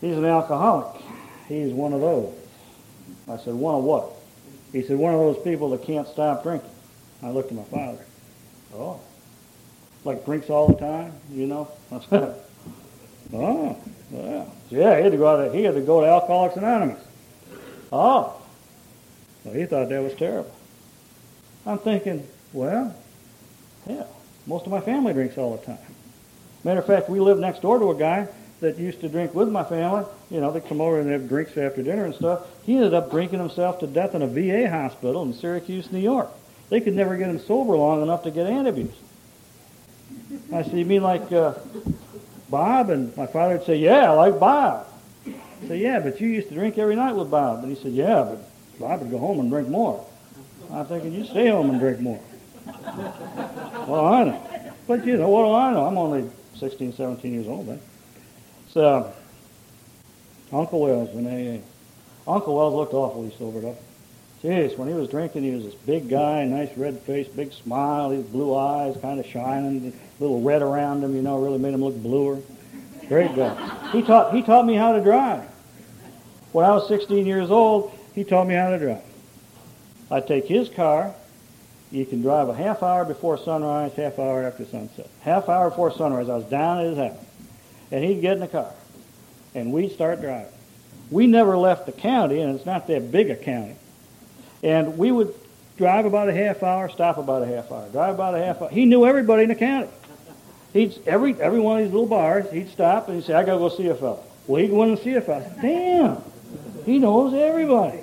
He's 0.00 0.16
an 0.16 0.24
alcoholic. 0.24 1.02
He's 1.48 1.72
one 1.72 1.92
of 1.92 2.00
those. 2.00 2.34
I 3.28 3.36
said, 3.36 3.54
one 3.54 3.74
of 3.74 3.84
what? 3.84 4.10
He 4.72 4.82
said, 4.82 4.96
one 4.96 5.14
of 5.14 5.20
those 5.20 5.42
people 5.44 5.70
that 5.70 5.82
can't 5.82 6.08
stop 6.08 6.42
drinking. 6.42 6.70
I 7.22 7.30
looked 7.30 7.50
at 7.50 7.56
my 7.56 7.64
father. 7.64 8.04
Oh. 8.74 9.00
Like 10.04 10.24
drinks 10.24 10.48
all 10.48 10.68
the 10.68 10.78
time, 10.78 11.12
you 11.30 11.46
know? 11.46 11.68
I 11.92 12.00
said, 12.00 12.34
oh, 13.34 13.76
yeah. 14.12 14.44
Yeah, 14.70 14.96
he 14.96 15.02
had 15.02 15.12
to 15.12 15.18
go 15.18 15.44
to, 15.44 15.56
he 15.56 15.64
had 15.64 15.74
to 15.74 15.80
go 15.80 16.00
to 16.00 16.06
Alcoholics 16.06 16.56
Anonymous. 16.56 17.02
Oh. 17.92 18.40
Well, 19.44 19.54
he 19.54 19.66
thought 19.66 19.88
that 19.88 20.02
was 20.02 20.14
terrible. 20.14 20.54
I'm 21.66 21.78
thinking, 21.78 22.26
well, 22.52 22.94
yeah, 23.86 24.04
most 24.46 24.64
of 24.64 24.72
my 24.72 24.80
family 24.80 25.12
drinks 25.12 25.36
all 25.36 25.56
the 25.56 25.66
time. 25.66 25.78
Matter 26.64 26.80
of 26.80 26.86
fact, 26.86 27.10
we 27.10 27.20
live 27.20 27.38
next 27.38 27.62
door 27.62 27.78
to 27.78 27.90
a 27.90 27.94
guy 27.94 28.28
that 28.60 28.78
used 28.78 29.00
to 29.00 29.08
drink 29.08 29.34
with 29.34 29.48
my 29.48 29.64
family, 29.64 30.04
you 30.30 30.40
know, 30.40 30.52
they 30.52 30.60
come 30.60 30.80
over 30.80 31.00
and 31.00 31.10
have 31.10 31.28
drinks 31.28 31.56
after 31.56 31.82
dinner 31.82 32.04
and 32.04 32.14
stuff. 32.14 32.46
He 32.64 32.76
ended 32.76 32.94
up 32.94 33.10
drinking 33.10 33.38
himself 33.38 33.80
to 33.80 33.86
death 33.86 34.14
in 34.14 34.22
a 34.22 34.26
VA 34.26 34.68
hospital 34.68 35.22
in 35.22 35.32
Syracuse, 35.32 35.90
New 35.90 35.98
York. 35.98 36.28
They 36.68 36.80
could 36.80 36.94
never 36.94 37.16
get 37.16 37.28
him 37.28 37.38
sober 37.38 37.76
long 37.76 38.02
enough 38.02 38.22
to 38.24 38.30
get 38.30 38.46
antabuse. 38.46 38.94
I 40.52 40.62
said, 40.62 40.74
you 40.74 40.84
mean 40.84 41.02
like 41.02 41.32
uh, 41.32 41.54
Bob? 42.48 42.90
And 42.90 43.16
my 43.16 43.26
father 43.26 43.56
would 43.56 43.66
say, 43.66 43.76
yeah, 43.76 44.10
like 44.10 44.38
Bob. 44.38 44.86
I 45.26 45.66
said, 45.66 45.80
yeah, 45.80 45.98
but 45.98 46.20
you 46.20 46.28
used 46.28 46.48
to 46.48 46.54
drink 46.54 46.78
every 46.78 46.96
night 46.96 47.14
with 47.14 47.30
Bob. 47.30 47.64
And 47.64 47.74
he 47.74 47.82
said, 47.82 47.92
yeah, 47.92 48.22
but 48.22 48.78
Bob 48.78 49.00
would 49.00 49.10
go 49.10 49.18
home 49.18 49.40
and 49.40 49.50
drink 49.50 49.68
more. 49.68 50.04
I'm 50.70 50.86
thinking, 50.86 51.12
you 51.12 51.24
stay 51.24 51.48
home 51.48 51.70
and 51.70 51.80
drink 51.80 52.00
more. 52.00 52.20
well, 52.66 54.06
I 54.06 54.24
know. 54.24 54.72
But, 54.86 55.04
you 55.06 55.16
know, 55.16 55.28
what 55.28 55.44
do 55.44 55.54
I 55.54 55.72
know? 55.72 55.86
I'm 55.86 55.98
only 55.98 56.30
16, 56.56 56.94
17 56.94 57.32
years 57.32 57.48
old 57.48 57.66
then. 57.66 57.80
So, 58.72 58.84
uh, 58.84 59.12
Uncle 60.52 60.80
Wells 60.80 61.10
in 61.16 61.26
AA. 61.26 61.60
Uncle 62.30 62.56
Wells 62.56 62.74
looked 62.74 62.94
awfully 62.94 63.34
sobered 63.36 63.64
up. 63.64 63.76
Jeez, 64.44 64.78
when 64.78 64.86
he 64.86 64.94
was 64.94 65.08
drinking, 65.08 65.42
he 65.42 65.50
was 65.50 65.64
this 65.64 65.74
big 65.74 66.08
guy, 66.08 66.44
nice 66.44 66.74
red 66.76 67.00
face, 67.00 67.26
big 67.26 67.52
smile, 67.52 68.10
his 68.10 68.24
blue 68.24 68.56
eyes 68.56 68.96
kind 69.02 69.18
of 69.18 69.26
shining, 69.26 69.92
a 69.92 70.22
little 70.22 70.40
red 70.40 70.62
around 70.62 71.02
him, 71.02 71.16
you 71.16 71.22
know, 71.22 71.40
really 71.40 71.58
made 71.58 71.74
him 71.74 71.82
look 71.82 71.96
bluer. 71.96 72.38
Great 73.08 73.34
guy. 73.34 73.90
He 73.90 74.02
taught, 74.02 74.34
he 74.34 74.42
taught 74.42 74.64
me 74.64 74.76
how 74.76 74.92
to 74.92 75.02
drive. 75.02 75.42
When 76.52 76.64
I 76.64 76.70
was 76.70 76.86
16 76.86 77.26
years 77.26 77.50
old, 77.50 77.92
he 78.14 78.22
taught 78.22 78.46
me 78.46 78.54
how 78.54 78.70
to 78.70 78.78
drive. 78.78 79.02
I'd 80.12 80.28
take 80.28 80.46
his 80.46 80.68
car. 80.68 81.12
You 81.90 82.06
can 82.06 82.22
drive 82.22 82.48
a 82.48 82.54
half 82.54 82.84
hour 82.84 83.04
before 83.04 83.36
sunrise, 83.36 83.92
half 83.94 84.18
hour 84.20 84.44
after 84.44 84.64
sunset. 84.64 85.08
Half 85.22 85.48
hour 85.48 85.70
before 85.70 85.92
sunrise, 85.92 86.28
I 86.28 86.36
was 86.36 86.44
down 86.44 86.78
at 86.78 86.86
his 86.86 86.98
house 86.98 87.26
and 87.90 88.04
he'd 88.04 88.20
get 88.20 88.34
in 88.34 88.40
the 88.40 88.48
car, 88.48 88.72
and 89.54 89.72
we'd 89.72 89.92
start 89.92 90.20
driving. 90.20 90.52
We 91.10 91.26
never 91.26 91.56
left 91.56 91.86
the 91.86 91.92
county, 91.92 92.40
and 92.40 92.54
it's 92.54 92.66
not 92.66 92.86
that 92.86 93.10
big 93.10 93.30
a 93.30 93.36
county. 93.36 93.76
And 94.62 94.96
we 94.96 95.10
would 95.10 95.34
drive 95.76 96.04
about 96.04 96.28
a 96.28 96.34
half 96.34 96.62
hour, 96.62 96.88
stop 96.88 97.18
about 97.18 97.42
a 97.42 97.46
half 97.46 97.72
hour, 97.72 97.88
drive 97.88 98.14
about 98.14 98.34
a 98.34 98.38
half 98.38 98.62
hour. 98.62 98.68
He 98.68 98.84
knew 98.84 99.06
everybody 99.06 99.44
in 99.44 99.48
the 99.48 99.54
county. 99.54 99.88
He'd 100.72 100.96
every 101.06 101.34
every 101.40 101.58
one 101.58 101.78
of 101.78 101.84
these 101.84 101.92
little 101.92 102.06
bars. 102.06 102.50
He'd 102.52 102.70
stop 102.70 103.08
and 103.08 103.16
he'd 103.16 103.24
say, 103.24 103.34
"I 103.34 103.42
gotta 103.42 103.58
go 103.58 103.68
see 103.70 103.88
a 103.88 103.94
fellow." 103.94 104.20
Well, 104.46 104.62
he'd 104.62 104.68
go 104.68 104.82
in 104.84 104.90
and 104.90 104.98
see 104.98 105.14
a 105.14 105.20
fellow. 105.20 105.44
Damn, 105.60 106.22
he 106.86 106.98
knows 106.98 107.34
everybody. 107.34 107.98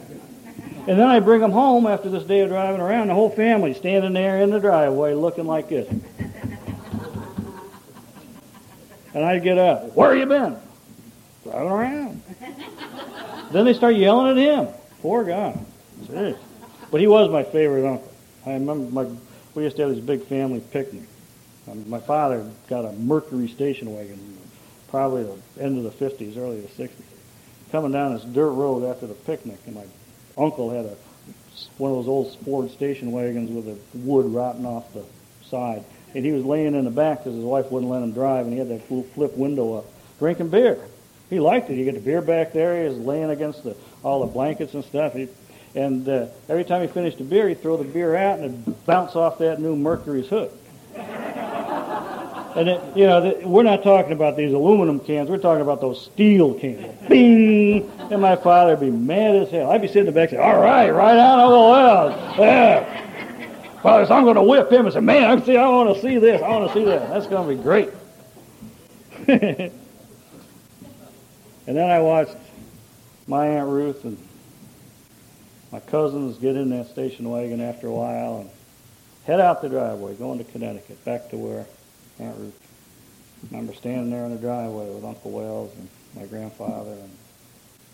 And 0.88 0.98
then 0.98 1.08
I 1.08 1.20
bring 1.20 1.42
him 1.42 1.52
home 1.52 1.86
after 1.86 2.10
this 2.10 2.24
day 2.24 2.42
of 2.42 2.50
driving 2.50 2.82
around. 2.82 3.08
The 3.08 3.14
whole 3.14 3.30
family 3.30 3.74
standing 3.74 4.14
there 4.14 4.42
in 4.42 4.50
the 4.50 4.60
driveway 4.60 5.14
looking 5.14 5.46
like 5.46 5.70
this. 5.70 5.88
And 9.18 9.26
I'd 9.26 9.42
get 9.42 9.58
up. 9.58 9.96
Where 9.96 10.16
you 10.16 10.28
been? 10.28 10.56
Driving 11.44 11.72
around. 11.72 12.22
then 13.52 13.66
they 13.66 13.74
start 13.74 13.96
yelling 13.96 14.30
at 14.30 14.38
him. 14.38 14.68
Poor 15.02 15.24
guy. 15.24 15.58
But 16.92 17.02
he 17.02 17.08
was 17.08 17.28
my 17.32 17.42
favorite 17.42 17.90
uncle. 17.90 18.14
I 18.46 18.54
remember 18.54 18.92
my, 18.92 19.10
we 19.56 19.64
used 19.64 19.76
to 19.78 19.88
have 19.88 19.96
this 19.96 20.06
big 20.06 20.22
family 20.26 20.60
picnic. 20.60 21.02
Um, 21.68 21.90
my 21.90 22.00
father 22.00 22.48
got 22.70 22.86
a 22.86 22.92
Mercury 22.92 23.48
station 23.48 23.92
wagon, 23.92 24.38
probably 24.90 25.24
the 25.24 25.64
end 25.64 25.84
of 25.84 25.84
the 25.84 26.06
50s, 26.06 26.38
early 26.38 26.62
the 26.62 26.68
60s, 26.68 26.92
coming 27.72 27.94
down 27.94 28.14
this 28.14 28.24
dirt 28.24 28.52
road 28.52 28.88
after 28.88 29.08
the 29.08 29.16
picnic, 29.16 29.58
and 29.66 29.74
my 29.78 29.86
uncle 30.38 30.70
had 30.70 30.86
a 30.86 30.96
one 31.80 31.90
of 31.90 31.98
those 31.98 32.08
old 32.08 32.38
Ford 32.46 32.70
station 32.70 33.12
wagons 33.12 33.50
with 33.50 33.66
the 33.66 33.98
wood 33.98 34.28
rotting 34.28 34.68
off 34.68 34.94
the 34.94 35.04
side, 35.44 35.84
and 36.18 36.26
he 36.26 36.32
was 36.32 36.44
laying 36.44 36.74
in 36.74 36.84
the 36.84 36.90
back 36.90 37.20
because 37.20 37.36
his 37.36 37.44
wife 37.44 37.72
wouldn't 37.72 37.92
let 37.92 38.02
him 38.02 38.12
drive, 38.12 38.48
and 38.48 38.54
he 38.54 38.58
had 38.58 38.70
that 38.70 38.82
little 38.90 39.04
flip 39.14 39.38
window 39.38 39.76
up, 39.76 39.86
drinking 40.18 40.50
beer. 40.50 40.80
He 41.30 41.40
liked 41.40 41.70
it. 41.70 41.76
He 41.76 41.84
get 41.84 41.94
the 41.94 42.02
beer 42.02 42.24
back 42.24 42.54
there. 42.54 42.82
He 42.82 42.90
was 42.90 42.98
laying 42.98 43.30
against 43.30 43.64
the, 43.64 43.76
all 44.04 44.22
the 44.22 44.26
blankets 44.26 44.74
and 44.74 44.84
stuff. 44.84 45.14
He, 45.14 45.28
and 45.76 46.10
uh, 46.10 46.26
every 46.50 46.64
time 46.64 46.82
he 46.82 46.88
finished 46.88 47.20
a 47.20 47.24
beer, 47.24 47.48
he'd 47.48 47.62
throw 47.62 47.78
the 47.78 47.84
beer 47.84 48.16
out 48.16 48.40
and 48.40 48.68
it'd 48.68 48.86
bounce 48.88 49.16
off 49.16 49.38
that 49.38 49.62
new 49.62 49.76
Mercury's 49.76 50.28
hood. 50.28 50.52
And 50.96 52.70
it, 52.70 52.82
you 52.98 53.06
know, 53.06 53.22
the, 53.22 53.48
we're 53.48 53.62
not 53.62 53.84
talking 53.84 54.14
about 54.14 54.36
these 54.36 54.52
aluminum 54.52 55.00
cans. 55.00 55.30
We're 55.30 55.38
talking 55.38 55.62
about 55.62 55.80
those 55.82 56.04
steel 56.06 56.56
cans. 56.56 57.08
Bing! 57.08 57.88
And 58.10 58.20
my 58.20 58.36
father 58.36 58.72
would 58.72 58.80
be 58.80 58.90
mad 58.90 59.36
as 59.36 59.52
hell. 59.52 59.70
I'd 59.70 59.84
be 59.84 59.88
sitting 59.88 60.02
in 60.02 60.06
the 60.08 60.12
back 60.14 60.32
saying, 60.32 60.42
"All 60.42 60.60
right, 60.60 60.90
right 60.90 61.18
on, 61.20 61.40
Uncle 61.40 61.70
Wells. 61.70 62.40
Yeah, 62.40 63.07
so 63.84 64.08
I'm 64.12 64.24
going 64.24 64.36
to 64.36 64.44
whip 64.44 64.72
him." 64.72 64.86
and 64.86 64.94
say, 64.94 65.00
"Man, 65.00 65.24
I 65.24 65.44
see. 65.44 65.58
I 65.58 65.68
want 65.68 65.96
to 65.96 66.02
see 66.02 66.18
this. 66.18 66.42
I 66.42 66.50
want 66.50 66.72
to 66.72 66.74
see 66.74 66.86
that. 66.86 67.10
That's 67.10 67.28
going 67.28 67.48
to 67.48 67.56
be 67.56 67.62
great." 67.62 67.90
and 69.28 69.72
then 71.66 71.90
I 71.90 72.00
watched 72.00 72.36
my 73.28 73.48
aunt 73.48 73.70
Ruth 73.70 74.06
and 74.06 74.18
my 75.72 75.80
cousins 75.82 76.38
get 76.38 76.56
in 76.56 76.70
that 76.70 76.88
station 76.88 77.30
wagon 77.30 77.60
after 77.60 77.88
a 77.88 77.92
while 77.92 78.38
and 78.38 78.50
head 79.26 79.42
out 79.42 79.62
the 79.62 79.70
driveway, 79.70 80.16
going 80.16 80.38
to 80.38 80.46
Connecticut, 80.46 81.04
back 81.04 81.30
to 81.30 81.38
where 81.38 81.66
Aunt 82.20 82.38
Ruth. 82.38 82.60
I 83.44 83.48
remember 83.52 83.74
standing 83.74 84.10
there 84.10 84.24
in 84.26 84.32
the 84.32 84.38
driveway 84.38 84.90
with 84.90 85.04
Uncle 85.04 85.32
Wells 85.32 85.76
and 85.76 85.90
my 86.16 86.26
grandfather 86.26 86.92
and 86.92 87.12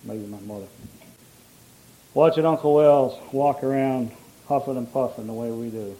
maybe 0.03 0.25
my 0.27 0.39
mother. 0.41 0.67
Watching 2.13 2.45
Uncle 2.45 2.75
Wells 2.75 3.19
walk 3.33 3.63
around 3.63 4.11
huffing 4.47 4.77
and 4.77 4.91
puffing 4.91 5.27
the 5.27 5.33
way 5.33 5.51
we 5.51 5.69
do. 5.69 5.95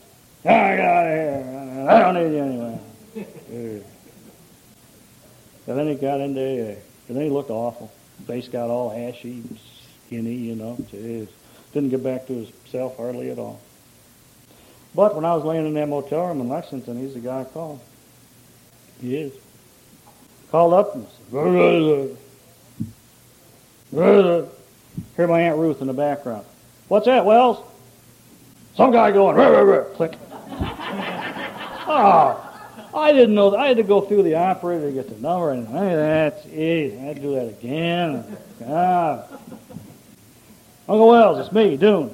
Ah, 0.46 0.50
oh, 0.50 0.76
get 0.76 0.86
out 0.86 1.08
of 1.08 1.14
here. 1.14 1.88
I 1.90 2.00
don't 2.00 2.14
need 2.16 2.36
you 2.36 2.44
anyway. 2.44 2.80
and 5.68 5.78
then 5.78 5.88
he 5.88 5.96
got 5.96 6.20
into 6.20 6.42
AA. 6.42 6.76
And 7.08 7.18
then 7.18 7.24
he 7.24 7.30
looked 7.30 7.50
awful. 7.50 7.92
Face 8.28 8.48
got 8.48 8.70
all 8.70 8.92
ashy, 8.92 9.44
skinny, 10.06 10.36
you 10.36 10.56
know. 10.56 10.78
Jeez. 10.92 11.28
Didn't 11.74 11.90
get 11.90 12.04
back 12.04 12.28
to 12.28 12.34
himself 12.34 12.98
hardly 12.98 13.32
at 13.32 13.40
all. 13.40 13.60
But 14.96 15.16
when 15.16 15.26
I 15.26 15.34
was 15.36 15.44
laying 15.44 15.66
in 15.66 15.74
that 15.74 15.90
motel 15.90 16.28
room 16.28 16.42
in 16.42 16.50
Lexington, 16.50 17.00
he's 17.00 17.16
the 17.16 17.20
guy 17.20 17.42
I 17.42 17.44
called. 17.46 17.80
He 19.02 19.18
is. 19.18 19.34
Called 20.52 20.74
up 20.74 20.94
and 20.96 21.08
said, 21.32 22.18
Hear 25.18 25.28
my 25.28 25.42
Aunt 25.42 25.58
Ruth 25.58 25.82
in 25.82 25.88
the 25.88 25.94
background. 25.94 26.46
What's 26.88 27.08
that, 27.08 27.26
Wells? 27.26 27.58
Some 28.76 28.92
guy 28.92 29.12
going, 29.12 29.36
rah, 29.36 29.50
rah, 29.50 29.62
rah. 29.62 29.84
click. 29.96 30.14
oh, 31.88 32.40
I 32.96 33.12
didn't 33.12 33.36
know. 33.36 33.52
That. 33.52 33.60
I 33.60 33.68
had 33.68 33.78
to 33.78 33.84
go 33.84 34.02
through 34.02 34.24
the 34.24 34.36
operator 34.36 34.88
to 34.88 34.92
get 34.92 35.10
the 35.10 35.22
number, 35.22 35.52
and 35.52 35.68
hey, 35.68 35.96
that's 35.96 36.46
easy. 36.48 36.98
I 36.98 37.02
had 37.02 37.16
to 37.18 37.22
do 37.22 37.36
that 37.36 37.48
again. 37.50 38.38
Ah. 38.66 39.26
Uncle 40.88 41.08
Wells, 41.08 41.40
it's 41.40 41.52
me, 41.54 41.78
Dune. 41.78 42.14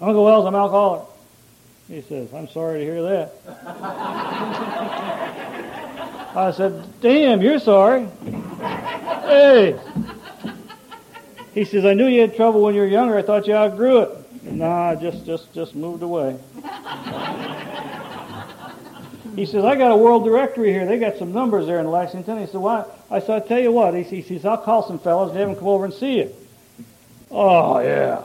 Uncle 0.00 0.24
Wells, 0.24 0.46
I'm 0.46 0.54
alcoholic. 0.54 1.02
He 1.88 2.02
says, 2.02 2.32
I'm 2.32 2.48
sorry 2.48 2.78
to 2.78 2.84
hear 2.84 3.02
that. 3.02 3.32
I 6.36 6.52
said, 6.56 7.00
damn, 7.00 7.42
you're 7.42 7.58
sorry. 7.58 8.06
Hey. 9.26 9.78
He 11.52 11.64
says, 11.64 11.84
I 11.84 11.94
knew 11.94 12.06
you 12.06 12.20
had 12.20 12.36
trouble 12.36 12.62
when 12.62 12.74
you 12.74 12.80
were 12.80 12.86
younger. 12.86 13.18
I 13.18 13.22
thought 13.22 13.46
you 13.46 13.54
outgrew 13.54 14.02
it. 14.02 14.19
Nah, 14.42 14.94
just, 14.94 15.26
just, 15.26 15.52
just 15.52 15.74
moved 15.74 16.02
away. 16.02 16.38
he 19.36 19.46
says, 19.46 19.64
I 19.64 19.76
got 19.76 19.90
a 19.90 19.96
world 19.96 20.24
directory 20.24 20.72
here. 20.72 20.86
They 20.86 20.98
got 20.98 21.16
some 21.18 21.32
numbers 21.32 21.66
there 21.66 21.80
in 21.80 21.90
Lexington. 21.90 22.38
He 22.38 22.46
said, 22.46 22.60
Why? 22.60 22.84
I 23.10 23.20
said, 23.20 23.30
I'll 23.30 23.46
tell 23.46 23.60
you 23.60 23.72
what. 23.72 23.94
He 23.94 24.22
says, 24.22 24.44
I'll 24.44 24.58
call 24.58 24.86
some 24.86 24.98
fellows 24.98 25.30
and 25.30 25.38
have 25.38 25.48
them 25.48 25.56
come 25.56 25.68
over 25.68 25.84
and 25.84 25.94
see 25.94 26.18
you. 26.18 26.34
Oh, 27.30 27.80
yeah 27.80 28.24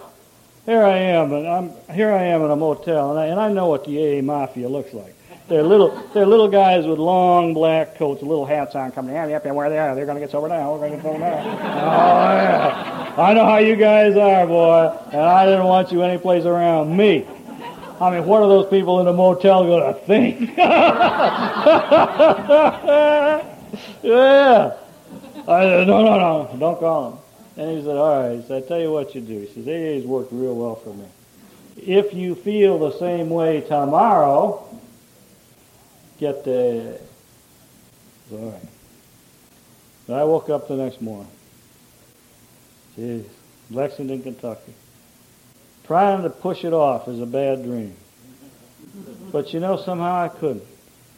here 0.66 0.84
I 0.84 0.97
am, 0.97 1.32
and 1.32 1.47
I'm 1.47 1.72
here 1.93 2.11
I 2.11 2.24
am 2.24 2.41
in 2.43 2.51
a 2.51 2.55
motel, 2.55 3.11
and 3.11 3.20
I, 3.20 3.28
and 3.28 3.39
I 3.39 3.51
know 3.51 3.68
what 3.68 3.86
the 3.86 4.20
AA 4.20 4.22
mafia 4.22 4.68
looks 4.68 4.93
like. 4.93 5.16
They're 5.47 5.61
little, 5.61 5.91
they're 6.13 6.25
little 6.25 6.47
guys 6.47 6.87
with 6.87 6.97
long 6.97 7.53
black 7.53 7.95
coats, 7.97 8.23
little 8.23 8.45
hats 8.45 8.73
on, 8.73 8.91
coming 8.91 9.13
down. 9.13 9.29
Yep, 9.29 9.45
and 9.45 9.55
where 9.55 9.69
they 9.69 9.77
are, 9.77 9.93
they're 9.93 10.05
going 10.05 10.15
to 10.15 10.21
get 10.21 10.31
sober 10.31 10.47
now. 10.47 10.73
We're 10.73 10.79
going 10.79 10.91
to 10.91 10.97
get 10.97 11.05
sober 11.05 11.19
now. 11.19 11.37
oh 11.37 12.33
yeah, 12.33 13.13
I 13.15 13.33
know 13.33 13.45
how 13.45 13.57
you 13.57 13.75
guys 13.75 14.15
are, 14.17 14.47
boy, 14.47 14.97
and 15.11 15.21
I 15.21 15.45
didn't 15.45 15.65
want 15.65 15.91
you 15.91 16.01
anyplace 16.01 16.45
around 16.45 16.97
me. 16.97 17.27
I 18.01 18.09
mean, 18.11 18.25
what 18.25 18.41
are 18.41 18.49
those 18.49 18.67
people 18.69 18.99
in 18.99 19.05
the 19.05 19.13
motel 19.13 19.65
going 19.65 19.93
to 19.93 19.99
think? 20.01 20.57
yeah. 24.03 24.75
I 25.47 25.61
said, 25.61 25.87
no, 25.87 26.03
no, 26.03 26.17
no, 26.17 26.55
don't 26.59 26.79
call 26.79 27.11
them. 27.11 27.19
And 27.57 27.77
he 27.77 27.83
said, 27.85 27.95
all 27.95 28.21
right. 28.21 28.35
He 28.35 28.47
said, 28.47 28.63
I 28.63 28.67
tell 28.67 28.81
you 28.81 28.91
what 28.91 29.15
you 29.15 29.21
do. 29.21 29.39
He 29.39 29.47
says, 29.47 29.67
AA's 29.67 30.05
worked 30.05 30.33
real 30.33 30.55
well 30.55 30.75
for 30.75 30.93
me. 30.93 31.05
If 31.77 32.13
you 32.13 32.35
feel 32.35 32.79
the 32.79 32.97
same 32.97 33.29
way 33.29 33.61
tomorrow, 33.61 34.67
get 36.20 36.43
the... 36.43 36.99
All 38.32 38.51
right. 38.51 38.61
I 40.09 40.24
woke 40.24 40.49
up 40.49 40.68
the 40.68 40.76
next 40.76 41.01
morning. 41.01 41.32
Jeez. 42.97 43.26
Lexington, 43.72 44.22
Kentucky. 44.22 44.74
Trying 45.86 46.24
to 46.24 46.30
push 46.30 46.63
it 46.63 46.74
off 46.74 47.07
is 47.07 47.20
a 47.20 47.26
bad 47.26 47.63
dream. 47.63 47.95
But 49.32 49.53
you 49.53 49.59
know, 49.59 49.78
somehow 49.78 50.24
I 50.24 50.30
couldn't. 50.30 50.66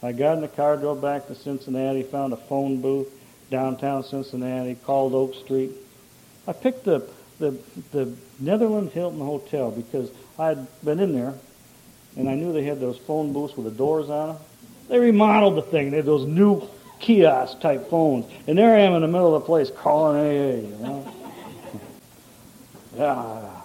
I 0.02 0.12
got 0.12 0.34
in 0.34 0.40
the 0.40 0.48
car, 0.48 0.76
drove 0.76 1.00
back 1.00 1.26
to 1.26 1.34
Cincinnati, 1.34 2.02
found 2.02 2.32
a 2.32 2.36
phone 2.36 2.80
booth 2.80 3.08
downtown 3.50 4.04
Cincinnati, 4.04 4.74
called 4.74 5.14
Oak 5.14 5.34
Street, 5.34 5.72
I 6.48 6.52
picked 6.54 6.84
the, 6.84 7.06
the, 7.38 7.58
the 7.92 8.14
Netherlands 8.40 8.94
Hilton 8.94 9.20
Hotel 9.20 9.70
because 9.70 10.10
I'd 10.38 10.66
been 10.82 10.98
in 10.98 11.12
there 11.12 11.34
and 12.16 12.28
I 12.28 12.34
knew 12.34 12.54
they 12.54 12.64
had 12.64 12.80
those 12.80 12.96
phone 12.98 13.34
booths 13.34 13.54
with 13.54 13.66
the 13.66 13.70
doors 13.70 14.08
on 14.08 14.28
them. 14.28 14.38
They 14.88 14.98
remodeled 14.98 15.56
the 15.56 15.62
thing. 15.62 15.90
They 15.90 15.98
had 15.98 16.06
those 16.06 16.26
new 16.26 16.66
kiosk 16.98 17.60
type 17.60 17.88
phones. 17.90 18.26
And 18.46 18.58
there 18.58 18.74
I 18.74 18.80
am 18.80 18.94
in 18.94 19.02
the 19.02 19.08
middle 19.08 19.34
of 19.34 19.42
the 19.42 19.46
place 19.46 19.70
calling 19.70 20.16
AA, 20.16 20.66
you 20.66 20.76
know. 20.80 21.14
yeah. 22.96 23.60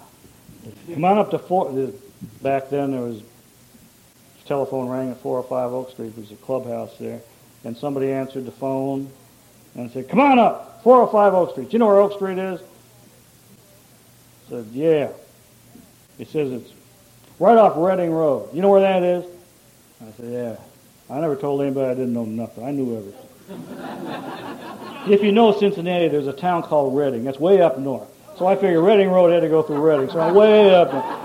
Come 0.92 1.04
on 1.04 1.18
up 1.18 1.30
to 1.30 1.38
four. 1.38 1.92
Back 2.42 2.70
then 2.70 2.92
there 2.92 3.00
was 3.00 3.22
telephone 4.46 4.88
rang 4.88 5.10
at 5.10 5.20
405 5.20 5.72
Oak 5.72 5.90
Street. 5.90 6.14
There 6.14 6.20
was 6.20 6.32
a 6.32 6.36
clubhouse 6.36 6.96
there. 6.98 7.20
And 7.64 7.76
somebody 7.76 8.12
answered 8.12 8.44
the 8.44 8.52
phone 8.52 9.10
and 9.74 9.90
said, 9.90 10.08
come 10.08 10.20
on 10.20 10.38
up, 10.38 10.82
405 10.82 11.34
Oak 11.34 11.50
Street. 11.52 11.72
You 11.72 11.78
know 11.78 11.86
where 11.86 12.00
Oak 12.00 12.12
Street 12.14 12.38
is? 12.38 12.60
said, 14.48 14.66
yeah. 14.72 15.08
He 16.18 16.24
says 16.24 16.52
it's 16.52 16.72
right 17.38 17.56
off 17.56 17.74
Reading 17.76 18.12
Road. 18.12 18.50
You 18.52 18.62
know 18.62 18.70
where 18.70 18.82
that 18.82 19.02
is? 19.02 19.24
I 20.00 20.12
said, 20.16 20.32
yeah. 20.32 20.56
I 21.10 21.20
never 21.20 21.36
told 21.36 21.60
anybody 21.60 21.90
I 21.90 21.94
didn't 21.94 22.14
know 22.14 22.24
nothing. 22.24 22.64
I 22.64 22.70
knew 22.70 22.96
everything. 22.96 23.28
if 25.12 25.22
you 25.22 25.32
know 25.32 25.52
Cincinnati, 25.52 26.08
there's 26.08 26.26
a 26.26 26.32
town 26.32 26.62
called 26.62 26.96
Reading. 26.96 27.24
That's 27.24 27.38
way 27.38 27.60
up 27.60 27.78
north. 27.78 28.08
So 28.38 28.46
I 28.46 28.56
figured 28.56 28.82
Reading 28.82 29.10
Road 29.10 29.30
had 29.30 29.40
to 29.40 29.48
go 29.48 29.62
through 29.62 29.80
Reading. 29.86 30.10
So 30.10 30.20
I'm 30.20 30.34
way 30.34 30.74
up 30.74 30.92
north. 30.92 31.20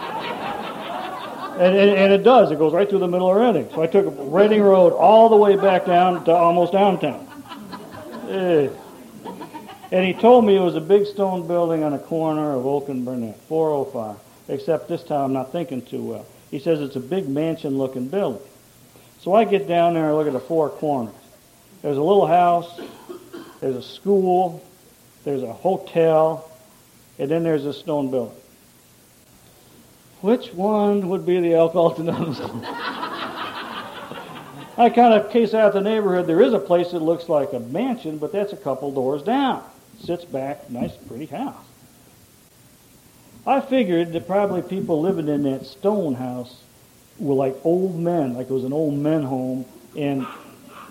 And, 1.60 1.76
and, 1.76 1.90
and, 1.92 2.14
it 2.14 2.24
does. 2.24 2.52
It 2.52 2.58
goes 2.58 2.72
right 2.72 2.90
through 2.90 3.00
the 3.00 3.08
middle 3.08 3.30
of 3.30 3.36
Reading. 3.36 3.70
So 3.74 3.82
I 3.82 3.88
took 3.88 4.14
Reading 4.18 4.62
Road 4.62 4.94
all 4.94 5.30
the 5.30 5.36
way 5.36 5.56
back 5.56 5.86
down 5.86 6.24
to 6.26 6.32
almost 6.32 6.72
downtown. 6.74 7.26
Hey. 8.28 8.70
And 9.92 10.06
he 10.06 10.14
told 10.14 10.46
me 10.46 10.56
it 10.56 10.62
was 10.62 10.76
a 10.76 10.82
big 10.82 11.06
stone 11.06 11.48
building 11.48 11.84
on 11.84 11.94
a 11.94 12.00
corner 12.00 12.54
of 12.54 12.66
Oak 12.66 12.90
and 12.90 13.04
Burnet, 13.04 13.36
405. 13.48 14.18
Except 14.50 14.88
this 14.88 15.04
time 15.04 15.22
I'm 15.26 15.34
not 15.34 15.52
thinking 15.52 15.82
too 15.82 16.04
well. 16.04 16.26
He 16.52 16.60
says 16.60 16.82
it's 16.82 16.96
a 16.96 17.02
big 17.02 17.28
mansion 17.28 17.78
looking 17.78 18.08
building. 18.08 18.42
So 19.20 19.34
I 19.34 19.44
get 19.44 19.68
down 19.68 19.96
there 19.96 20.08
and 20.08 20.16
look 20.16 20.28
at 20.28 20.34
the 20.34 20.40
four 20.40 20.70
corners. 20.70 21.14
There's 21.82 21.98
a 21.98 22.02
little 22.02 22.28
house, 22.28 22.80
there's 23.60 23.76
a 23.76 23.82
school, 23.82 24.64
there's 25.24 25.44
a 25.44 25.52
hotel, 25.54 26.50
and 27.18 27.30
then 27.30 27.44
there's 27.44 27.66
a 27.66 27.74
stone 27.74 28.12
building. 28.12 28.36
which 30.22 30.54
one 30.54 31.10
would 31.10 31.26
be 31.26 31.40
the 31.40 31.56
Alcoholics 31.56 32.00
Anonymous 32.00 32.40
I 34.78 34.90
kind 34.90 35.14
of 35.14 35.30
case 35.30 35.54
out 35.54 35.74
the 35.74 35.82
neighborhood. 35.82 36.26
There 36.26 36.42
is 36.42 36.54
a 36.54 36.60
place 36.60 36.92
that 36.92 37.02
looks 37.02 37.28
like 37.28 37.52
a 37.52 37.60
mansion, 37.60 38.18
but 38.18 38.32
that's 38.32 38.54
a 38.54 38.58
couple 38.58 38.92
doors 38.94 39.22
down. 39.24 39.62
Sits 40.02 40.24
back, 40.24 40.70
nice, 40.70 40.96
pretty 40.96 41.26
house. 41.26 41.66
I 43.46 43.60
figured 43.60 44.14
that 44.14 44.26
probably 44.26 44.62
people 44.62 45.02
living 45.02 45.28
in 45.28 45.44
that 45.44 45.66
stone 45.66 46.16
house 46.16 46.62
were 47.20 47.36
like 47.36 47.56
old 47.64 48.00
men, 48.00 48.34
like 48.34 48.50
it 48.50 48.54
was 48.54 48.64
an 48.64 48.74
old 48.74 48.96
men 48.96 49.24
home, 49.24 49.66
and 49.98 50.26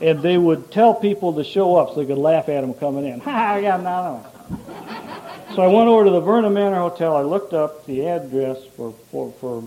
and 0.01 0.23
they 0.23 0.39
would 0.39 0.71
tell 0.71 0.95
people 0.95 1.33
to 1.35 1.45
show 1.45 1.77
up 1.77 1.91
so 1.91 1.97
they 1.97 2.07
could 2.07 2.19
laugh 2.19 2.49
at 2.49 2.61
them 2.61 2.75
coming 2.75 3.05
in. 3.05 3.21
Ha! 3.29 3.55
I 3.55 3.63
got 3.63 3.81
another 3.81 4.21
one. 4.21 5.55
So 5.55 5.63
I 5.63 5.67
went 5.67 5.89
over 5.89 6.05
to 6.05 6.11
the 6.11 6.21
Vernon 6.21 6.53
Manor 6.53 6.79
Hotel. 6.79 7.17
I 7.17 7.23
looked 7.23 7.53
up 7.53 7.85
the 7.87 8.07
address 8.07 8.59
for 8.77 8.93
for, 9.11 9.33
for 9.41 9.67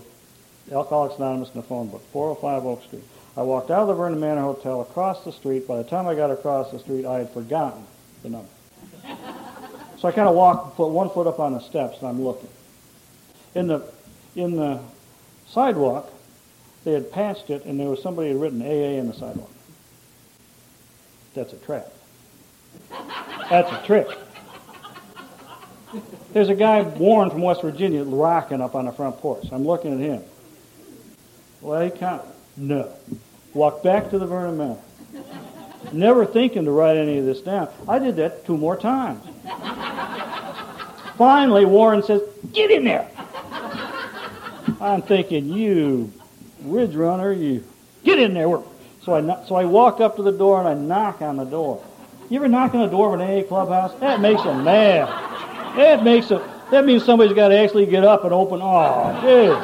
Alcoholics 0.72 1.16
Anonymous 1.16 1.48
in 1.50 1.60
the 1.60 1.66
phone 1.66 1.88
book, 1.88 2.02
405 2.12 2.66
Oak 2.66 2.82
Street. 2.84 3.04
I 3.36 3.42
walked 3.42 3.70
out 3.70 3.82
of 3.82 3.88
the 3.88 3.94
Vernon 3.94 4.20
Manor 4.20 4.42
Hotel 4.42 4.82
across 4.82 5.24
the 5.24 5.32
street. 5.32 5.66
By 5.66 5.78
the 5.78 5.84
time 5.84 6.06
I 6.06 6.14
got 6.14 6.30
across 6.30 6.70
the 6.70 6.78
street, 6.78 7.04
I 7.04 7.18
had 7.18 7.30
forgotten 7.30 7.84
the 8.22 8.30
number. 8.30 8.48
So 9.98 10.08
I 10.08 10.12
kind 10.12 10.28
of 10.28 10.34
walked, 10.34 10.76
put 10.76 10.88
one 10.88 11.10
foot 11.10 11.26
up 11.26 11.38
on 11.38 11.52
the 11.52 11.60
steps, 11.60 11.98
and 12.00 12.08
I'm 12.08 12.22
looking. 12.22 12.48
In 13.54 13.68
the 13.68 13.82
in 14.34 14.56
the 14.56 14.80
sidewalk, 15.48 16.10
they 16.84 16.92
had 16.92 17.12
passed 17.12 17.50
it, 17.50 17.64
and 17.64 17.78
there 17.78 17.88
was 17.88 18.02
somebody 18.02 18.28
had 18.28 18.40
written 18.40 18.60
AA 18.62 18.98
in 18.98 19.08
the 19.08 19.14
sidewalk. 19.14 19.50
That's 21.34 21.52
a 21.52 21.56
trap. 21.56 21.88
That's 23.48 23.70
a 23.72 23.86
trick. 23.86 24.08
There's 26.32 26.48
a 26.48 26.54
guy, 26.54 26.82
Warren 26.82 27.30
from 27.30 27.42
West 27.42 27.62
Virginia, 27.62 28.02
rocking 28.02 28.60
up 28.60 28.74
on 28.74 28.86
the 28.86 28.92
front 28.92 29.18
porch. 29.18 29.46
I'm 29.52 29.64
looking 29.64 29.92
at 29.92 30.00
him. 30.00 30.22
Well, 31.60 31.82
he 31.82 31.90
can't. 31.90 32.22
No. 32.56 32.90
Walk 33.54 33.82
back 33.82 34.10
to 34.10 34.18
the 34.18 34.26
Vernon 34.26 34.56
Manor. 34.56 34.78
Never 35.92 36.24
thinking 36.24 36.64
to 36.64 36.70
write 36.70 36.96
any 36.96 37.18
of 37.18 37.26
this 37.26 37.40
down. 37.42 37.68
I 37.86 37.98
did 37.98 38.16
that 38.16 38.46
two 38.46 38.56
more 38.56 38.76
times. 38.76 39.22
Finally, 41.18 41.66
Warren 41.66 42.02
says, 42.02 42.22
Get 42.52 42.70
in 42.70 42.84
there. 42.84 43.08
I'm 44.80 45.02
thinking, 45.02 45.52
You 45.52 46.12
Ridge 46.64 46.94
Runner, 46.94 47.32
you 47.32 47.64
get 48.04 48.18
in 48.18 48.34
there. 48.34 48.48
Work. 48.48 48.64
So 49.04 49.14
I, 49.14 49.44
so 49.46 49.54
I 49.56 49.64
walk 49.64 50.00
up 50.00 50.16
to 50.16 50.22
the 50.22 50.32
door 50.32 50.60
and 50.60 50.68
I 50.68 50.74
knock 50.74 51.22
on 51.22 51.36
the 51.36 51.44
door. 51.44 51.82
You 52.30 52.38
ever 52.38 52.48
knock 52.48 52.74
on 52.74 52.80
the 52.80 52.86
door 52.86 53.14
of 53.14 53.20
an 53.20 53.26
AA 53.26 53.42
clubhouse? 53.46 53.94
That 54.00 54.20
makes 54.20 54.42
them 54.42 54.64
mad. 54.64 55.08
That 55.76 56.04
makes 56.04 56.28
them, 56.28 56.42
that 56.70 56.84
means 56.84 57.04
somebody's 57.04 57.34
got 57.34 57.48
to 57.48 57.58
actually 57.58 57.86
get 57.86 58.04
up 58.04 58.24
and 58.24 58.32
open. 58.32 58.60
Oh, 58.62 59.20
dude. 59.20 59.58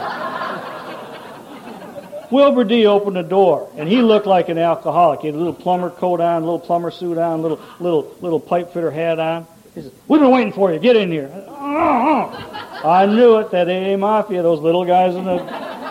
Wilbur 2.31 2.65
D 2.65 2.87
opened 2.87 3.17
the 3.17 3.23
door, 3.23 3.71
and 3.77 3.89
he 3.89 4.03
looked 4.03 4.27
like 4.27 4.51
an 4.51 4.59
alcoholic. 4.59 5.21
He 5.21 5.29
had 5.29 5.35
a 5.35 5.39
little 5.39 5.55
plumber 5.55 5.89
coat 5.89 6.21
on, 6.21 6.43
a 6.43 6.45
little 6.45 6.59
plumber 6.59 6.91
suit 6.91 7.17
on, 7.17 7.39
a 7.39 7.43
little 7.43 7.61
little 7.81 8.15
little 8.21 8.41
pipe 8.41 8.75
fitter 8.75 8.91
hat 8.91 9.19
on. 9.19 9.47
He 9.75 9.81
said, 9.81 9.93
"We've 10.09 10.21
been 10.21 10.31
waiting 10.31 10.53
for 10.53 10.71
you. 10.71 10.79
Get 10.79 10.97
in 10.97 11.11
here." 11.11 11.31
Oh, 11.49 12.83
I 12.85 13.07
knew 13.07 13.39
it. 13.39 13.51
That 13.53 13.69
AA 13.69 13.97
mafia, 13.97 14.43
those 14.43 14.61
little 14.61 14.85
guys 14.85 15.15
in 15.15 15.25
the 15.25 15.39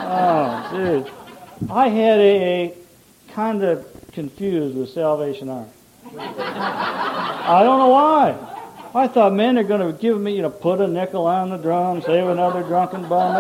oh, 0.07 0.69
dude. 0.73 1.11
I 1.71 1.89
had 1.89 2.19
AA 2.19 2.75
kind 3.33 3.63
of 3.63 3.85
confused 4.13 4.75
with 4.75 4.89
Salvation 4.89 5.49
Army. 5.49 5.69
I 6.17 7.61
don't 7.63 7.79
know 7.79 7.89
why. 7.89 8.35
I 8.95 9.07
thought, 9.07 9.33
man, 9.33 9.55
they're 9.55 9.63
going 9.63 9.93
to 9.93 9.99
give 9.99 10.19
me, 10.19 10.35
you 10.35 10.41
know, 10.41 10.49
put 10.49 10.81
a 10.81 10.87
nickel 10.87 11.27
on 11.27 11.49
the 11.49 11.57
drum, 11.57 12.01
save 12.01 12.27
another 12.27 12.63
drunken 12.63 13.07
bum. 13.07 13.35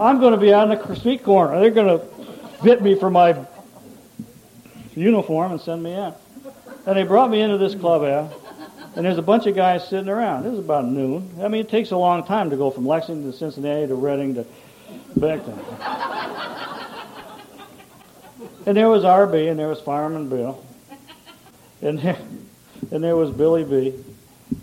I'm 0.00 0.20
going 0.20 0.32
to 0.34 0.40
be 0.40 0.52
on 0.52 0.68
the 0.68 0.94
street 0.94 1.24
corner. 1.24 1.60
They're 1.60 1.70
going 1.70 1.98
to 1.98 2.04
fit 2.62 2.82
me 2.82 2.94
for 2.94 3.10
my 3.10 3.44
uniform 4.94 5.52
and 5.52 5.60
send 5.60 5.82
me 5.82 5.92
in. 5.92 6.12
And 6.86 6.96
they 6.96 7.04
brought 7.04 7.30
me 7.30 7.40
into 7.40 7.58
this 7.58 7.74
club, 7.74 8.02
clubhouse, 8.02 8.43
and 8.96 9.04
there's 9.04 9.18
a 9.18 9.22
bunch 9.22 9.46
of 9.46 9.56
guys 9.56 9.88
sitting 9.88 10.08
around. 10.08 10.46
It 10.46 10.50
was 10.50 10.60
about 10.60 10.86
noon. 10.86 11.28
I 11.40 11.48
mean, 11.48 11.62
it 11.62 11.68
takes 11.68 11.90
a 11.90 11.96
long 11.96 12.24
time 12.24 12.50
to 12.50 12.56
go 12.56 12.70
from 12.70 12.86
Lexington 12.86 13.30
to 13.30 13.36
Cincinnati 13.36 13.88
to 13.88 13.94
Reading 13.94 14.34
to 14.36 14.46
Beckton. 15.18 15.58
and 18.66 18.76
there 18.76 18.88
was 18.88 19.02
RB, 19.02 19.50
and 19.50 19.58
there 19.58 19.68
was 19.68 19.80
Fireman 19.80 20.28
Bill, 20.28 20.64
and 21.82 21.98
there, 21.98 22.18
and 22.92 23.02
there 23.02 23.16
was 23.16 23.30
Billy 23.30 23.64
B, 23.64 23.94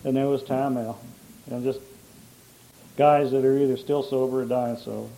and 0.05 0.15
there 0.15 0.27
was 0.27 0.43
Tom 0.43 0.77
L, 0.77 0.99
and 1.49 1.63
just 1.63 1.79
guys 2.95 3.31
that 3.31 3.43
are 3.43 3.57
either 3.57 3.77
still 3.77 4.03
sober 4.03 4.41
or 4.41 4.45
dying 4.45 4.77
sober. 4.77 5.09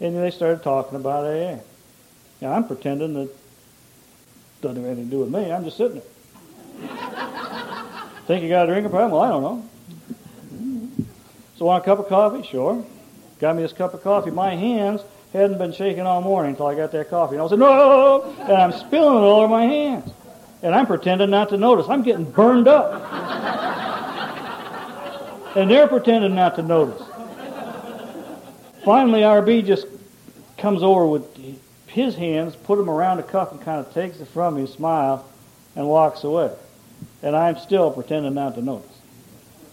And 0.00 0.16
they 0.16 0.30
started 0.30 0.62
talking 0.62 0.96
about 0.96 1.24
AA. 1.24 1.60
Now 2.42 2.52
I'm 2.52 2.66
pretending 2.66 3.14
that 3.14 3.30
doesn't 4.60 4.76
have 4.76 4.84
anything 4.84 5.06
to 5.06 5.10
do 5.10 5.20
with 5.20 5.30
me. 5.30 5.50
I'm 5.50 5.64
just 5.64 5.78
sitting 5.78 5.94
there. 5.94 6.02
Think 8.26 8.42
you 8.42 8.48
got 8.48 8.68
a 8.68 8.72
drink 8.72 8.86
a 8.86 8.90
problem? 8.90 9.12
Well, 9.12 9.22
I 9.22 9.28
don't 9.28 9.42
know. 9.42 9.64
So 11.56 11.64
want 11.64 11.82
a 11.82 11.84
cup 11.84 11.98
of 11.98 12.08
coffee? 12.08 12.46
Sure. 12.46 12.84
Got 13.38 13.56
me 13.56 13.62
this 13.62 13.72
cup 13.72 13.94
of 13.94 14.02
coffee. 14.02 14.30
My 14.30 14.54
hands 14.54 15.00
hadn't 15.32 15.58
been 15.58 15.72
shaking 15.72 16.02
all 16.02 16.20
morning 16.20 16.50
until 16.50 16.66
I 16.66 16.74
got 16.74 16.92
that 16.92 17.08
coffee. 17.08 17.36
And 17.36 17.42
I 17.42 17.48
said, 17.48 17.58
no! 17.58 18.34
And 18.40 18.52
I'm 18.52 18.72
spilling 18.72 19.16
it 19.16 19.26
all 19.26 19.40
over 19.40 19.48
my 19.48 19.64
hands. 19.64 20.12
And 20.62 20.74
I'm 20.74 20.86
pretending 20.86 21.30
not 21.30 21.50
to 21.50 21.56
notice. 21.56 21.86
I'm 21.88 22.02
getting 22.02 22.30
burned 22.30 22.68
up. 22.68 23.02
and 25.56 25.70
they're 25.70 25.88
pretending 25.88 26.34
not 26.34 26.56
to 26.56 26.62
notice. 26.62 27.02
Finally, 28.84 29.20
RB 29.20 29.64
just 29.64 29.86
comes 30.58 30.82
over 30.82 31.06
with 31.06 31.24
his 31.86 32.14
hands, 32.14 32.56
put 32.56 32.76
them 32.76 32.90
around 32.90 33.18
the 33.18 33.22
cup, 33.22 33.52
and 33.52 33.60
kind 33.60 33.84
of 33.84 33.92
takes 33.92 34.20
it 34.20 34.28
from 34.28 34.56
me, 34.56 34.66
smiles, 34.66 35.20
and 35.74 35.88
walks 35.88 36.24
away. 36.24 36.52
And 37.26 37.34
I'm 37.34 37.58
still 37.58 37.90
pretending 37.90 38.34
not 38.34 38.54
to 38.54 38.62
notice. 38.62 38.88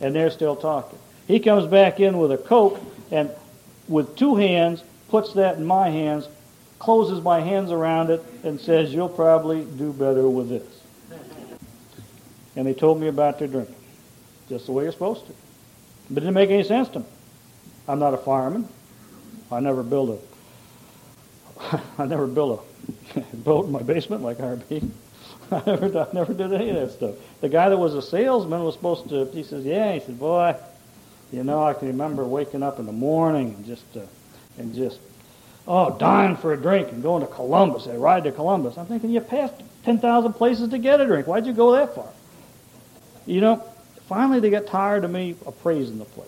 And 0.01 0.16
they're 0.16 0.32
still 0.32 0.56
talking. 0.56 0.97
He 1.28 1.39
comes 1.39 1.68
back 1.68 1.99
in 1.99 2.18
with 2.18 2.32
a 2.32 2.38
Coke 2.38 2.82
and 3.12 3.30
with 3.88 4.16
two 4.16 4.36
hands 4.38 4.84
puts 5.08 5.34
that 5.34 5.58
in 5.58 5.64
my 5.64 5.91
hands, 5.91 6.28
closes 6.80 7.24
my 7.24 7.41
hands 7.41 7.70
around 7.70 8.10
it, 8.10 8.26
and 8.43 8.60
says, 8.60 8.91
You'll 8.91 9.08
probably 9.08 9.66
do 9.66 9.93
better 9.93 10.28
with 10.28 10.49
this. 10.49 10.64
And 12.56 12.66
they 12.66 12.74
told 12.74 12.99
me 12.99 13.08
about 13.08 13.38
their 13.38 13.47
drinking. 13.47 13.76
Just 14.49 14.66
the 14.66 14.72
way 14.72 14.86
you're 14.86 14.91
supposed 14.91 15.28
to. 15.28 15.34
But 16.10 16.18
it 16.18 16.22
didn't 16.22 16.34
make 16.34 16.49
any 16.49 16.64
sense 16.64 16.89
to 16.89 17.01
me. 17.01 17.06
I'm 17.88 17.99
not 17.99 18.16
a 18.16 18.18
fireman. 18.18 18.68
I 19.51 19.60
never 19.60 19.84
built 19.84 20.20
a 21.62 21.82
I 21.99 22.08
never 22.08 22.26
built 22.26 22.66
a 23.16 23.20
boat 23.36 23.68
in 23.68 23.72
my 23.72 23.84
basement 23.84 24.24
like 24.24 24.39
RB. 24.39 24.89
I 25.62 25.64
never, 25.66 25.99
I 25.99 26.08
never 26.14 26.34
did 26.34 26.54
any 26.54 26.70
of 26.70 26.76
that 26.76 26.91
stuff. 26.91 27.16
The 27.41 27.49
guy 27.49 27.70
that 27.70 27.78
was 27.78 27.93
a 27.93 28.01
salesman 28.01 28.64
was 28.64 28.76
supposed 28.76 29.10
to, 29.10 29.26
he 29.26 29.43
says, 29.43 29.66
yeah, 29.66 29.93
he 29.93 29.99
said, 29.99 30.20
boy, 30.20 30.56
you 31.32 31.43
know, 31.43 31.64
I 31.64 31.74
can 31.74 31.88
remember 31.89 32.26
waking 32.26 32.64
up 32.64 32.80
in 32.80 32.86
the 32.86 32.91
morning 32.91 33.54
and 33.56 33.66
just, 33.66 33.86
uh, 33.95 34.01
and 34.58 34.74
just, 34.74 34.99
oh, 35.68 35.97
dying 35.97 36.36
for 36.36 36.54
a 36.54 36.58
drink 36.58 36.91
and 36.91 37.04
going 37.04 37.22
to 37.22 37.32
Columbus. 37.32 37.86
They 37.86 37.97
ride 37.97 38.24
to 38.26 38.32
Columbus. 38.32 38.78
I'm 38.78 38.86
thinking, 38.86 39.10
you 39.10 39.22
passed 39.22 39.56
10,000 39.84 40.34
places 40.34 40.70
to 40.70 40.78
get 40.78 41.01
a 41.01 41.06
drink. 41.06 41.28
Why'd 41.28 41.45
you 41.45 41.54
go 41.54 41.74
that 41.74 41.95
far? 41.95 42.10
You 43.26 43.41
know, 43.41 43.64
finally 44.08 44.39
they 44.39 44.49
got 44.49 44.68
tired 44.68 45.04
of 45.04 45.12
me 45.12 45.36
appraising 45.45 45.99
the 45.99 46.06
place. 46.06 46.28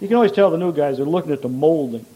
You 0.00 0.08
can 0.08 0.16
always 0.16 0.32
tell 0.32 0.50
the 0.50 0.58
new 0.58 0.72
guys, 0.72 0.96
they're 0.96 1.06
looking 1.06 1.32
at 1.32 1.42
the 1.42 1.48
molding. 1.48 2.06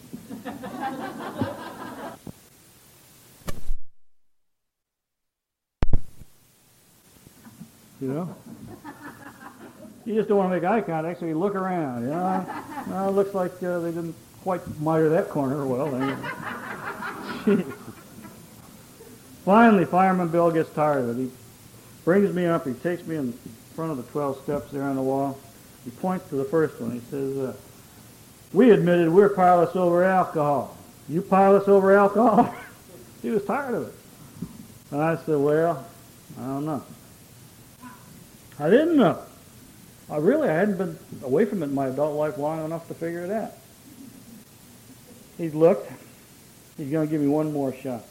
You 8.05 8.13
know? 8.13 8.35
You 10.05 10.13
just 10.13 10.29
don't 10.29 10.37
want 10.37 10.51
to 10.51 10.55
make 10.55 10.63
eye 10.69 10.81
contact, 10.81 11.19
so 11.19 11.25
you 11.25 11.37
look 11.37 11.55
around. 11.55 12.03
You 12.03 12.09
know, 12.09 12.45
well, 12.87 13.09
it 13.09 13.13
looks 13.13 13.33
like 13.33 13.51
uh, 13.63 13.79
they 13.79 13.89
didn't 13.89 14.13
quite 14.43 14.61
miter 14.79 15.09
that 15.09 15.29
corner 15.29 15.65
well. 15.65 15.89
Finally, 19.45 19.85
Fireman 19.85 20.27
Bill 20.27 20.51
gets 20.51 20.69
tired 20.69 21.09
of 21.09 21.17
it. 21.17 21.23
He 21.23 21.31
brings 22.03 22.31
me 22.35 22.45
up. 22.45 22.67
He 22.67 22.73
takes 22.73 23.07
me 23.07 23.15
in 23.15 23.33
front 23.73 23.89
of 23.91 23.97
the 23.97 24.03
12 24.11 24.43
steps 24.43 24.71
there 24.71 24.83
on 24.83 24.95
the 24.95 25.01
wall. 25.01 25.39
He 25.83 25.89
points 25.89 26.29
to 26.29 26.35
the 26.35 26.45
first 26.45 26.79
one. 26.79 26.91
He 26.91 26.99
says, 27.09 27.37
uh, 27.37 27.55
we 28.53 28.69
admitted 28.69 29.09
we're 29.09 29.29
powerless 29.29 29.75
over 29.75 30.03
alcohol. 30.03 30.77
You 31.09 31.23
powerless 31.23 31.67
over 31.67 31.95
alcohol? 31.95 32.55
he 33.23 33.31
was 33.31 33.43
tired 33.45 33.73
of 33.73 33.87
it. 33.87 33.93
And 34.91 35.01
I 35.01 35.15
said, 35.17 35.37
well, 35.37 35.83
I 36.39 36.45
don't 36.45 36.65
know. 36.65 36.83
I 38.59 38.69
didn't 38.69 38.97
know. 38.97 39.19
I 40.09 40.17
really 40.17 40.49
I 40.49 40.53
hadn't 40.53 40.77
been 40.77 40.97
away 41.23 41.45
from 41.45 41.63
it 41.63 41.67
in 41.67 41.75
my 41.75 41.87
adult 41.87 42.15
life 42.15 42.37
long 42.37 42.63
enough 42.63 42.87
to 42.87 42.93
figure 42.93 43.21
it 43.21 43.31
out. 43.31 43.51
He 45.37 45.49
looked. 45.49 45.91
He's 46.77 46.91
going 46.91 47.07
to 47.07 47.11
give 47.11 47.21
me 47.21 47.27
one 47.27 47.51
more 47.51 47.73
shot. 47.73 48.03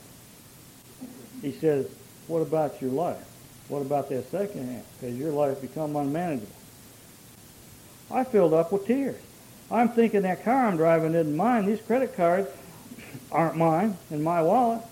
He 1.40 1.52
says, 1.52 1.86
what 2.26 2.40
about 2.40 2.80
your 2.80 2.90
life? 2.90 3.22
What 3.68 3.80
about 3.80 4.08
that 4.10 4.30
second 4.30 4.68
half? 4.68 4.84
Because 4.98 5.16
your 5.16 5.30
life 5.30 5.60
become 5.60 5.96
unmanageable. 5.96 6.48
I 8.10 8.24
filled 8.24 8.54
up 8.54 8.72
with 8.72 8.86
tears. 8.86 9.20
I'm 9.70 9.88
thinking 9.88 10.22
that 10.22 10.44
car 10.44 10.66
I'm 10.66 10.76
driving 10.76 11.14
isn't 11.14 11.36
mine. 11.36 11.66
These 11.66 11.80
credit 11.80 12.14
cards 12.14 12.48
aren't 13.32 13.56
mine 13.56 13.96
in 14.10 14.22
my 14.22 14.42
wallet. 14.42 14.82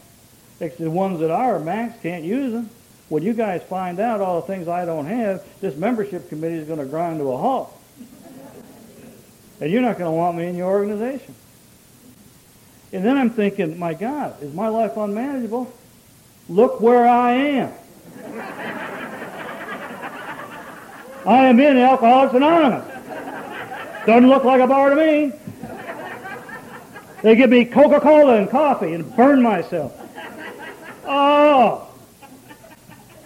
It's 0.61 0.76
the 0.76 0.90
ones 0.90 1.20
that 1.20 1.30
are. 1.30 1.59
Max 1.59 2.00
can't 2.03 2.24
use 2.24 2.53
them. 2.53 2.70
When 3.12 3.22
you 3.22 3.34
guys 3.34 3.62
find 3.64 4.00
out 4.00 4.22
all 4.22 4.40
the 4.40 4.46
things 4.46 4.68
I 4.68 4.86
don't 4.86 5.04
have, 5.04 5.44
this 5.60 5.76
membership 5.76 6.30
committee 6.30 6.54
is 6.54 6.66
going 6.66 6.78
to 6.78 6.86
grind 6.86 7.18
to 7.18 7.30
a 7.30 7.36
halt. 7.36 7.78
And 9.60 9.70
you're 9.70 9.82
not 9.82 9.98
going 9.98 10.10
to 10.10 10.16
want 10.16 10.38
me 10.38 10.46
in 10.46 10.56
your 10.56 10.70
organization. 10.70 11.34
And 12.90 13.04
then 13.04 13.18
I'm 13.18 13.28
thinking, 13.28 13.78
my 13.78 13.92
God, 13.92 14.42
is 14.42 14.54
my 14.54 14.68
life 14.68 14.96
unmanageable? 14.96 15.70
Look 16.48 16.80
where 16.80 17.06
I 17.06 17.32
am. 17.32 17.72
I 21.26 21.48
am 21.48 21.60
in 21.60 21.76
Alcoholics 21.76 22.32
Anonymous. 22.32 22.86
Doesn't 24.06 24.26
look 24.26 24.44
like 24.44 24.62
a 24.62 24.66
bar 24.66 24.88
to 24.88 24.96
me. 24.96 25.32
They 27.20 27.36
give 27.36 27.50
me 27.50 27.66
Coca-Cola 27.66 28.36
and 28.38 28.48
coffee 28.48 28.94
and 28.94 29.14
burn 29.14 29.42
myself. 29.42 29.92
Oh. 31.04 31.90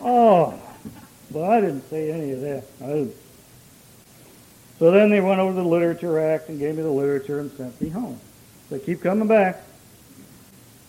Oh. 0.06 0.54
But 1.32 1.50
I 1.50 1.60
didn't 1.60 1.90
say 1.90 2.12
any 2.12 2.30
of 2.30 2.40
that. 2.42 2.64
So 4.78 4.90
then 4.92 5.10
they 5.10 5.20
went 5.20 5.40
over 5.40 5.50
to 5.50 5.56
the 5.56 5.68
Literature 5.68 6.20
Act 6.20 6.48
and 6.48 6.60
gave 6.60 6.76
me 6.76 6.82
the 6.82 6.90
literature 6.90 7.40
and 7.40 7.50
sent 7.56 7.80
me 7.80 7.88
home. 7.88 8.20
They 8.70 8.78
keep 8.78 9.02
coming 9.02 9.26
back. 9.26 9.62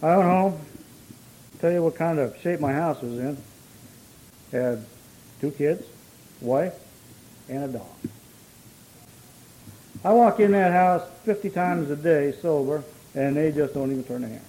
I 0.03 0.13
don't 0.13 0.27
know. 0.27 0.59
Tell 1.59 1.71
you 1.71 1.81
what 1.81 1.95
kind 1.95 2.19
of 2.19 2.37
shape 2.41 2.59
my 2.59 2.73
house 2.73 3.01
was 3.01 3.17
in. 3.17 3.37
Had 4.51 4.85
two 5.41 5.49
kids, 5.49 5.83
wife, 6.39 6.75
and 7.49 7.63
a 7.63 7.67
dog. 7.79 7.87
I 10.05 10.11
walk 10.13 10.39
in 10.39 10.51
that 10.51 10.71
house 10.71 11.09
50 11.25 11.49
times 11.49 11.89
a 11.89 11.95
day 11.95 12.33
sober, 12.39 12.83
and 13.15 13.35
they 13.35 13.51
just 13.51 13.73
don't 13.73 13.91
even 13.91 14.03
turn 14.03 14.23
a 14.23 14.27
hair. 14.27 14.41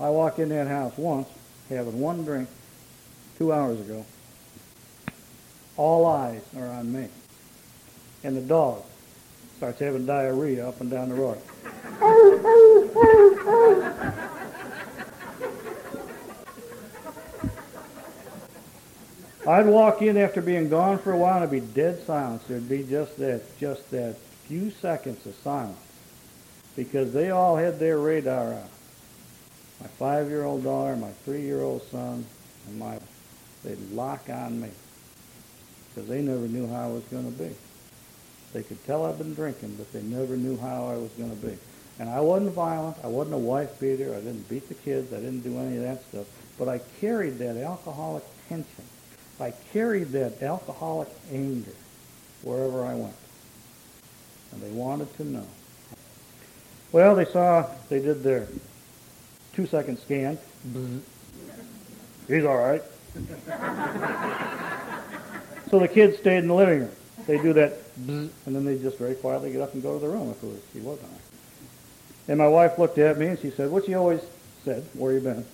I 0.00 0.08
walk 0.08 0.38
in 0.38 0.48
that 0.48 0.68
house 0.68 0.96
once, 0.96 1.28
having 1.68 2.00
one 2.00 2.24
drink, 2.24 2.48
two 3.38 3.52
hours 3.52 3.80
ago. 3.80 4.04
All 5.76 6.06
eyes 6.06 6.42
are 6.56 6.68
on 6.68 6.92
me. 6.92 7.08
And 8.22 8.36
the 8.36 8.42
dog 8.42 8.82
starts 9.56 9.80
having 9.80 10.06
diarrhea 10.06 10.68
up 10.68 10.80
and 10.80 10.90
down 10.90 11.08
the 11.08 11.14
road. 11.14 11.38
I'd 19.46 19.66
walk 19.66 20.00
in 20.00 20.16
after 20.16 20.40
being 20.40 20.70
gone 20.70 20.98
for 20.98 21.12
a 21.12 21.18
while 21.18 21.42
and 21.42 21.52
it'd 21.52 21.68
be 21.68 21.74
dead 21.74 22.02
silence. 22.06 22.44
There'd 22.48 22.68
be 22.68 22.82
just 22.82 23.18
that, 23.18 23.58
just 23.58 23.90
that 23.90 24.16
few 24.44 24.70
seconds 24.70 25.26
of 25.26 25.34
silence. 25.36 25.76
Because 26.76 27.12
they 27.12 27.30
all 27.30 27.56
had 27.56 27.78
their 27.78 27.98
radar 27.98 28.54
on. 28.54 28.68
My 29.80 29.86
five-year-old 29.86 30.64
daughter, 30.64 30.96
my 30.96 31.10
three-year-old 31.24 31.82
son, 31.90 32.24
and 32.66 32.78
my, 32.78 32.98
they'd 33.64 33.90
lock 33.90 34.28
on 34.28 34.60
me. 34.60 34.70
Because 35.94 36.08
they 36.08 36.22
never 36.22 36.46
knew 36.46 36.66
how 36.66 36.84
I 36.84 36.92
was 36.92 37.04
going 37.04 37.24
to 37.24 37.38
be. 37.38 37.54
They 38.52 38.62
could 38.62 38.84
tell 38.86 39.04
I'd 39.06 39.18
been 39.18 39.34
drinking, 39.34 39.76
but 39.76 39.92
they 39.92 40.02
never 40.02 40.36
knew 40.36 40.56
how 40.56 40.88
I 40.88 40.96
was 40.96 41.10
going 41.12 41.30
to 41.30 41.46
be. 41.46 41.56
And 41.98 42.08
I 42.08 42.20
wasn't 42.20 42.52
violent. 42.52 42.96
I 43.02 43.06
wasn't 43.06 43.34
a 43.34 43.38
wife 43.38 43.80
beater. 43.80 44.12
I 44.12 44.18
didn't 44.18 44.48
beat 44.48 44.68
the 44.68 44.74
kids. 44.74 45.12
I 45.12 45.16
didn't 45.16 45.40
do 45.40 45.58
any 45.58 45.76
of 45.76 45.82
that 45.82 46.04
stuff. 46.08 46.26
But 46.58 46.68
I 46.68 46.80
carried 47.00 47.38
that 47.38 47.56
alcoholic 47.56 48.24
tension 48.48 48.84
I 49.40 49.52
carried 49.72 50.08
that 50.12 50.42
alcoholic 50.42 51.08
anger 51.32 51.72
wherever 52.42 52.84
I 52.84 52.94
went. 52.94 53.14
And 54.52 54.62
they 54.62 54.70
wanted 54.70 55.14
to 55.16 55.24
know. 55.24 55.46
Well, 56.92 57.16
they 57.16 57.24
saw, 57.24 57.68
they 57.88 58.00
did 58.00 58.22
their 58.22 58.46
two 59.54 59.66
second 59.66 59.98
scan. 59.98 60.36
Mm-hmm. 60.68 60.98
He's 62.28 62.44
all 62.44 62.56
right. 62.56 62.82
so 65.70 65.78
the 65.78 65.88
kids 65.88 66.18
stayed 66.18 66.38
in 66.38 66.48
the 66.48 66.54
living 66.54 66.80
room. 66.80 66.90
They 67.26 67.38
do 67.38 67.52
that, 67.52 67.74
and 68.06 68.30
then 68.46 68.64
they 68.64 68.76
just 68.76 68.98
very 68.98 69.14
quietly 69.14 69.52
get 69.52 69.60
up 69.60 69.74
and 69.74 69.82
go 69.82 69.98
to 69.98 70.04
the 70.04 70.10
room 70.10 70.30
if 70.30 70.42
it 70.42 70.46
was, 70.46 70.60
he 70.72 70.80
wasn't. 70.80 71.10
And 72.28 72.38
my 72.38 72.48
wife 72.48 72.78
looked 72.78 72.98
at 72.98 73.18
me 73.18 73.26
and 73.26 73.38
she 73.38 73.50
said, 73.50 73.70
what 73.70 73.86
you 73.86 73.96
always 73.96 74.20
said, 74.64 74.84
where 74.94 75.12
you 75.12 75.20
been? 75.20 75.44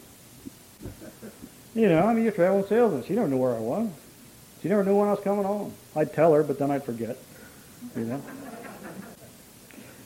You 1.74 1.88
know, 1.88 2.00
I 2.00 2.14
mean, 2.14 2.24
you're 2.24 2.32
traveling 2.32 2.64
salesman. 2.66 3.04
She 3.04 3.14
never 3.14 3.28
knew 3.28 3.36
where 3.36 3.54
I 3.54 3.60
was. 3.60 3.90
She 4.62 4.68
never 4.68 4.84
knew 4.84 4.96
when 4.96 5.08
I 5.08 5.12
was 5.12 5.20
coming 5.20 5.44
home. 5.44 5.72
I'd 5.94 6.12
tell 6.12 6.32
her, 6.34 6.42
but 6.42 6.58
then 6.58 6.70
I'd 6.70 6.84
forget. 6.84 7.16
You 7.96 8.04
know. 8.04 8.22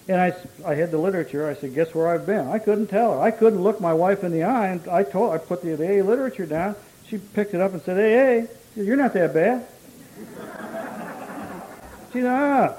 And 0.06 0.20
I, 0.20 0.34
I 0.66 0.74
had 0.74 0.90
the 0.90 0.98
literature. 0.98 1.48
I 1.48 1.54
said, 1.54 1.74
guess 1.74 1.94
where 1.94 2.08
I've 2.08 2.26
been? 2.26 2.46
I 2.48 2.58
couldn't 2.58 2.88
tell 2.88 3.14
her. 3.14 3.20
I 3.20 3.30
couldn't 3.30 3.62
look 3.62 3.80
my 3.80 3.94
wife 3.94 4.22
in 4.22 4.32
the 4.32 4.42
eye. 4.42 4.68
And 4.68 4.86
I 4.88 5.02
told, 5.02 5.32
I 5.32 5.38
put 5.38 5.62
the, 5.62 5.76
the 5.76 5.98
A 5.98 6.02
literature 6.02 6.44
down. 6.44 6.76
She 7.08 7.18
picked 7.18 7.54
it 7.54 7.60
up 7.60 7.72
and 7.72 7.82
said, 7.82 7.96
hey, 7.96 8.46
hey, 8.74 8.82
you're 8.82 8.96
not 8.96 9.12
that 9.12 9.34
bad. 9.34 9.66
she 12.12 12.20
said, 12.20 12.26
ah. 12.26 12.76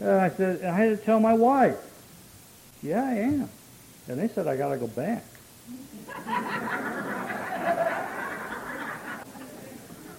And 0.00 0.10
I 0.10 0.30
said, 0.30 0.64
I 0.64 0.74
had 0.74 0.98
to 0.98 1.04
tell 1.04 1.18
my 1.18 1.34
wife. 1.34 1.76
Yeah, 2.82 3.02
I 3.02 3.14
am. 3.14 3.50
And 4.06 4.18
they 4.18 4.28
said, 4.28 4.46
I 4.46 4.56
got 4.56 4.70
to 4.70 4.76
go 4.76 4.86
back. 4.86 5.24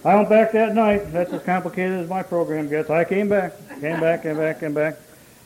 I 0.02 0.14
went 0.14 0.28
back 0.28 0.52
that 0.52 0.74
night. 0.74 1.12
That's 1.12 1.32
as 1.32 1.42
complicated 1.42 2.00
as 2.00 2.08
my 2.08 2.22
program 2.22 2.68
gets. 2.68 2.88
I 2.88 3.04
came 3.04 3.28
back, 3.28 3.52
came 3.80 4.00
back, 4.00 4.22
came 4.22 4.36
back, 4.36 4.60
came 4.60 4.74
back. 4.74 4.96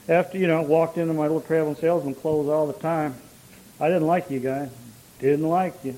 After, 0.09 0.39
you 0.39 0.47
know, 0.47 0.63
walked 0.63 0.99
into 0.99 1.15
my 1.15 1.23
little 1.23 1.41
traveling 1.41 1.77
salesman 1.77 2.15
clothes 2.15 2.49
all 2.49 2.67
the 2.67 2.75
time. 2.75 3.15
I 3.81 3.89
didn't 3.89 4.07
like 4.07 4.31
you 4.31 4.41
guys. 4.41 4.71
Didn't 5.19 5.49
like 5.49 5.75
you. 5.85 5.97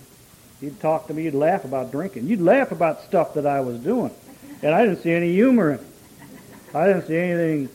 You'd 0.60 0.80
talk 0.80 1.06
to 1.08 1.14
me, 1.14 1.24
He'd 1.24 1.34
laugh 1.34 1.64
about 1.64 1.90
drinking. 1.90 2.26
You'd 2.26 2.40
laugh 2.40 2.72
about 2.72 3.02
stuff 3.02 3.34
that 3.34 3.46
I 3.46 3.60
was 3.60 3.78
doing. 3.78 4.10
And 4.62 4.74
I 4.74 4.84
didn't 4.84 5.02
see 5.02 5.12
any 5.12 5.32
humor 5.32 5.72
in 5.72 5.80
it. 5.80 5.86
I 6.74 6.86
didn't 6.86 7.06
see 7.06 7.16
anything, 7.16 7.68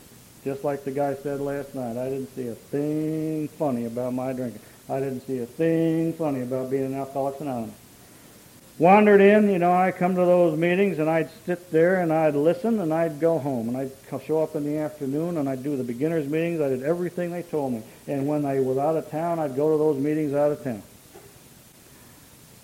just 0.43 0.63
like 0.63 0.83
the 0.83 0.91
guy 0.91 1.15
said 1.15 1.39
last 1.39 1.73
night, 1.75 1.97
I 1.97 2.09
didn't 2.09 2.33
see 2.35 2.47
a 2.47 2.55
thing 2.55 3.47
funny 3.47 3.85
about 3.85 4.13
my 4.13 4.33
drinking. 4.33 4.61
I 4.89 4.99
didn't 4.99 5.21
see 5.21 5.39
a 5.39 5.45
thing 5.45 6.13
funny 6.13 6.41
about 6.41 6.69
being 6.69 6.85
an 6.85 6.95
Alcoholics 6.95 7.41
Anonymous 7.41 7.75
wandered 8.81 9.21
in, 9.21 9.47
you 9.47 9.59
know, 9.59 9.71
I 9.71 9.91
come 9.91 10.15
to 10.15 10.25
those 10.25 10.57
meetings 10.57 10.97
and 10.97 11.07
I'd 11.07 11.29
sit 11.45 11.69
there 11.69 12.01
and 12.01 12.11
I'd 12.11 12.33
listen 12.33 12.79
and 12.79 12.91
I'd 12.91 13.19
go 13.19 13.37
home 13.37 13.69
and 13.69 13.77
I'd 13.77 13.91
show 14.25 14.41
up 14.41 14.55
in 14.55 14.65
the 14.65 14.79
afternoon 14.79 15.37
and 15.37 15.47
I'd 15.47 15.61
do 15.61 15.77
the 15.77 15.83
beginners 15.83 16.27
meetings. 16.27 16.59
I 16.59 16.69
did 16.69 16.81
everything 16.81 17.29
they 17.29 17.43
told 17.43 17.73
me. 17.73 17.83
And 18.07 18.27
when 18.27 18.43
I 18.43 18.59
was 18.59 18.79
out 18.79 18.95
of 18.95 19.09
town, 19.11 19.37
I'd 19.37 19.55
go 19.55 19.71
to 19.71 19.77
those 19.77 20.01
meetings 20.01 20.33
out 20.33 20.51
of 20.51 20.63
town. 20.63 20.81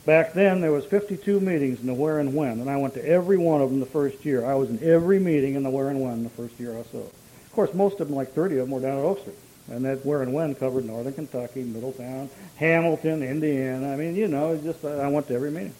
Back 0.07 0.31
then, 0.31 0.61
there 0.61 0.71
was 0.71 0.85
52 0.85 1.41
meetings 1.41 1.81
in 1.81 1.85
the 1.85 1.93
where 1.93 2.19
and 2.19 2.33
when, 2.33 2.61
and 2.61 2.69
I 2.69 2.77
went 2.77 2.93
to 2.93 3.05
every 3.05 3.37
one 3.37 3.59
of 3.59 3.69
them 3.69 3.81
the 3.81 3.85
first 3.85 4.23
year. 4.23 4.45
I 4.45 4.55
was 4.55 4.69
in 4.69 4.81
every 4.81 5.19
meeting 5.19 5.55
in 5.55 5.63
the 5.63 5.69
where 5.69 5.89
and 5.89 5.99
when 5.99 6.23
the 6.23 6.29
first 6.29 6.57
year 6.61 6.79
I 6.79 6.83
saw. 6.83 6.99
Of 6.99 7.51
course, 7.51 7.73
most 7.73 7.99
of 7.99 8.07
them, 8.07 8.15
like 8.15 8.31
30 8.31 8.59
of 8.59 8.69
them, 8.69 8.71
were 8.71 8.79
down 8.79 8.99
at 8.99 9.03
Oak 9.03 9.19
Street. 9.19 9.35
And 9.69 9.83
that 9.83 10.05
where 10.05 10.21
and 10.21 10.33
when 10.33 10.55
covered 10.55 10.85
northern 10.85 11.11
Kentucky, 11.11 11.61
Middletown, 11.61 12.29
Hamilton, 12.55 13.21
Indiana. 13.21 13.91
I 13.91 13.97
mean, 13.97 14.15
you 14.15 14.29
know, 14.29 14.55
just 14.55 14.85
I 14.85 15.09
went 15.09 15.27
to 15.27 15.33
every 15.35 15.51
meeting. 15.51 15.75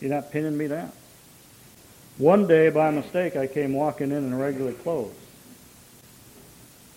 You're 0.00 0.10
not 0.10 0.32
pinning 0.32 0.58
me 0.58 0.66
down. 0.66 0.90
One 2.18 2.48
day, 2.48 2.70
by 2.70 2.90
mistake, 2.90 3.36
I 3.36 3.46
came 3.46 3.72
walking 3.72 4.10
in 4.10 4.16
in 4.16 4.36
regular 4.36 4.72
clothes. 4.72 5.14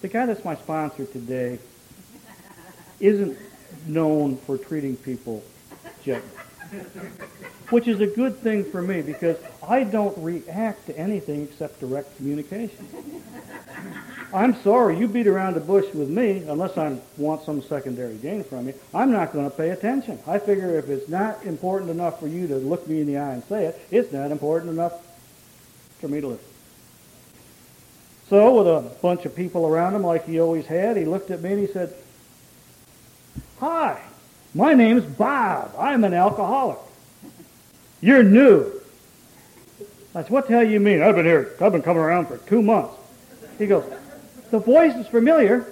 The 0.02 0.08
guy 0.08 0.26
that's 0.26 0.44
my 0.44 0.56
sponsor 0.56 1.06
today 1.06 1.60
isn't 3.00 3.38
known 3.86 4.38
for 4.38 4.58
treating 4.58 4.98
people 4.98 5.44
gently, 6.04 6.30
which 7.70 7.88
is 7.88 8.02
a 8.02 8.08
good 8.08 8.38
thing 8.38 8.64
for 8.64 8.82
me 8.82 9.02
because 9.02 9.38
I 9.68 9.84
don't 9.84 10.18
react 10.18 10.86
to 10.88 10.98
anything 10.98 11.44
except 11.44 11.80
direct 11.80 12.16
communication. 12.18 12.88
I'm 14.34 14.56
sorry, 14.62 14.98
you 14.98 15.08
beat 15.08 15.28
around 15.28 15.54
the 15.54 15.60
bush 15.60 15.94
with 15.94 16.10
me 16.10 16.44
unless 16.48 16.78
I 16.78 16.98
want 17.18 17.44
some 17.44 17.62
secondary 17.62 18.16
gain 18.18 18.44
from 18.44 18.68
you. 18.68 18.74
I'm 18.94 19.12
not 19.12 19.32
going 19.32 19.50
to 19.50 19.56
pay 19.56 19.70
attention. 19.70 20.18
I 20.26 20.40
figure 20.40 20.78
if 20.78 20.90
it's 20.90 21.08
not 21.08 21.46
important 21.46 21.92
enough 21.92 22.20
for 22.20 22.28
you 22.28 22.48
to 22.48 22.56
look 22.56 22.88
me 22.88 23.02
in 23.02 23.08
the 23.08 23.18
eye 23.18 23.34
and 23.34 23.44
say 23.44 23.66
it, 23.66 23.80
it's 23.92 24.12
not 24.12 24.32
important 24.32 24.72
enough 24.72 24.94
for 26.00 26.08
me 26.08 26.22
to 26.22 26.28
listen. 26.28 26.46
So, 28.30 28.56
with 28.56 28.68
a 28.68 28.90
bunch 29.02 29.26
of 29.26 29.36
people 29.36 29.68
around 29.68 29.94
him 29.94 30.04
like 30.04 30.26
he 30.26 30.40
always 30.40 30.66
had, 30.66 30.98
he 30.98 31.06
looked 31.06 31.30
at 31.30 31.42
me 31.42 31.52
and 31.52 31.60
he 31.60 31.68
said, 31.68 31.94
Hi, 33.60 34.02
my 34.54 34.74
name's 34.74 35.06
Bob. 35.06 35.74
I'm 35.78 36.04
an 36.04 36.14
alcoholic. 36.14 36.78
You're 38.02 38.24
new. 38.24 38.72
I 40.16 40.22
said, 40.22 40.32
What 40.32 40.48
the 40.48 40.54
hell 40.54 40.64
you 40.64 40.80
mean? 40.80 41.02
I've 41.02 41.16
been 41.16 41.26
here, 41.26 41.56
I've 41.62 41.72
been 41.72 41.82
coming 41.82 42.04
around 42.04 42.28
for 42.28 42.38
two 42.38 42.62
months. 42.62 42.96
He 43.58 43.66
goes, 43.66 43.84
the 44.52 44.60
voice 44.60 44.96
is 44.96 45.08
familiar. 45.08 45.66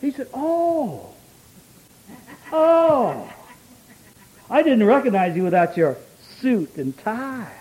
He 0.00 0.10
said, 0.10 0.28
Oh, 0.32 1.14
oh, 2.52 3.32
I 4.48 4.62
didn't 4.62 4.84
recognize 4.84 5.36
you 5.36 5.42
without 5.44 5.76
your 5.76 5.96
suit 6.40 6.76
and 6.76 6.96
tie. 6.98 7.52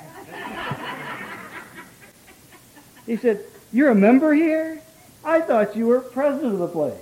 He 3.06 3.18
said, 3.18 3.44
you're 3.74 3.90
a 3.90 3.96
member 3.96 4.34
here? 4.34 4.80
I 5.26 5.42
thought 5.42 5.76
you 5.76 5.88
were 5.88 6.00
president 6.00 6.54
of 6.54 6.60
the 6.60 6.68
place. 6.68 6.94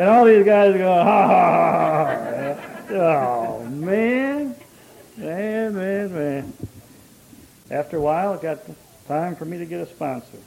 And 0.00 0.08
all 0.08 0.24
these 0.24 0.46
guys 0.46 0.72
going, 0.72 0.82
ha 0.82 1.26
ha 1.28 2.54
ha. 2.56 2.94
Oh, 2.94 3.66
man. 3.66 4.56
Man, 5.18 5.74
man, 5.74 6.14
man. 6.14 6.52
After 7.70 7.98
a 7.98 8.00
while, 8.00 8.32
it 8.32 8.40
got 8.40 8.60
time 9.06 9.36
for 9.36 9.44
me 9.44 9.58
to 9.58 9.66
get 9.66 9.82
a 9.82 9.86
sponsor. 9.86 10.38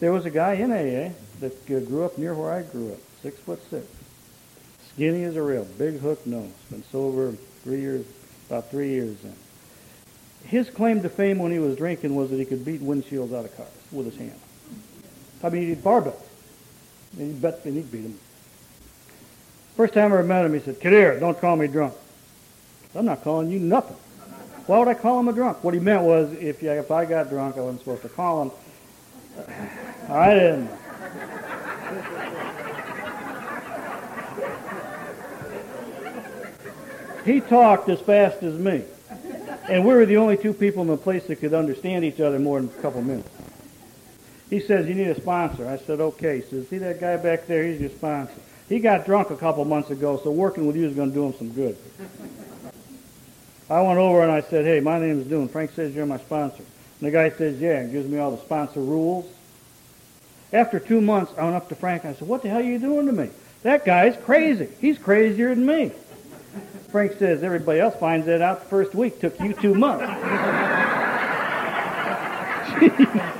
There 0.00 0.12
was 0.12 0.26
a 0.26 0.30
guy 0.30 0.54
in 0.54 0.72
AA 0.72 1.12
that 1.38 1.66
grew 1.66 2.04
up 2.04 2.18
near 2.18 2.34
where 2.34 2.52
I 2.52 2.62
grew 2.62 2.94
up, 2.94 2.98
six 3.22 3.38
foot 3.38 3.62
six. 3.70 3.86
Skinny 4.92 5.22
as 5.22 5.36
a 5.36 5.42
rail, 5.42 5.68
big 5.78 6.00
hook 6.00 6.26
nose. 6.26 6.50
Been 6.68 6.82
sober 6.90 7.30
three 7.62 7.82
years, 7.82 8.04
about 8.50 8.72
three 8.72 8.88
years 8.88 9.16
then. 9.22 9.36
His 10.46 10.68
claim 10.68 11.02
to 11.02 11.08
fame 11.08 11.38
when 11.38 11.52
he 11.52 11.60
was 11.60 11.76
drinking 11.76 12.16
was 12.16 12.30
that 12.30 12.38
he 12.38 12.44
could 12.44 12.64
beat 12.64 12.80
windshields 12.80 13.32
out 13.32 13.44
of 13.44 13.56
cars 13.56 13.68
with 13.92 14.06
his 14.06 14.16
hand. 14.16 14.40
I 15.44 15.50
mean, 15.50 15.68
he'd 15.68 15.84
barbell. 15.84 16.20
And 17.16 17.32
he'd 17.32 17.40
bet 17.40 17.64
and 17.64 17.76
he'd 17.76 17.92
beat 17.92 18.02
him. 18.02 18.18
First 19.76 19.94
time 19.94 20.12
I 20.12 20.18
ever 20.18 20.22
met 20.22 20.44
him, 20.44 20.54
he 20.54 20.60
said, 20.60 20.80
"Get 20.80 20.92
here, 20.92 21.20
don't 21.20 21.38
call 21.38 21.56
me 21.56 21.66
drunk." 21.66 21.94
I'm 22.94 23.04
not 23.04 23.22
calling 23.22 23.50
you 23.50 23.58
nothing. 23.58 23.96
Why 24.66 24.78
would 24.78 24.88
I 24.88 24.94
call 24.94 25.20
him 25.20 25.28
a 25.28 25.32
drunk? 25.32 25.62
What 25.62 25.74
he 25.74 25.80
meant 25.80 26.02
was, 26.02 26.32
if 26.32 26.62
you, 26.62 26.70
if 26.70 26.90
I 26.90 27.04
got 27.04 27.28
drunk, 27.28 27.56
I 27.56 27.60
wasn't 27.60 27.80
supposed 27.80 28.02
to 28.02 28.08
call 28.08 28.42
him. 28.42 28.50
I 30.10 30.34
didn't. 30.34 30.70
he 37.26 37.40
talked 37.40 37.88
as 37.88 38.00
fast 38.00 38.42
as 38.42 38.58
me. 38.58 38.82
And 39.68 39.84
we 39.84 39.92
were 39.92 40.06
the 40.06 40.16
only 40.16 40.36
two 40.36 40.52
people 40.52 40.82
in 40.82 40.88
the 40.88 40.96
place 40.96 41.24
that 41.26 41.36
could 41.36 41.52
understand 41.52 42.04
each 42.04 42.20
other 42.20 42.38
more 42.38 42.60
than 42.60 42.70
a 42.70 42.82
couple 42.82 43.02
minutes. 43.02 43.28
He 44.48 44.60
says, 44.60 44.86
you 44.88 44.94
need 44.94 45.08
a 45.08 45.20
sponsor. 45.20 45.68
I 45.68 45.76
said, 45.76 46.00
okay. 46.00 46.36
He 46.40 46.42
says, 46.42 46.68
see 46.68 46.78
that 46.78 47.00
guy 47.00 47.16
back 47.16 47.46
there? 47.46 47.66
He's 47.66 47.80
your 47.80 47.90
sponsor. 47.90 48.32
He 48.68 48.80
got 48.80 49.06
drunk 49.06 49.30
a 49.30 49.36
couple 49.36 49.64
months 49.64 49.90
ago, 49.90 50.20
so 50.22 50.30
working 50.30 50.66
with 50.66 50.76
you 50.76 50.86
is 50.86 50.94
going 50.94 51.10
to 51.10 51.14
do 51.14 51.26
him 51.26 51.34
some 51.34 51.52
good. 51.52 51.76
I 53.68 53.80
went 53.80 53.98
over 53.98 54.22
and 54.22 54.30
I 54.30 54.42
said, 54.42 54.64
hey, 54.64 54.80
my 54.80 54.98
name 54.98 55.20
is 55.20 55.26
Doon. 55.26 55.48
Frank 55.48 55.72
says 55.72 55.94
you're 55.94 56.06
my 56.06 56.18
sponsor. 56.18 56.62
And 57.00 57.06
the 57.06 57.10
guy 57.10 57.30
says, 57.30 57.60
yeah, 57.60 57.78
and 57.78 57.92
gives 57.92 58.08
me 58.08 58.18
all 58.18 58.30
the 58.30 58.38
sponsor 58.38 58.80
rules. 58.80 59.30
After 60.52 60.78
two 60.78 61.00
months, 61.00 61.32
I 61.36 61.44
went 61.44 61.56
up 61.56 61.68
to 61.68 61.74
Frank 61.74 62.04
and 62.04 62.14
I 62.14 62.18
said, 62.18 62.28
what 62.28 62.42
the 62.42 62.48
hell 62.48 62.60
are 62.60 62.62
you 62.62 62.78
doing 62.78 63.06
to 63.06 63.12
me? 63.12 63.30
That 63.62 63.84
guy's 63.84 64.16
crazy. 64.24 64.68
He's 64.80 64.98
crazier 64.98 65.54
than 65.54 65.66
me. 65.66 65.90
Frank 66.90 67.14
says 67.18 67.42
everybody 67.42 67.80
else 67.80 67.96
finds 67.96 68.26
that 68.26 68.40
out 68.40 68.60
the 68.60 68.68
first 68.68 68.94
week. 68.94 69.20
Took 69.20 69.38
you 69.40 69.52
two 69.54 69.74
months. 69.74 70.04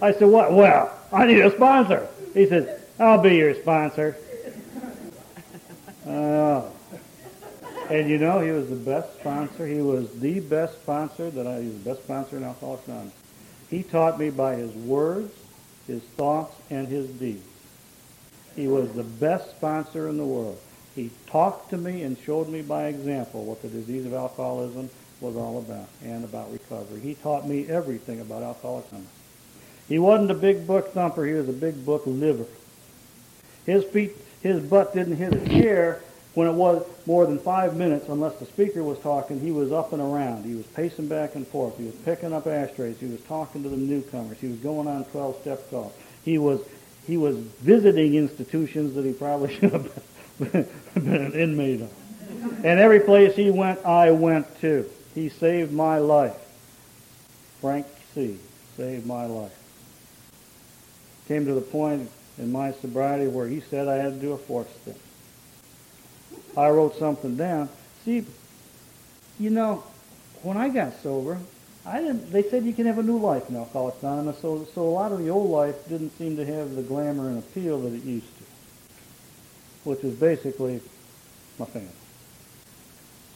I 0.00 0.12
said, 0.12 0.28
what? 0.28 0.52
Well, 0.52 0.92
I 1.12 1.26
need 1.26 1.40
a 1.40 1.54
sponsor. 1.54 2.08
He 2.34 2.46
says, 2.46 2.80
I'll 2.98 3.20
be 3.20 3.36
your 3.36 3.54
sponsor. 3.54 4.16
Oh. 6.06 6.72
And 7.90 8.10
you 8.10 8.18
know, 8.18 8.40
he 8.40 8.50
was 8.50 8.68
the 8.68 8.76
best 8.76 9.18
sponsor. 9.18 9.66
He 9.66 9.80
was 9.80 10.20
the 10.20 10.40
best 10.40 10.74
sponsor 10.82 11.30
that 11.30 11.46
I, 11.46 11.60
he 11.62 11.68
was 11.68 11.82
the 11.82 11.90
best 11.90 12.02
sponsor 12.02 12.36
in 12.36 12.44
Alcoholics 12.44 12.86
Anonymous. 12.86 13.14
He 13.70 13.82
taught 13.82 14.18
me 14.18 14.28
by 14.28 14.56
his 14.56 14.70
words, 14.72 15.34
his 15.86 16.02
thoughts, 16.02 16.54
and 16.68 16.86
his 16.86 17.08
deeds. 17.08 17.46
He 18.56 18.68
was 18.68 18.92
the 18.92 19.04
best 19.04 19.50
sponsor 19.52 20.08
in 20.08 20.18
the 20.18 20.24
world. 20.24 20.58
He 20.94 21.10
talked 21.28 21.70
to 21.70 21.78
me 21.78 22.02
and 22.02 22.18
showed 22.18 22.48
me 22.48 22.60
by 22.60 22.88
example 22.88 23.44
what 23.44 23.62
the 23.62 23.68
disease 23.68 24.04
of 24.04 24.12
alcoholism 24.12 24.90
was 25.20 25.36
all 25.36 25.58
about 25.58 25.88
and 26.04 26.24
about 26.24 26.52
recovery. 26.52 27.00
He 27.00 27.14
taught 27.14 27.48
me 27.48 27.68
everything 27.68 28.20
about 28.20 28.42
alcoholism. 28.42 29.06
He 29.88 29.98
wasn't 29.98 30.30
a 30.30 30.34
big 30.34 30.66
book 30.66 30.92
thumper. 30.92 31.24
He 31.24 31.32
was 31.32 31.48
a 31.48 31.52
big 31.52 31.84
book 31.84 32.02
liver. 32.06 32.46
His 33.66 33.84
feet, 33.84 34.12
his 34.42 34.62
butt 34.62 34.94
didn't 34.94 35.16
hit 35.16 35.34
a 35.34 35.48
chair 35.48 36.02
when 36.34 36.46
it 36.46 36.52
was 36.52 36.86
more 37.04 37.26
than 37.26 37.38
five 37.40 37.76
minutes, 37.76 38.08
unless 38.08 38.36
the 38.36 38.46
speaker 38.46 38.84
was 38.84 38.96
talking, 39.00 39.40
he 39.40 39.50
was 39.50 39.72
up 39.72 39.92
and 39.92 40.00
around. 40.00 40.44
He 40.44 40.54
was 40.54 40.66
pacing 40.66 41.08
back 41.08 41.34
and 41.34 41.44
forth. 41.44 41.76
He 41.76 41.84
was 41.84 41.96
picking 41.96 42.32
up 42.32 42.46
ashtrays. 42.46 42.96
He 43.00 43.06
was 43.06 43.20
talking 43.22 43.64
to 43.64 43.68
the 43.68 43.76
newcomers. 43.76 44.38
He 44.38 44.46
was 44.46 44.58
going 44.58 44.86
on 44.86 45.04
12-step 45.06 45.68
calls. 45.68 45.92
He 46.24 46.38
was 46.38 46.60
he 47.08 47.16
was 47.16 47.36
visiting 47.36 48.14
institutions 48.14 48.94
that 48.94 49.04
he 49.04 49.12
probably 49.12 49.52
should 49.58 49.72
have 49.72 50.02
been, 50.38 50.68
been 50.94 51.14
an 51.14 51.32
inmate 51.32 51.80
of. 51.80 52.64
And 52.64 52.78
every 52.78 53.00
place 53.00 53.34
he 53.34 53.50
went, 53.50 53.84
I 53.84 54.10
went 54.10 54.60
too. 54.60 54.88
He 55.14 55.30
saved 55.30 55.72
my 55.72 55.98
life. 55.98 56.36
Frank 57.60 57.86
C. 58.14 58.38
saved 58.76 59.06
my 59.06 59.26
life. 59.26 59.58
Came 61.28 61.44
to 61.44 61.52
the 61.52 61.60
point 61.60 62.10
in 62.38 62.50
my 62.50 62.72
sobriety 62.72 63.26
where 63.26 63.46
he 63.46 63.60
said 63.60 63.86
I 63.86 63.96
had 63.96 64.14
to 64.14 64.18
do 64.18 64.32
a 64.32 64.38
fourth 64.38 64.74
step. 64.80 64.96
I 66.56 66.70
wrote 66.70 66.96
something 66.98 67.36
down. 67.36 67.68
See, 68.06 68.24
you 69.38 69.50
know, 69.50 69.84
when 70.42 70.56
I 70.56 70.70
got 70.70 70.94
sober, 71.02 71.38
I 71.84 72.00
didn't. 72.00 72.32
They 72.32 72.42
said 72.42 72.64
you 72.64 72.72
can 72.72 72.86
have 72.86 72.98
a 72.98 73.02
new 73.02 73.18
life 73.18 73.48
in 73.50 73.56
Alcoholics 73.56 74.02
Anonymous, 74.02 74.38
so 74.40 74.66
so 74.74 74.82
a 74.82 74.88
lot 74.88 75.12
of 75.12 75.18
the 75.18 75.28
old 75.28 75.50
life 75.50 75.76
didn't 75.88 76.16
seem 76.16 76.36
to 76.36 76.46
have 76.46 76.74
the 76.74 76.82
glamour 76.82 77.28
and 77.28 77.38
appeal 77.38 77.78
that 77.82 77.92
it 77.92 78.04
used 78.04 78.26
to, 78.38 78.44
which 79.84 80.02
was 80.02 80.14
basically 80.14 80.80
my 81.58 81.66
family. 81.66 81.88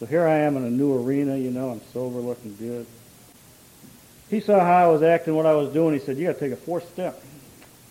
So 0.01 0.07
here 0.07 0.27
I 0.27 0.39
am 0.39 0.57
in 0.57 0.65
a 0.65 0.71
new 0.71 0.97
arena. 1.03 1.37
You 1.37 1.51
know, 1.51 1.71
I'm 1.71 1.81
sober, 1.93 2.21
looking 2.21 2.57
good. 2.57 2.87
He 4.31 4.41
saw 4.41 4.61
how 4.61 4.89
I 4.89 4.91
was 4.91 5.03
acting, 5.03 5.35
what 5.35 5.45
I 5.45 5.55
was 5.55 5.73
doing. 5.75 5.93
He 5.93 6.01
said, 6.01 6.17
"You 6.17 6.27
got 6.27 6.39
to 6.39 6.41
take 6.41 6.53
a 6.53 6.57
fourth 6.57 6.89
step." 6.91 7.23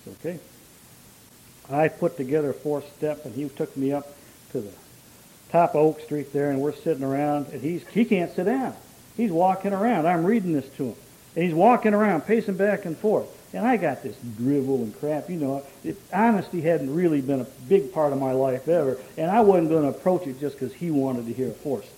Okay. 0.08 0.40
I 1.70 1.88
put 1.88 2.18
together 2.18 2.50
a 2.50 2.54
fourth 2.54 2.92
step, 2.98 3.26
and 3.26 3.34
he 3.34 3.48
took 3.50 3.76
me 3.78 3.94
up 3.94 4.08
to 4.52 4.62
the 4.62 4.72
top 5.52 5.72
of 5.72 5.78
Oak 5.78 6.02
Street 6.02 6.34
there, 6.34 6.50
and 6.50 6.60
we're 6.60 6.74
sitting 6.74 7.04
around, 7.04 7.48
and 7.48 7.62
he's 7.62 7.88
he 7.90 8.06
can't 8.06 8.34
sit 8.34 8.46
down. 8.46 8.76
He's 9.16 9.32
walking 9.32 9.74
around. 9.74 10.08
I'm 10.08 10.26
reading 10.26 10.54
this 10.54 10.68
to 10.78 10.88
him, 10.88 10.96
and 11.36 11.46
he's 11.46 11.54
walking 11.54 11.94
around, 11.94 12.22
pacing 12.22 12.58
back 12.58 12.86
and 12.86 12.98
forth. 12.98 13.28
And 13.54 13.68
I 13.68 13.76
got 13.76 14.02
this 14.02 14.16
drivel 14.38 14.78
and 14.78 14.98
crap, 14.98 15.30
you 15.30 15.36
know. 15.36 15.64
It, 15.84 15.98
honesty 16.14 16.62
hadn't 16.62 16.94
really 16.94 17.20
been 17.20 17.42
a 17.42 17.48
big 17.68 17.92
part 17.92 18.14
of 18.14 18.20
my 18.20 18.32
life 18.32 18.68
ever, 18.70 18.98
and 19.18 19.30
I 19.30 19.42
wasn't 19.42 19.70
going 19.70 19.84
to 19.84 19.90
approach 19.90 20.26
it 20.26 20.40
just 20.40 20.58
because 20.58 20.74
he 20.74 20.90
wanted 20.90 21.26
to 21.26 21.34
hear 21.34 21.50
a 21.50 21.54
force. 21.54 21.90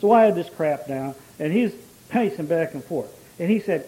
So 0.00 0.12
I 0.12 0.24
had 0.24 0.34
this 0.34 0.50
crap 0.50 0.86
down, 0.86 1.14
and 1.38 1.52
he's 1.52 1.72
pacing 2.10 2.46
back 2.46 2.74
and 2.74 2.84
forth. 2.84 3.10
And 3.38 3.50
he 3.50 3.60
said, 3.60 3.86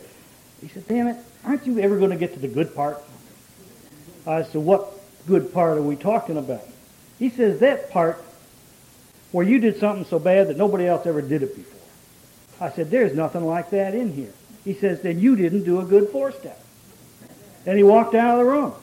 he 0.63 0.69
said, 0.69 0.89
damn 0.89 1.09
it, 1.09 1.17
aren't 1.45 1.67
you 1.67 1.79
ever 1.81 1.99
going 1.99 2.11
to 2.11 2.17
get 2.17 2.35
to 2.35 2.39
the 2.39 2.49
good 2.49 2.75
part? 2.75 2.99
I 4.27 4.43
said, 4.43 4.63
what 4.63 4.93
good 5.27 5.53
part 5.53 5.79
are 5.79 5.83
we 5.83 5.97
talking 5.97 6.37
about? 6.37 6.67
He 7.19 7.31
says, 7.31 7.61
that 7.61 7.91
part 7.91 8.23
where 9.33 9.47
you 9.47 9.59
did 9.59 9.79
something 9.79 10.05
so 10.05 10.19
bad 10.19 10.49
that 10.49 10.57
nobody 10.57 10.87
else 10.87 11.07
ever 11.07 11.23
did 11.23 11.43
it 11.43 11.55
before. 11.57 11.81
I 12.61 12.71
said, 12.71 12.91
there's 12.91 13.15
nothing 13.15 13.45
like 13.45 13.71
that 13.71 13.95
in 13.95 14.13
here. 14.13 14.33
He 14.65 14.75
says, 14.75 15.01
then 15.01 15.21
you 15.21 15.37
didn't 15.37 15.65
do 15.65 15.81
a 15.81 15.85
good 15.85 16.11
four-step. 16.11 16.63
And 17.67 17.77
he 17.77 17.83
walked 17.83 18.15
out 18.15 18.39
of 18.39 18.47
the 18.47 18.53
room. 18.53 18.75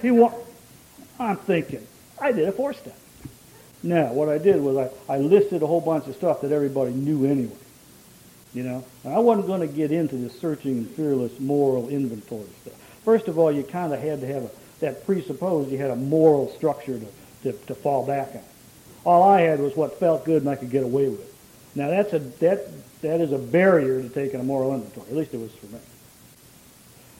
he 0.00 0.10
walked. 0.10 0.48
I'm 1.18 1.36
thinking, 1.36 1.86
I 2.20 2.32
did 2.32 2.48
a 2.48 2.52
four-step. 2.52 2.96
Now, 3.82 4.12
what 4.12 4.28
I 4.28 4.38
did 4.38 4.60
was 4.60 4.90
I, 5.08 5.14
I 5.14 5.18
listed 5.18 5.62
a 5.62 5.66
whole 5.66 5.80
bunch 5.80 6.06
of 6.06 6.14
stuff 6.14 6.40
that 6.42 6.52
everybody 6.52 6.92
knew 6.92 7.26
anyway. 7.26 7.56
You 8.54 8.64
know, 8.64 8.84
I 9.04 9.18
wasn't 9.18 9.46
going 9.46 9.60
to 9.60 9.66
get 9.66 9.90
into 9.92 10.16
this 10.16 10.38
searching 10.38 10.78
and 10.78 10.90
fearless 10.90 11.40
moral 11.40 11.88
inventory 11.88 12.48
stuff. 12.62 12.74
First 13.04 13.28
of 13.28 13.38
all, 13.38 13.50
you 13.50 13.62
kind 13.62 13.92
of 13.92 14.00
had 14.00 14.20
to 14.20 14.26
have 14.26 14.44
a, 14.44 14.50
that 14.80 15.06
presupposed 15.06 15.70
you 15.70 15.78
had 15.78 15.90
a 15.90 15.96
moral 15.96 16.48
structure 16.50 16.98
to 16.98 17.06
to, 17.42 17.52
to 17.52 17.74
fall 17.74 18.06
back 18.06 18.34
on. 18.34 18.42
All 19.04 19.22
I 19.22 19.40
had 19.42 19.60
was 19.60 19.76
what 19.76 19.98
felt 19.98 20.24
good 20.24 20.42
and 20.42 20.50
I 20.50 20.56
could 20.56 20.70
get 20.70 20.84
away 20.84 21.08
with. 21.08 21.28
Now 21.74 21.88
that's 21.88 22.12
a 22.12 22.18
that 22.18 22.68
that 23.02 23.20
is 23.20 23.32
a 23.32 23.38
barrier 23.38 24.00
to 24.02 24.08
taking 24.08 24.40
a 24.40 24.44
moral 24.44 24.74
inventory. 24.74 25.08
At 25.08 25.16
least 25.16 25.34
it 25.34 25.40
was 25.40 25.52
for 25.52 25.66
me. 25.66 25.80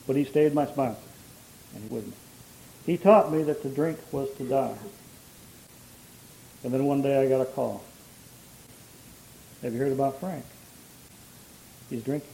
But 0.07 0.16
he 0.16 0.24
stayed 0.24 0.55
my 0.55 0.66
sponsor, 0.66 1.01
and 1.74 1.83
he 1.83 1.89
wouldn't. 1.95 2.14
He 2.87 2.97
taught 2.97 3.33
me 3.33 3.43
that 3.45 3.62
to 3.62 3.68
drink 3.68 3.99
was 4.12 4.28
to 4.37 4.45
die. 4.45 4.76
And 6.64 6.72
then 6.72 6.85
one 6.85 7.03
day 7.03 7.20
I 7.20 7.28
got 7.28 7.41
a 7.41 7.47
call. 7.47 7.83
Have 9.62 9.72
you 9.72 9.78
heard 9.78 9.93
about 9.93 10.20
Frank? 10.20 10.45
He's 11.93 12.03
drinking. 12.03 12.30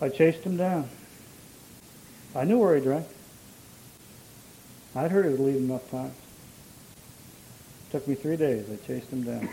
I 0.00 0.08
chased 0.08 0.42
him 0.42 0.56
down. 0.56 0.88
I 2.34 2.42
knew 2.44 2.58
where 2.58 2.74
he 2.74 2.82
drank. 2.82 3.06
I'd 4.96 5.12
heard 5.12 5.26
he 5.26 5.30
was 5.30 5.40
leaving 5.40 5.64
enough 5.64 5.88
times. 5.90 6.14
Took 7.92 8.08
me 8.08 8.16
three 8.16 8.36
days. 8.36 8.66
I 8.68 8.84
chased 8.84 9.10
him 9.10 9.22
down. 9.22 9.48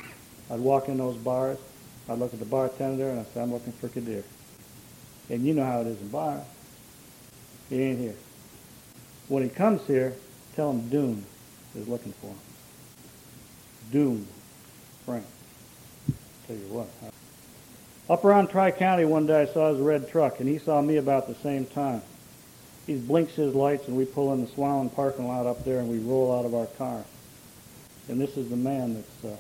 I'd 0.50 0.60
walk 0.60 0.90
in 0.90 0.98
those 0.98 1.18
bars. 1.18 1.60
I'd 2.10 2.18
look 2.18 2.34
at 2.34 2.40
the 2.40 2.46
bartender 2.46 3.10
and 3.10 3.20
I'd 3.20 3.34
say, 3.34 3.42
I'm 3.42 3.54
looking 3.54 3.74
for 3.74 3.90
Kadir. 3.90 4.24
And 5.30 5.46
you 5.46 5.54
know 5.54 5.64
how 5.64 5.82
it 5.82 5.88
is 5.88 6.02
in 6.02 6.10
bars. 6.10 6.44
He 7.70 7.82
ain't 7.82 8.00
here. 8.00 8.16
When 9.28 9.44
he 9.44 9.50
comes 9.50 9.86
here, 9.86 10.16
Tell 10.56 10.72
him 10.72 10.88
Doom 10.88 11.26
is 11.76 11.88
looking 11.88 12.14
for 12.14 12.28
him. 12.28 12.38
Doom, 13.92 14.28
Frank. 15.06 15.26
Tell 16.48 16.56
you 16.56 16.64
what. 16.70 16.88
Up 18.08 18.24
around 18.24 18.50
Tri 18.50 18.72
County 18.72 19.04
one 19.04 19.26
day, 19.26 19.42
I 19.42 19.46
saw 19.46 19.72
his 19.72 19.80
red 19.80 20.10
truck, 20.10 20.40
and 20.40 20.48
he 20.48 20.60
saw 20.60 20.82
me 20.82 20.98
about 20.98 21.28
the 21.28 21.36
same 21.36 21.66
time. 21.66 22.04
He 22.86 22.98
blinks 22.98 23.34
his 23.34 23.56
lights, 23.56 23.88
and 23.88 23.98
we 23.98 24.06
pull 24.06 24.32
in 24.34 24.42
the 24.42 24.52
Swallen's 24.52 24.94
parking 24.94 25.28
lot 25.28 25.48
up 25.48 25.66
there, 25.66 25.80
and 25.80 25.90
we 25.90 25.98
roll 25.98 26.38
out 26.38 26.46
of 26.46 26.54
our 26.54 26.68
car. 26.68 27.04
And 28.08 28.22
this 28.22 28.38
is 28.38 28.50
the 28.50 28.56
man 28.56 28.94
that 28.94 29.30
uh, 29.30 29.36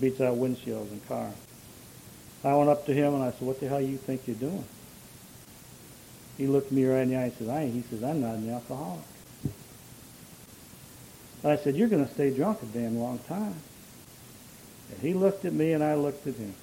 beats 0.00 0.20
out 0.20 0.36
windshields 0.36 0.90
and 0.90 1.06
cars. 1.06 1.34
I 2.42 2.54
went 2.56 2.68
up 2.68 2.84
to 2.86 2.92
him 2.92 3.14
and 3.14 3.22
I 3.22 3.30
said, 3.30 3.42
"What 3.42 3.60
the 3.60 3.68
hell 3.68 3.80
you 3.80 3.96
think 3.96 4.26
you're 4.26 4.36
doing?" 4.36 4.64
He 6.36 6.48
looked 6.48 6.72
me 6.72 6.84
right 6.84 7.02
in 7.02 7.10
the 7.10 7.16
eye 7.16 7.22
and 7.24 7.32
said, 7.38 7.48
"I." 7.48 7.66
He 7.66 7.82
says, 7.82 8.02
"I'm 8.02 8.20
not 8.20 8.34
an 8.34 8.50
alcoholic." 8.50 9.04
I 11.44 11.56
said, 11.56 11.76
"You're 11.76 11.88
going 11.88 12.04
to 12.04 12.12
stay 12.12 12.30
drunk 12.30 12.62
a 12.62 12.66
damn 12.66 12.98
long 12.98 13.20
time." 13.20 13.54
And 14.90 15.00
he 15.00 15.14
looked 15.14 15.44
at 15.44 15.52
me 15.52 15.72
and 15.72 15.84
I 15.84 15.94
looked 15.94 16.26
at 16.26 16.34
him, 16.34 16.54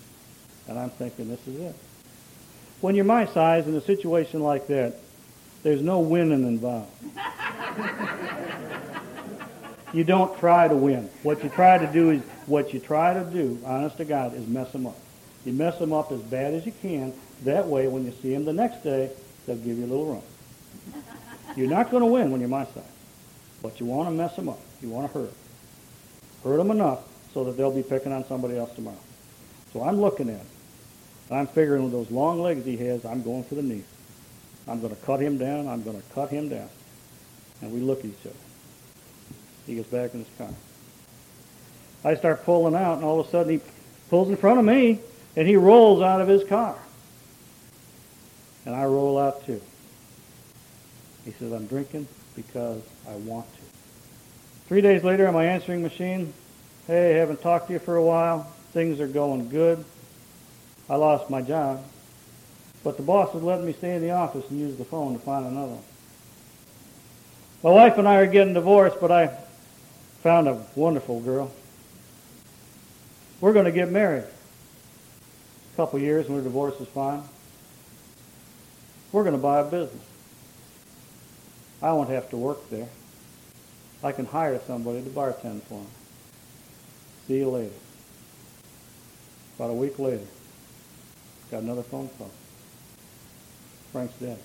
and 0.68 0.80
I'm 0.80 0.90
thinking, 0.92 1.30
"This 1.30 1.46
is 1.48 1.60
it." 1.60 1.76
When 2.82 2.96
you're 2.96 3.06
my 3.06 3.26
size 3.26 3.68
in 3.68 3.76
a 3.76 3.82
situation 3.82 4.42
like 4.42 4.68
that, 4.68 4.96
there's 5.64 5.82
no 5.82 6.00
winning 6.00 6.48
involved. 6.48 6.92
you 9.94 10.04
don't 10.04 10.38
try 10.40 10.68
to 10.68 10.76
win. 10.76 11.10
What 11.24 11.44
you 11.44 11.50
try 11.50 11.78
to 11.78 11.92
do 11.92 12.12
is 12.12 12.22
what 12.48 12.74
you 12.74 12.80
try 12.80 13.14
to 13.14 13.24
do, 13.24 13.60
honest 13.66 13.98
to 13.98 14.06
God, 14.06 14.36
is 14.36 14.48
mess 14.48 14.72
them 14.72 14.88
up. 14.88 14.98
You 15.46 15.54
mess 15.54 15.78
them 15.78 15.94
up 15.94 16.12
as 16.12 16.22
bad 16.22 16.54
as 16.54 16.66
you 16.66 16.74
can. 16.82 17.14
That 17.44 17.68
way, 17.68 17.88
when 17.88 18.06
you 18.06 18.14
see 18.22 18.34
them 18.34 18.46
the 18.46 18.54
next 18.54 18.84
day, 18.84 19.12
they'll 19.46 19.58
give 19.58 19.78
you 19.78 19.86
a 19.86 19.88
little 19.88 20.06
run. 20.06 20.22
You're 21.56 21.70
not 21.70 21.92
going 21.92 22.02
to 22.02 22.08
win 22.08 22.32
when 22.32 22.40
you're 22.40 22.50
my 22.50 22.66
size, 22.66 22.84
but 23.62 23.80
you 23.80 23.86
want 23.86 24.08
to 24.08 24.12
mess 24.12 24.36
them 24.36 24.50
up. 24.50 24.60
You 24.82 24.90
want 24.90 25.12
to 25.12 25.20
hurt. 25.20 25.34
Hurt 26.44 26.58
them 26.58 26.72
enough 26.72 27.02
so 27.34 27.44
that 27.44 27.58
they'll 27.58 27.72
be 27.72 27.84
picking 27.84 28.12
on 28.12 28.26
somebody 28.26 28.58
else 28.58 28.74
tomorrow. 28.74 28.98
So 29.74 29.84
I'm 29.84 30.00
looking 30.00 30.30
at 30.30 30.38
him. 30.38 30.48
And 31.30 31.40
I'm 31.40 31.48
figuring 31.48 31.84
with 31.84 31.94
those 31.94 32.12
long 32.12 32.42
legs 32.42 32.66
he 32.66 32.78
has, 32.78 33.06
I'm 33.06 33.24
going 33.24 33.44
for 33.44 33.56
the 33.56 33.62
knee. 33.62 33.84
I'm 34.68 34.82
going 34.82 34.94
to 34.96 35.02
cut 35.02 35.22
him 35.22 35.38
down. 35.38 35.68
I'm 35.68 35.84
going 35.84 36.00
to 36.00 36.08
cut 36.14 36.30
him 36.30 36.50
down. 36.50 36.70
And 37.62 37.74
we 37.74 37.80
look 37.80 38.00
at 38.00 38.06
each 38.06 38.26
other. 38.26 38.36
He 39.66 39.76
gets 39.76 39.88
back 39.88 40.14
in 40.14 40.20
his 40.22 40.30
car. 40.38 40.50
I 42.04 42.16
start 42.16 42.44
pulling 42.44 42.76
out, 42.76 42.96
and 42.96 43.04
all 43.04 43.20
of 43.20 43.28
a 43.28 43.30
sudden 43.30 43.54
he 43.54 43.62
pulls 44.10 44.30
in 44.30 44.38
front 44.38 44.60
of 44.60 44.66
me, 44.66 45.00
and 45.36 45.48
he 45.48 45.56
rolls 45.56 46.02
out 46.02 46.20
of 46.20 46.28
his 46.28 46.44
car. 46.44 46.76
And 48.66 48.76
I 48.76 48.86
roll 48.86 49.18
out 49.18 49.46
too. 49.46 49.62
He 51.26 51.32
says, 51.32 51.52
I'm 51.52 51.68
drinking 51.68 52.08
because 52.36 52.82
I 53.08 53.14
want 53.16 53.52
to. 53.54 53.62
Three 54.68 54.82
days 54.82 55.04
later 55.04 55.28
on 55.28 55.34
my 55.34 55.46
answering 55.46 55.84
machine, 55.84 56.34
hey, 56.88 57.14
haven't 57.14 57.42
talked 57.42 57.68
to 57.68 57.74
you 57.74 57.80
for 57.80 57.96
a 57.96 58.04
while. 58.04 58.52
Things 58.72 59.00
are 59.00 59.08
going 59.08 59.50
good. 59.50 59.84
I 60.90 60.96
lost 60.96 61.30
my 61.30 61.42
job. 61.42 61.84
But 62.84 62.98
the 62.98 63.04
boss 63.04 63.34
had 63.34 63.44
let 63.44 63.62
me 63.62 63.74
stay 63.74 63.96
in 63.96 64.02
the 64.02 64.12
office 64.12 64.50
and 64.50 64.60
use 64.60 64.78
the 64.78 64.86
phone 64.86 65.14
to 65.14 65.20
find 65.20 65.46
another 65.46 65.74
one. 65.74 65.84
My 67.64 67.70
wife 67.70 67.98
and 67.98 68.08
I 68.08 68.16
are 68.16 68.26
getting 68.26 68.54
divorced, 68.54 68.98
but 69.00 69.12
I 69.12 69.28
found 70.24 70.48
a 70.48 70.64
wonderful 70.76 71.20
girl. 71.20 71.52
We're 73.40 73.54
going 73.54 73.66
to 73.66 73.72
get 73.72 73.92
married. 73.92 74.24
A 74.24 75.76
couple 75.76 76.00
years 76.00 76.28
when 76.28 76.38
the 76.38 76.44
divorce 76.44 76.80
is 76.80 76.88
fine. 76.88 77.24
We're 79.12 79.24
going 79.24 79.36
to 79.36 79.42
buy 79.42 79.60
a 79.60 79.64
business. 79.64 80.04
I 81.82 81.92
won't 81.94 82.10
have 82.10 82.30
to 82.30 82.38
work 82.38 82.70
there. 82.70 82.88
I 84.04 84.12
can 84.12 84.26
hire 84.26 84.60
somebody 84.66 85.04
to 85.04 85.10
bartend 85.10 85.62
for 85.64 85.80
me. 85.80 85.88
See 87.28 87.38
you 87.38 87.50
later. 87.50 87.74
About 89.62 89.70
a 89.70 89.76
week 89.76 90.00
later, 90.00 90.26
got 91.52 91.62
another 91.62 91.84
phone 91.84 92.10
call. 92.18 92.32
Frank's 93.92 94.16
dead. 94.16 94.40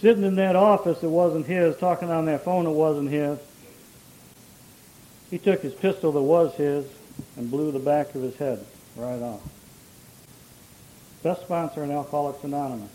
Sitting 0.00 0.24
in 0.24 0.34
that 0.34 0.56
office 0.56 0.98
that 0.98 1.08
wasn't 1.08 1.46
his, 1.46 1.76
talking 1.76 2.10
on 2.10 2.24
that 2.24 2.42
phone 2.42 2.64
that 2.64 2.72
wasn't 2.72 3.08
his, 3.08 3.38
he 5.30 5.38
took 5.38 5.62
his 5.62 5.74
pistol 5.74 6.10
that 6.10 6.22
was 6.22 6.52
his 6.56 6.84
and 7.36 7.52
blew 7.52 7.70
the 7.70 7.78
back 7.78 8.12
of 8.16 8.22
his 8.22 8.34
head 8.34 8.66
right 8.96 9.22
off. 9.22 9.48
Best 11.22 11.42
sponsor 11.42 11.84
in 11.84 11.92
Alcoholics 11.92 12.42
Anonymous. 12.42 12.90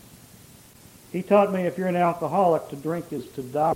He 1.12 1.22
taught 1.22 1.50
me 1.50 1.62
if 1.62 1.78
you're 1.78 1.88
an 1.88 1.96
alcoholic, 1.96 2.68
to 2.68 2.76
drink 2.76 3.10
is 3.10 3.26
to 3.28 3.42
die. 3.42 3.74